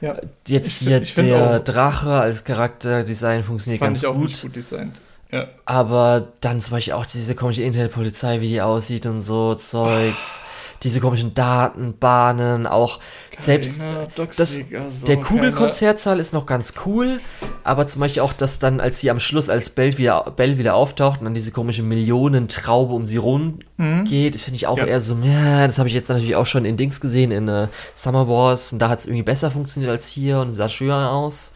[0.00, 0.16] Ja,
[0.48, 4.30] Jetzt hier ich der auch, Drache als Charakterdesign funktioniert ganz ich auch gut.
[4.30, 4.96] Nicht gut designt.
[5.30, 5.48] Ja.
[5.64, 10.42] Aber dann zum Beispiel auch diese komische Internetpolizei, wie die aussieht und so Zeugs.
[10.82, 12.98] Diese komischen Datenbahnen, auch
[13.30, 13.80] Keine selbst
[14.16, 17.20] das, also, der Kugelkonzertsaal ist noch ganz cool,
[17.62, 20.74] aber zum Beispiel auch, dass dann, als sie am Schluss als Bell wieder, Bell wieder
[20.74, 24.04] auftaucht und dann diese komische Millionentraube um sie rum mhm.
[24.04, 24.86] geht, finde ich auch ja.
[24.86, 27.68] eher so, ja, das habe ich jetzt natürlich auch schon in Dings gesehen, in uh,
[27.94, 31.52] Summer Wars und da hat es irgendwie besser funktioniert als hier und sah schöner aus.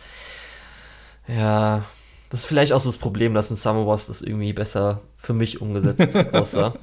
[1.26, 1.82] Ja,
[2.30, 5.32] das ist vielleicht auch so das Problem, dass in Summer Wars das irgendwie besser für
[5.32, 6.74] mich umgesetzt aussah.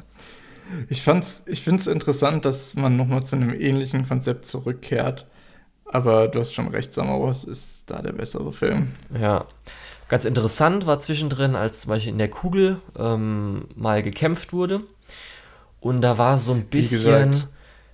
[0.89, 5.27] Ich, fand's, ich finde es interessant, dass man nochmal zu einem ähnlichen Konzept zurückkehrt.
[5.85, 8.93] Aber du hast schon recht, Summer Wars ist da der bessere Film.
[9.19, 9.45] Ja.
[10.09, 14.81] Ganz interessant war zwischendrin, als zum Beispiel in der Kugel ähm, mal gekämpft wurde.
[15.79, 17.31] Und da war so ein bisschen,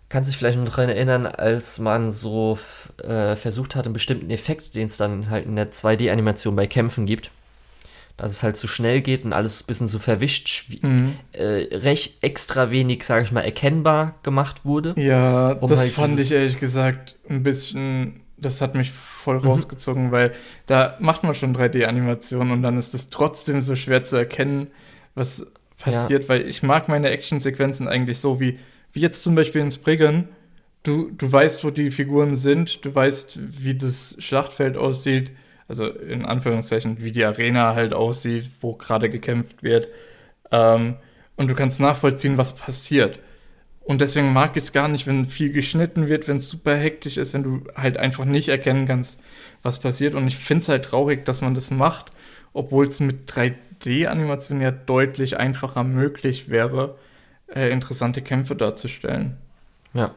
[0.09, 2.57] kannst du dich vielleicht noch daran erinnern, als man so
[3.03, 7.05] äh, versucht hat, einen bestimmten Effekt, den es dann halt in der 2D-Animation bei Kämpfen
[7.05, 7.31] gibt,
[8.19, 11.13] dass es halt zu schnell geht und alles ein bisschen so verwischt, mhm.
[11.31, 14.93] äh, recht extra wenig, sage ich mal, erkennbar gemacht wurde.
[14.97, 19.47] Ja, um das halt fand ich ehrlich gesagt ein bisschen, das hat mich voll mhm.
[19.47, 20.33] rausgezogen, weil
[20.65, 24.67] da macht man schon 3D-Animationen und dann ist es trotzdem so schwer zu erkennen,
[25.15, 25.47] was
[25.77, 26.29] passiert, ja.
[26.29, 28.59] weil ich mag meine Actionsequenzen eigentlich so wie,
[28.91, 30.27] wie jetzt zum Beispiel in Spriggan.
[30.83, 35.31] Du, du weißt, wo die Figuren sind, du weißt, wie das Schlachtfeld aussieht,
[35.69, 39.87] also in Anführungszeichen, wie die Arena halt aussieht, wo gerade gekämpft wird.
[40.51, 40.95] Ähm,
[41.37, 43.19] und du kannst nachvollziehen, was passiert.
[43.81, 47.17] Und deswegen mag ich es gar nicht, wenn viel geschnitten wird, wenn es super hektisch
[47.17, 49.19] ist, wenn du halt einfach nicht erkennen kannst,
[49.63, 50.15] was passiert.
[50.15, 52.11] Und ich finde es halt traurig, dass man das macht,
[52.53, 56.97] obwohl es mit 3D-Animationen ja deutlich einfacher möglich wäre,
[57.47, 59.37] äh, interessante Kämpfe darzustellen.
[59.93, 60.13] Ja,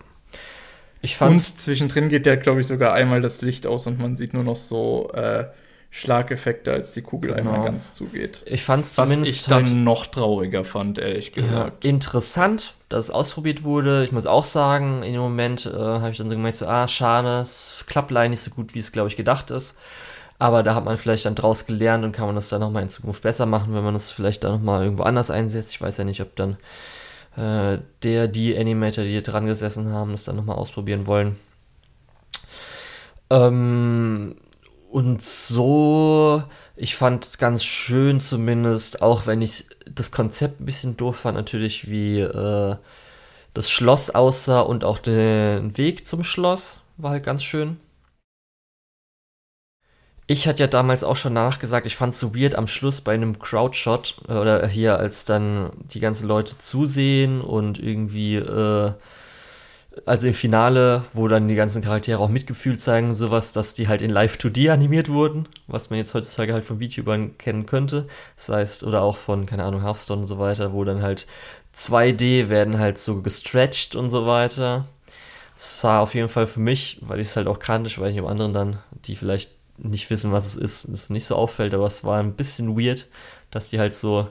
[1.03, 4.17] ich fand's und zwischendrin geht ja, glaube ich, sogar einmal das Licht aus und man
[4.17, 5.45] sieht nur noch so äh,
[5.91, 7.51] Schlageffekte, als die Kugel genau.
[7.51, 8.43] einmal ganz zugeht.
[8.47, 9.21] Ich fand es zumindest.
[9.21, 11.85] Was ich dann halt, noch trauriger fand, ehrlich gesagt.
[11.85, 14.03] Ja, interessant, dass es ausprobiert wurde.
[14.03, 16.89] Ich muss auch sagen, in dem Moment äh, habe ich dann so gemerkt, so, ah,
[16.89, 19.79] schade, es klappt leider nicht so gut, wie es, glaube ich, gedacht ist.
[20.39, 22.89] Aber da hat man vielleicht dann draus gelernt und kann man das dann nochmal in
[22.89, 25.75] Zukunft besser machen, wenn man das vielleicht dann nochmal irgendwo anders einsetzt.
[25.75, 26.57] Ich weiß ja nicht, ob dann
[27.37, 31.37] äh, der, die Animator, die hier dran gesessen haben, das dann nochmal ausprobieren wollen.
[33.31, 34.37] Ähm,
[34.91, 36.43] und so,
[36.77, 41.89] ich fand ganz schön zumindest, auch wenn ich das Konzept ein bisschen doof fand, natürlich,
[41.91, 42.77] wie äh,
[43.55, 47.79] das Schloss aussah und auch den Weg zum Schloss war halt ganz schön.
[50.27, 53.13] Ich hatte ja damals auch schon nachgesagt, ich fand es so weird am Schluss bei
[53.13, 58.93] einem Crowdshot äh, oder hier, als dann die ganzen Leute zusehen und irgendwie, äh,
[60.07, 63.89] also im Finale, wo dann die ganzen Charaktere auch mitgefühlt zeigen und sowas, dass die
[63.89, 68.07] halt in Live 2D animiert wurden, was man jetzt heutzutage halt von VTubern kennen könnte.
[68.37, 71.27] Das heißt, oder auch von, keine Ahnung, Hearthstone und so weiter, wo dann halt
[71.75, 74.87] 2D werden halt so gestretched und so weiter.
[75.57, 78.13] Das war auf jeden Fall für mich, weil ich es halt auch kannte, ich weiß
[78.13, 81.75] nicht, ob anderen dann, die vielleicht nicht wissen, was es ist, es nicht so auffällt,
[81.75, 83.09] aber es war ein bisschen weird,
[83.51, 84.29] dass die halt so,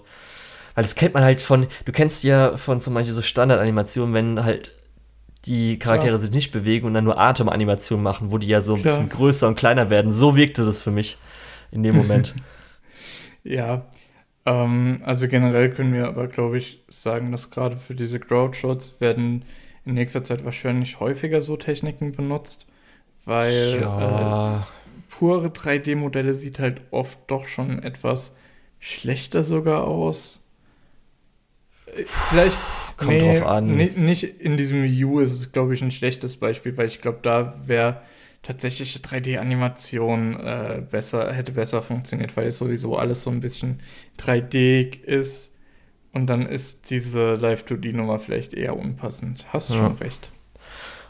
[0.76, 4.44] weil das kennt man halt von, du kennst ja von zum Beispiel so Standardanimationen, wenn
[4.44, 4.72] halt
[5.46, 6.18] die Charaktere ja.
[6.20, 8.94] sich nicht bewegen und dann nur Atemanimationen machen, wo die ja so ein Klar.
[8.94, 10.12] bisschen größer und kleiner werden.
[10.12, 11.18] So wirkte das für mich
[11.72, 12.36] in dem Moment.
[13.44, 13.88] ja,
[14.46, 19.46] ähm, also generell können wir aber, glaube ich, sagen, dass gerade für diese Crowd-Shots werden
[19.86, 22.68] in nächster Zeit wahrscheinlich häufiger so Techniken benutzt,
[23.26, 24.58] weil ja.
[24.58, 24.81] äh,
[25.12, 28.36] pure 3D-Modelle sieht halt oft doch schon etwas
[28.80, 30.42] schlechter sogar aus.
[31.86, 32.58] Äh, vielleicht
[32.98, 33.76] kommt nee, drauf an.
[33.76, 37.56] Nicht in diesem U ist es, glaube ich, ein schlechtes Beispiel, weil ich glaube, da
[37.68, 38.02] wäre
[38.42, 43.82] tatsächliche 3D-Animation äh, besser, hätte besser funktioniert, weil es sowieso alles so ein bisschen
[44.18, 45.54] 3D ist.
[46.14, 49.46] Und dann ist diese Live-2D-Nummer vielleicht eher unpassend.
[49.50, 49.76] Hast ja.
[49.76, 50.30] schon recht.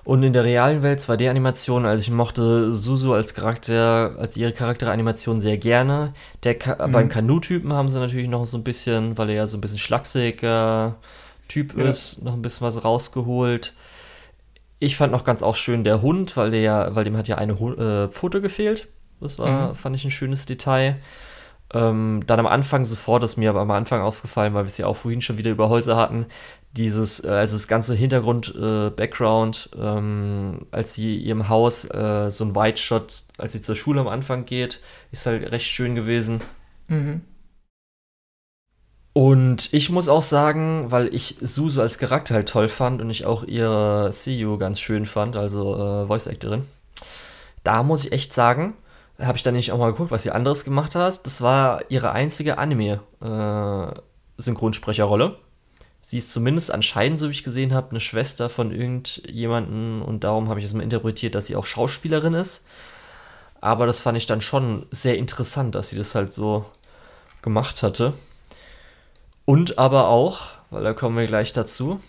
[0.04, 5.42] Und in der realen Welt 2D-Animation, also ich mochte Suzu als Charakter, als ihre Charakteranimation
[5.42, 6.14] sehr gerne.
[6.44, 6.92] Der Ka mhm.
[6.92, 9.78] Beim Kanu-Typen haben sie natürlich noch so ein bisschen, weil er ja so ein bisschen
[9.78, 10.96] schlachsiger
[11.48, 11.86] Typ ja.
[11.86, 13.74] ist, noch ein bisschen was rausgeholt.
[14.80, 17.54] Ich fand noch ganz auch schön der Hund, weil der weil dem hat ja eine
[17.54, 18.88] äh, Pfote gefehlt.
[19.20, 19.76] Das war, mhm.
[19.76, 20.98] fand ich ein schönes Detail.
[21.74, 24.88] Ähm, dann am Anfang sofort ist mir aber am Anfang aufgefallen, weil wir es ja
[24.88, 26.26] auch vorhin schon wieder über Häuser hatten,
[26.74, 32.56] dieses, äh, also das ganze Hintergrund-Background, äh, ähm, als sie ihrem Haus äh, so ein
[32.56, 34.80] White-Shot, als sie zur Schule am Anfang geht,
[35.12, 36.42] ist halt recht schön gewesen.
[36.88, 37.22] Mhm.
[39.14, 43.26] Und ich muss auch sagen, weil ich Susu als Charakter halt toll fand und ich
[43.26, 46.64] auch ihre CEO ganz schön fand, also äh, Voice-Actorin,
[47.64, 48.76] da muss ich echt sagen,
[49.20, 51.26] habe ich dann nicht auch mal geguckt, was sie anderes gemacht hat.
[51.26, 55.38] Das war ihre einzige Anime-Synchronsprecherrolle.
[56.02, 60.50] Sie ist zumindest anscheinend, so wie ich gesehen habe, eine Schwester von irgendjemanden und darum
[60.50, 62.66] habe ich es mal interpretiert, dass sie auch Schauspielerin ist.
[63.62, 66.66] Aber das fand ich dann schon sehr interessant, dass sie das halt so
[67.42, 68.14] gemacht hatte.
[69.46, 72.02] Und aber auch, weil da kommen wir gleich dazu,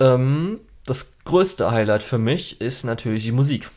[0.00, 3.70] ähm, das größte Highlight für mich ist natürlich die Musik.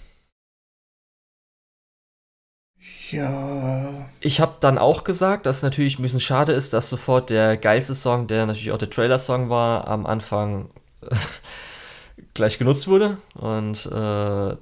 [3.11, 3.82] Ja.
[4.25, 7.93] Ich habe dann auch gesagt, dass natürlich ein bisschen schade ist, dass sofort der geilste
[7.93, 10.69] Song, der natürlich auch der Trailer-Song war, am Anfang
[12.33, 14.55] gleich genutzt wurde und äh,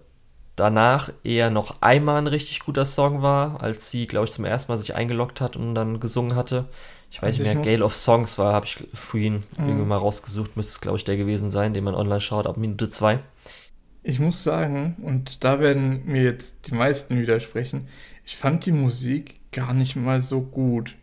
[0.56, 4.72] danach eher noch einmal ein richtig guter Song war, als sie, glaube ich, zum ersten
[4.72, 6.66] Mal sich eingeloggt hat und dann gesungen hatte.
[7.12, 9.68] Ich weiß also nicht mehr, Gale of Songs war, habe ich vorhin mhm.
[9.68, 12.58] irgendwie mal rausgesucht, müsste es, glaube ich, der gewesen sein, den man online schaut, ab
[12.58, 13.20] Minute 2.
[14.02, 17.90] Ich muss sagen, und da werden mir jetzt die meisten widersprechen,
[18.26, 20.95] ich fand die Musik gar nicht mal so gut.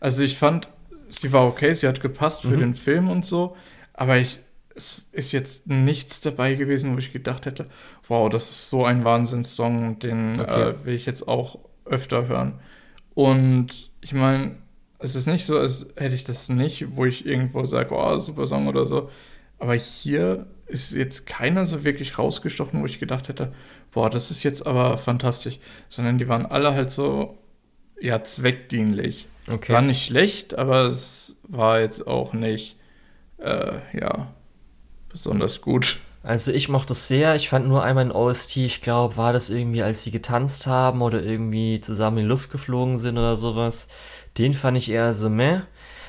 [0.00, 0.68] Also ich fand,
[1.08, 2.60] sie war okay, sie hat gepasst für mhm.
[2.60, 3.56] den Film und so,
[3.94, 4.40] aber ich,
[4.74, 7.68] es ist jetzt nichts dabei gewesen, wo ich gedacht hätte,
[8.08, 10.70] wow, das ist so ein Wahnsinnssong, den okay.
[10.70, 12.60] äh, will ich jetzt auch öfter hören.
[13.14, 14.56] Und ich meine,
[14.98, 18.46] es ist nicht so, als hätte ich das nicht, wo ich irgendwo sage, oh, super
[18.46, 19.10] Song oder so.
[19.58, 23.52] Aber hier ist jetzt keiner so wirklich rausgestochen, wo ich gedacht hätte,
[23.90, 25.58] boah, das ist jetzt aber fantastisch.
[25.88, 27.38] Sondern die waren alle halt so,
[28.02, 29.26] ja, zweckdienlich.
[29.50, 29.72] Okay.
[29.72, 32.76] War nicht schlecht, aber es war jetzt auch nicht,
[33.38, 34.28] äh, ja,
[35.08, 35.98] besonders gut.
[36.24, 37.34] Also ich mochte es sehr.
[37.34, 41.02] Ich fand nur einmal ein OST, ich glaube, war das irgendwie, als sie getanzt haben
[41.02, 43.88] oder irgendwie zusammen in die Luft geflogen sind oder sowas.
[44.38, 45.60] Den fand ich eher so meh.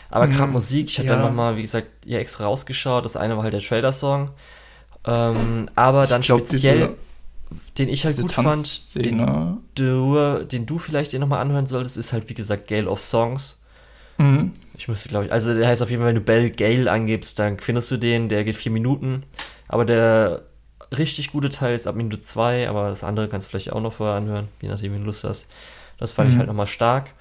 [0.10, 0.54] Aber gerade mhm.
[0.54, 1.16] Musik, ich habe ja.
[1.16, 3.04] dann nochmal, wie gesagt, ja extra rausgeschaut.
[3.04, 4.30] Das eine war halt der Trailer-Song.
[5.06, 6.96] Ähm, aber dann glaub, speziell,
[7.78, 9.18] den ich halt gut fand, den
[9.76, 13.62] du, den du vielleicht dir nochmal anhören solltest, ist halt, wie gesagt, Gale of Songs.
[14.18, 14.52] Mhm.
[14.78, 17.40] Ich müsste, glaube ich, also der heißt auf jeden Fall, wenn du Bell Gale angibst,
[17.40, 19.24] dann findest du den, der geht vier Minuten.
[19.68, 20.44] Aber der
[20.96, 23.94] richtig gute Teil ist ab Minute zwei, aber das andere kannst du vielleicht auch noch
[23.94, 25.48] vorher anhören, je nachdem, wie du Lust hast.
[25.98, 26.34] Das fand mhm.
[26.34, 27.14] ich halt nochmal stark.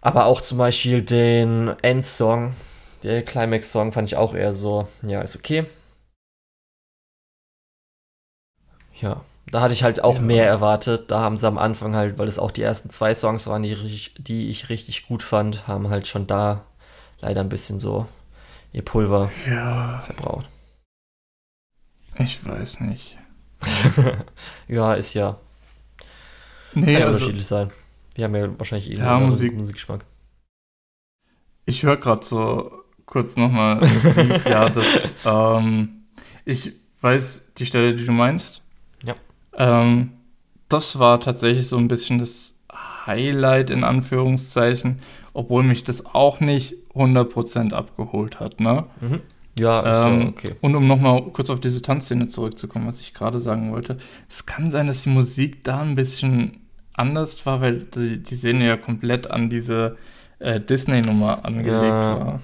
[0.00, 2.54] Aber auch zum Beispiel den Endsong,
[3.02, 5.64] der Climax-Song, fand ich auch eher so, ja, ist okay.
[9.00, 9.20] Ja,
[9.52, 10.22] da hatte ich halt auch ja.
[10.22, 11.10] mehr erwartet.
[11.10, 13.76] Da haben sie am Anfang halt, weil es auch die ersten zwei Songs waren, die,
[14.16, 16.64] die ich richtig gut fand, haben halt schon da
[17.20, 18.06] leider ein bisschen so
[18.72, 20.02] ihr Pulver ja.
[20.06, 20.48] verbraucht.
[22.18, 23.18] Ich weiß nicht.
[24.68, 25.36] ja, ist ja.
[26.72, 27.70] Nee, Kann also, unterschiedlich sein.
[28.14, 29.54] Wir haben ja wahrscheinlich eh ja, Musik.
[29.54, 30.04] Musikgeschmack.
[31.66, 33.86] Ich höre gerade so kurz nochmal,
[34.46, 36.06] ja, das, ähm,
[36.46, 36.72] ich
[37.02, 38.61] weiß die Stelle, die du meinst.
[39.56, 40.10] Ähm,
[40.68, 42.58] das war tatsächlich so ein bisschen das
[43.06, 45.00] Highlight in Anführungszeichen,
[45.34, 48.84] obwohl mich das auch nicht 100% abgeholt hat, ne?
[49.00, 49.20] Mhm.
[49.58, 50.54] Ja, ähm, okay.
[50.62, 53.98] Und um nochmal kurz auf diese Tanzszene zurückzukommen, was ich gerade sagen wollte.
[54.28, 56.62] Es kann sein, dass die Musik da ein bisschen
[56.94, 59.96] anders war, weil die, die Szene ja komplett an diese
[60.38, 62.20] äh, Disney-Nummer angelegt ja.
[62.20, 62.40] war.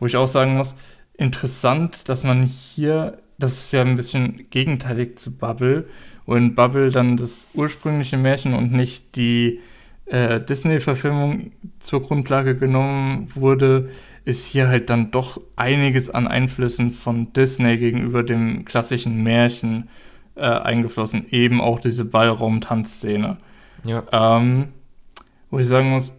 [0.00, 0.74] Wo ich auch sagen muss,
[1.16, 5.86] interessant, dass man hier, das ist ja ein bisschen gegenteilig zu Bubble,
[6.36, 9.60] in Bubble dann das ursprüngliche Märchen und nicht die
[10.06, 13.90] äh, Disney-Verfilmung zur Grundlage genommen wurde,
[14.24, 19.88] ist hier halt dann doch einiges an Einflüssen von Disney gegenüber dem klassischen Märchen
[20.34, 21.26] äh, eingeflossen.
[21.30, 23.38] Eben auch diese Ballraum-Tanzszene.
[23.86, 24.02] Ja.
[24.12, 24.68] Ähm,
[25.50, 26.12] wo ich sagen muss,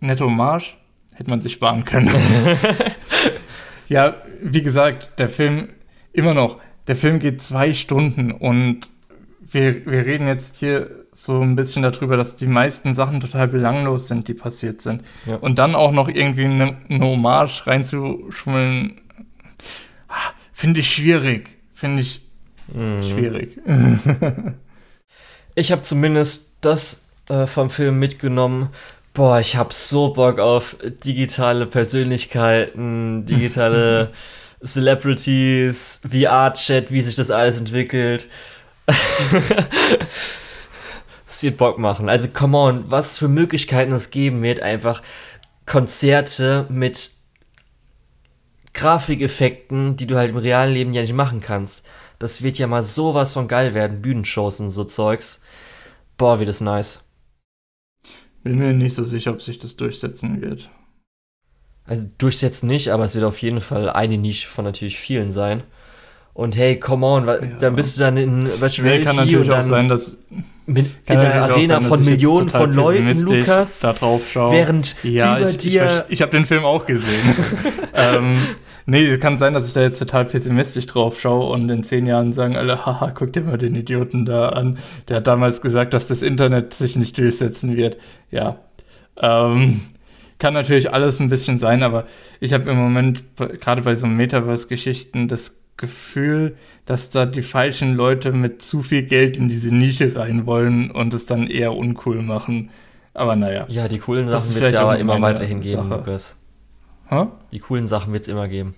[0.00, 0.76] netto Marsch
[1.14, 2.10] hätte man sich sparen können.
[3.88, 5.68] ja, wie gesagt, der Film,
[6.12, 6.58] immer noch,
[6.88, 8.89] der Film geht zwei Stunden und
[9.52, 14.08] wir, wir reden jetzt hier so ein bisschen darüber, dass die meisten Sachen total belanglos
[14.08, 15.02] sind, die passiert sind.
[15.26, 15.36] Ja.
[15.36, 19.00] Und dann auch noch irgendwie eine, eine Hommage reinzuschummeln,
[20.52, 21.56] finde ich schwierig.
[21.74, 22.22] Finde ich
[22.72, 23.02] mhm.
[23.02, 23.58] schwierig.
[25.54, 28.68] ich habe zumindest das äh, vom Film mitgenommen.
[29.14, 34.12] Boah, ich habe so Bock auf digitale Persönlichkeiten, digitale
[34.64, 38.28] Celebrities, VR-Chat, wie sich das alles entwickelt.
[41.26, 42.08] Das wird Bock machen.
[42.08, 45.02] Also, come on, was für Möglichkeiten es geben wird, einfach
[45.66, 47.10] Konzerte mit
[48.72, 51.84] Grafikeffekten, die du halt im realen Leben ja nicht machen kannst.
[52.18, 55.42] Das wird ja mal sowas von geil werden, Bühnenshows und so Zeugs.
[56.16, 57.04] Boah, wie das nice.
[58.42, 60.70] Bin mir nicht so sicher, ob sich das durchsetzen wird.
[61.84, 65.62] Also durchsetzen nicht, aber es wird auf jeden Fall eine Nische von natürlich vielen sein.
[66.32, 67.38] Und hey, come on, ja.
[67.58, 70.22] dann bist du dann in Virtual Reality kann natürlich und dann auch sein, dass
[70.66, 74.52] mit, in der Arena sein, von Millionen von Leuten, Lukas, da drauf schaue.
[74.52, 76.04] während ja, über ich, dir...
[76.06, 77.34] Ich, ich habe den Film auch gesehen.
[77.94, 78.38] ähm,
[78.86, 82.32] nee, kann sein, dass ich da jetzt total pessimistisch drauf schaue und in zehn Jahren
[82.32, 84.78] sagen alle, haha, guck dir mal den Idioten da an.
[85.08, 87.96] Der hat damals gesagt, dass das Internet sich nicht durchsetzen wird.
[88.30, 88.58] Ja,
[89.20, 89.80] ähm,
[90.38, 92.06] kann natürlich alles ein bisschen sein, aber
[92.38, 98.32] ich habe im Moment gerade bei so Metaverse-Geschichten das Gefühl, dass da die falschen Leute
[98.32, 102.70] mit zu viel Geld in diese Nische rein wollen und es dann eher uncool machen.
[103.14, 103.64] Aber naja.
[103.68, 105.96] Ja, die coolen Sachen wird es ja aber immer weiterhin geben, Sache.
[105.96, 106.36] Lukas.
[107.10, 107.28] Huh?
[107.50, 108.74] Die coolen Sachen wird es immer geben.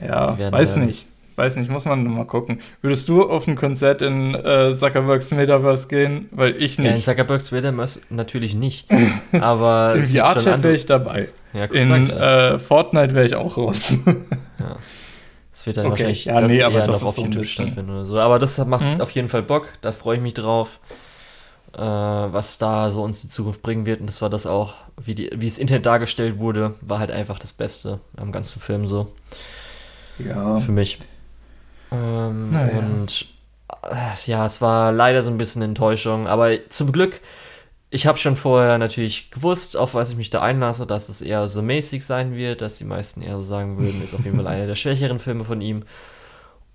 [0.00, 1.06] Ja, weiß nicht.
[1.36, 2.60] Weiß nicht, muss man mal gucken.
[2.82, 6.28] Würdest du auf ein Konzert in äh, Zuckerbergs Metaverse gehen?
[6.32, 6.88] Weil ich nicht.
[6.88, 8.88] Ja, in Zuckerbergs Metaverse natürlich nicht.
[9.40, 9.94] Aber.
[9.94, 11.28] in VR-Chat wäre ich dabei.
[11.52, 13.98] Ja, guck, in äh, Fortnite wäre ich auch raus.
[14.58, 14.76] ja.
[15.58, 15.90] Das wird dann okay.
[15.90, 18.20] wahrscheinlich ja, das nee, aber das noch auf so YouTube stattfinden oder so.
[18.20, 19.00] Aber das macht mhm.
[19.00, 19.66] auf jeden Fall Bock.
[19.80, 20.78] Da freue ich mich drauf,
[21.72, 23.98] äh, was da so uns die Zukunft bringen wird.
[23.98, 27.40] Und das war das auch, wie, die, wie das Internet dargestellt wurde, war halt einfach
[27.40, 29.12] das Beste am ganzen Film so.
[30.20, 30.58] Ja.
[30.58, 31.00] Für mich.
[31.90, 32.78] Ähm, naja.
[32.78, 33.26] Und
[33.82, 36.28] äh, ja, es war leider so ein bisschen Enttäuschung.
[36.28, 37.20] Aber zum Glück
[37.90, 41.48] ich habe schon vorher natürlich gewusst, auf was ich mich da einlasse, dass es eher
[41.48, 44.46] so mäßig sein wird, dass die meisten eher so sagen würden, ist auf jeden Fall
[44.46, 45.84] einer der schwächeren Filme von ihm.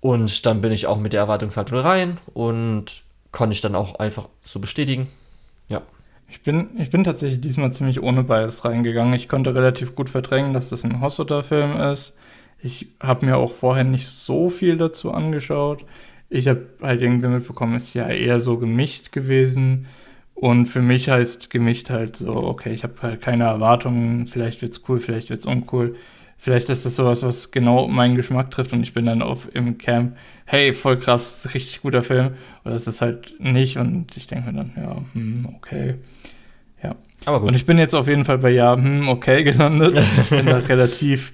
[0.00, 4.28] Und dann bin ich auch mit der Erwartungshaltung rein und konnte ich dann auch einfach
[4.42, 5.08] so bestätigen.
[5.68, 5.82] Ja.
[6.28, 9.14] Ich bin, ich bin tatsächlich diesmal ziemlich ohne Bias reingegangen.
[9.14, 12.16] Ich konnte relativ gut verdrängen, dass das ein Hossiter-Film ist.
[12.60, 15.84] Ich habe mir auch vorher nicht so viel dazu angeschaut.
[16.28, 19.86] Ich habe halt irgendwie mitbekommen, ist ja eher so gemischt gewesen
[20.44, 24.82] und für mich heißt gemischt halt so, okay, ich habe halt keine Erwartungen, vielleicht wird's
[24.86, 25.96] cool, vielleicht wird's uncool.
[26.36, 29.78] Vielleicht ist das sowas, was genau meinen Geschmack trifft und ich bin dann auf im
[29.78, 32.34] Camp, hey, voll krass, richtig guter Film.
[32.62, 35.94] Oder ist es halt nicht und ich denke mir dann, ja, hm, okay.
[36.82, 36.94] Ja.
[37.24, 37.48] Aber gut.
[37.48, 39.98] Und ich bin jetzt auf jeden Fall bei ja, hm, okay gelandet.
[40.20, 41.32] ich bin da relativ,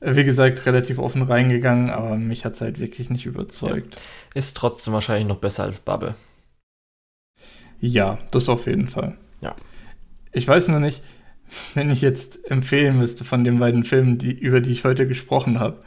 [0.00, 3.96] wie gesagt, relativ offen reingegangen, aber mich hat es halt wirklich nicht überzeugt.
[3.96, 4.00] Ja.
[4.32, 6.14] Ist trotzdem wahrscheinlich noch besser als Bubble.
[7.80, 9.16] Ja, das auf jeden Fall.
[9.40, 9.54] Ja.
[10.32, 11.02] Ich weiß nur nicht,
[11.74, 15.60] wenn ich jetzt empfehlen müsste von den beiden Filmen, die, über die ich heute gesprochen
[15.60, 15.82] habe,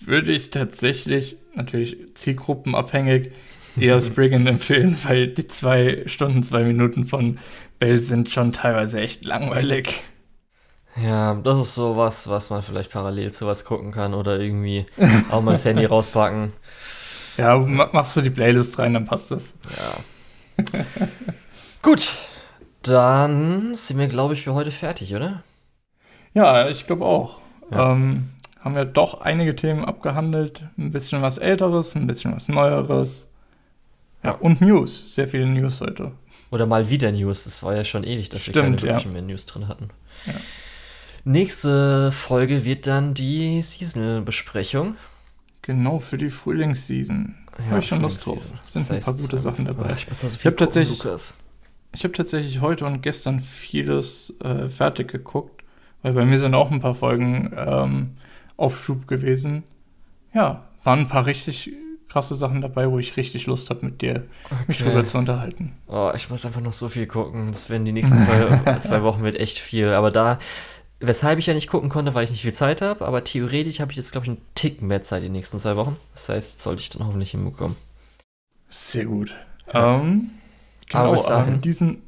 [0.00, 3.32] würde ich tatsächlich, natürlich zielgruppenabhängig,
[3.78, 7.38] eher Spriggan empfehlen, weil die zwei Stunden, zwei Minuten von
[7.78, 10.02] Bell sind schon teilweise echt langweilig.
[11.02, 14.86] Ja, das ist so was, was man vielleicht parallel zu was gucken kann oder irgendwie
[15.30, 16.52] auch mal das Handy rauspacken.
[17.36, 19.54] Ja, machst du die Playlist rein, dann passt das.
[19.76, 19.96] Ja.
[21.82, 22.12] Gut,
[22.82, 25.42] dann sind wir, glaube ich, für heute fertig, oder?
[26.34, 27.38] Ja, ich glaube auch.
[27.70, 27.92] Ja.
[27.92, 30.64] Ähm, haben wir doch einige Themen abgehandelt.
[30.78, 33.28] Ein bisschen was Älteres, ein bisschen was Neueres.
[34.22, 35.14] Ja, und News.
[35.14, 36.12] Sehr viele News heute.
[36.50, 37.44] Oder mal wieder News.
[37.44, 39.08] Das war ja schon ewig, dass Stimmt, wir keine ja.
[39.10, 39.88] mehr News drin hatten.
[40.26, 40.32] Ja.
[41.24, 44.96] Nächste Folge wird dann die Seasonal-Besprechung.
[45.62, 47.34] Genau, für die Frühlingsseason.
[47.58, 48.44] Ja, habe ich schon Lust drauf.
[48.64, 49.92] Sind das ein paar gute Sachen dabei.
[49.94, 51.02] ich, so ich habe tatsächlich,
[51.92, 55.62] ich hab tatsächlich heute und gestern vieles äh, fertig geguckt,
[56.02, 58.16] weil bei mir sind auch ein paar Folgen ähm,
[58.56, 59.62] Aufschub gewesen.
[60.32, 61.72] Ja, waren ein paar richtig
[62.08, 64.64] krasse Sachen dabei, wo ich richtig Lust habe, mit dir okay.
[64.68, 65.72] mich drüber zu unterhalten.
[65.88, 67.50] Oh, ich muss einfach noch so viel gucken.
[67.50, 69.92] Das werden die nächsten zwei, zwei Wochen wird echt viel.
[69.92, 70.38] Aber da
[71.06, 73.92] Weshalb ich ja nicht gucken konnte, weil ich nicht viel Zeit habe, aber theoretisch habe
[73.92, 75.96] ich jetzt, glaube ich, einen Tick mehr Zeit die nächsten zwei Wochen.
[76.12, 77.76] Das heißt, sollte ich dann hoffentlich hinbekommen.
[78.68, 79.34] Sehr gut.
[79.72, 80.00] Ja.
[80.00, 80.30] Ähm,
[80.88, 82.02] genau, aber, mit, diesen,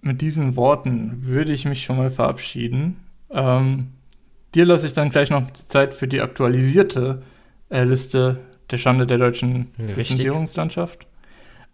[0.00, 2.96] mit diesen Worten würde ich mich schon mal verabschieden.
[3.30, 3.88] Ähm,
[4.54, 7.22] dir lasse ich dann gleich noch die Zeit für die aktualisierte
[7.70, 11.06] äh, Liste der Schande der deutschen Lizenzierungslandschaft.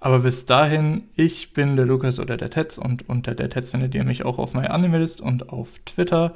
[0.00, 3.94] Aber bis dahin, ich bin der Lukas oder der Tetz und unter der Tetz findet
[3.94, 6.34] ihr mich auch auf MyAnimalist und auf Twitter.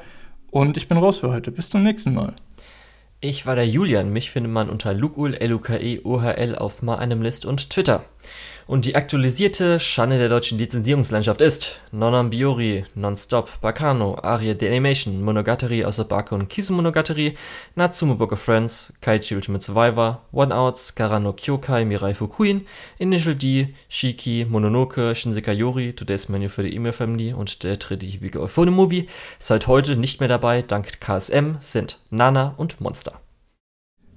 [0.53, 1.51] Und ich bin raus für heute.
[1.51, 2.35] Bis zum nächsten Mal.
[3.23, 4.13] Ich war der Julian.
[4.13, 8.05] Mich findet man unter Lukul, L-U-K-E-O-H-L auf MyAnimalist und Twitter.
[8.73, 15.23] Und die aktualisierte Schande der deutschen Lizenzierungslandschaft ist Nonan Biori, Nonstop, Bacano, Arie The Animation,
[15.23, 17.35] Monogatari aus der Bake und Kisu Monogatari,
[17.75, 22.65] Natsume Book of Friends, Kaichi Ultimate Survivor, One Outs, Karano Kyokai, Mirai Fukuin,
[22.97, 28.07] Initial D, Shiki, Mononoke, Shinsekai Yori, Today's Menu für die E-Mail Family und der dritte
[28.07, 29.07] hiebige Euphone Movie.
[29.39, 33.21] Seit heute nicht mehr dabei, dank KSM, sind Nana und Monster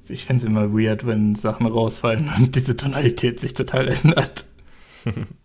[0.07, 4.45] ich finde es immer weird, wenn Sachen rausfallen und diese Tonalität sich total ändert.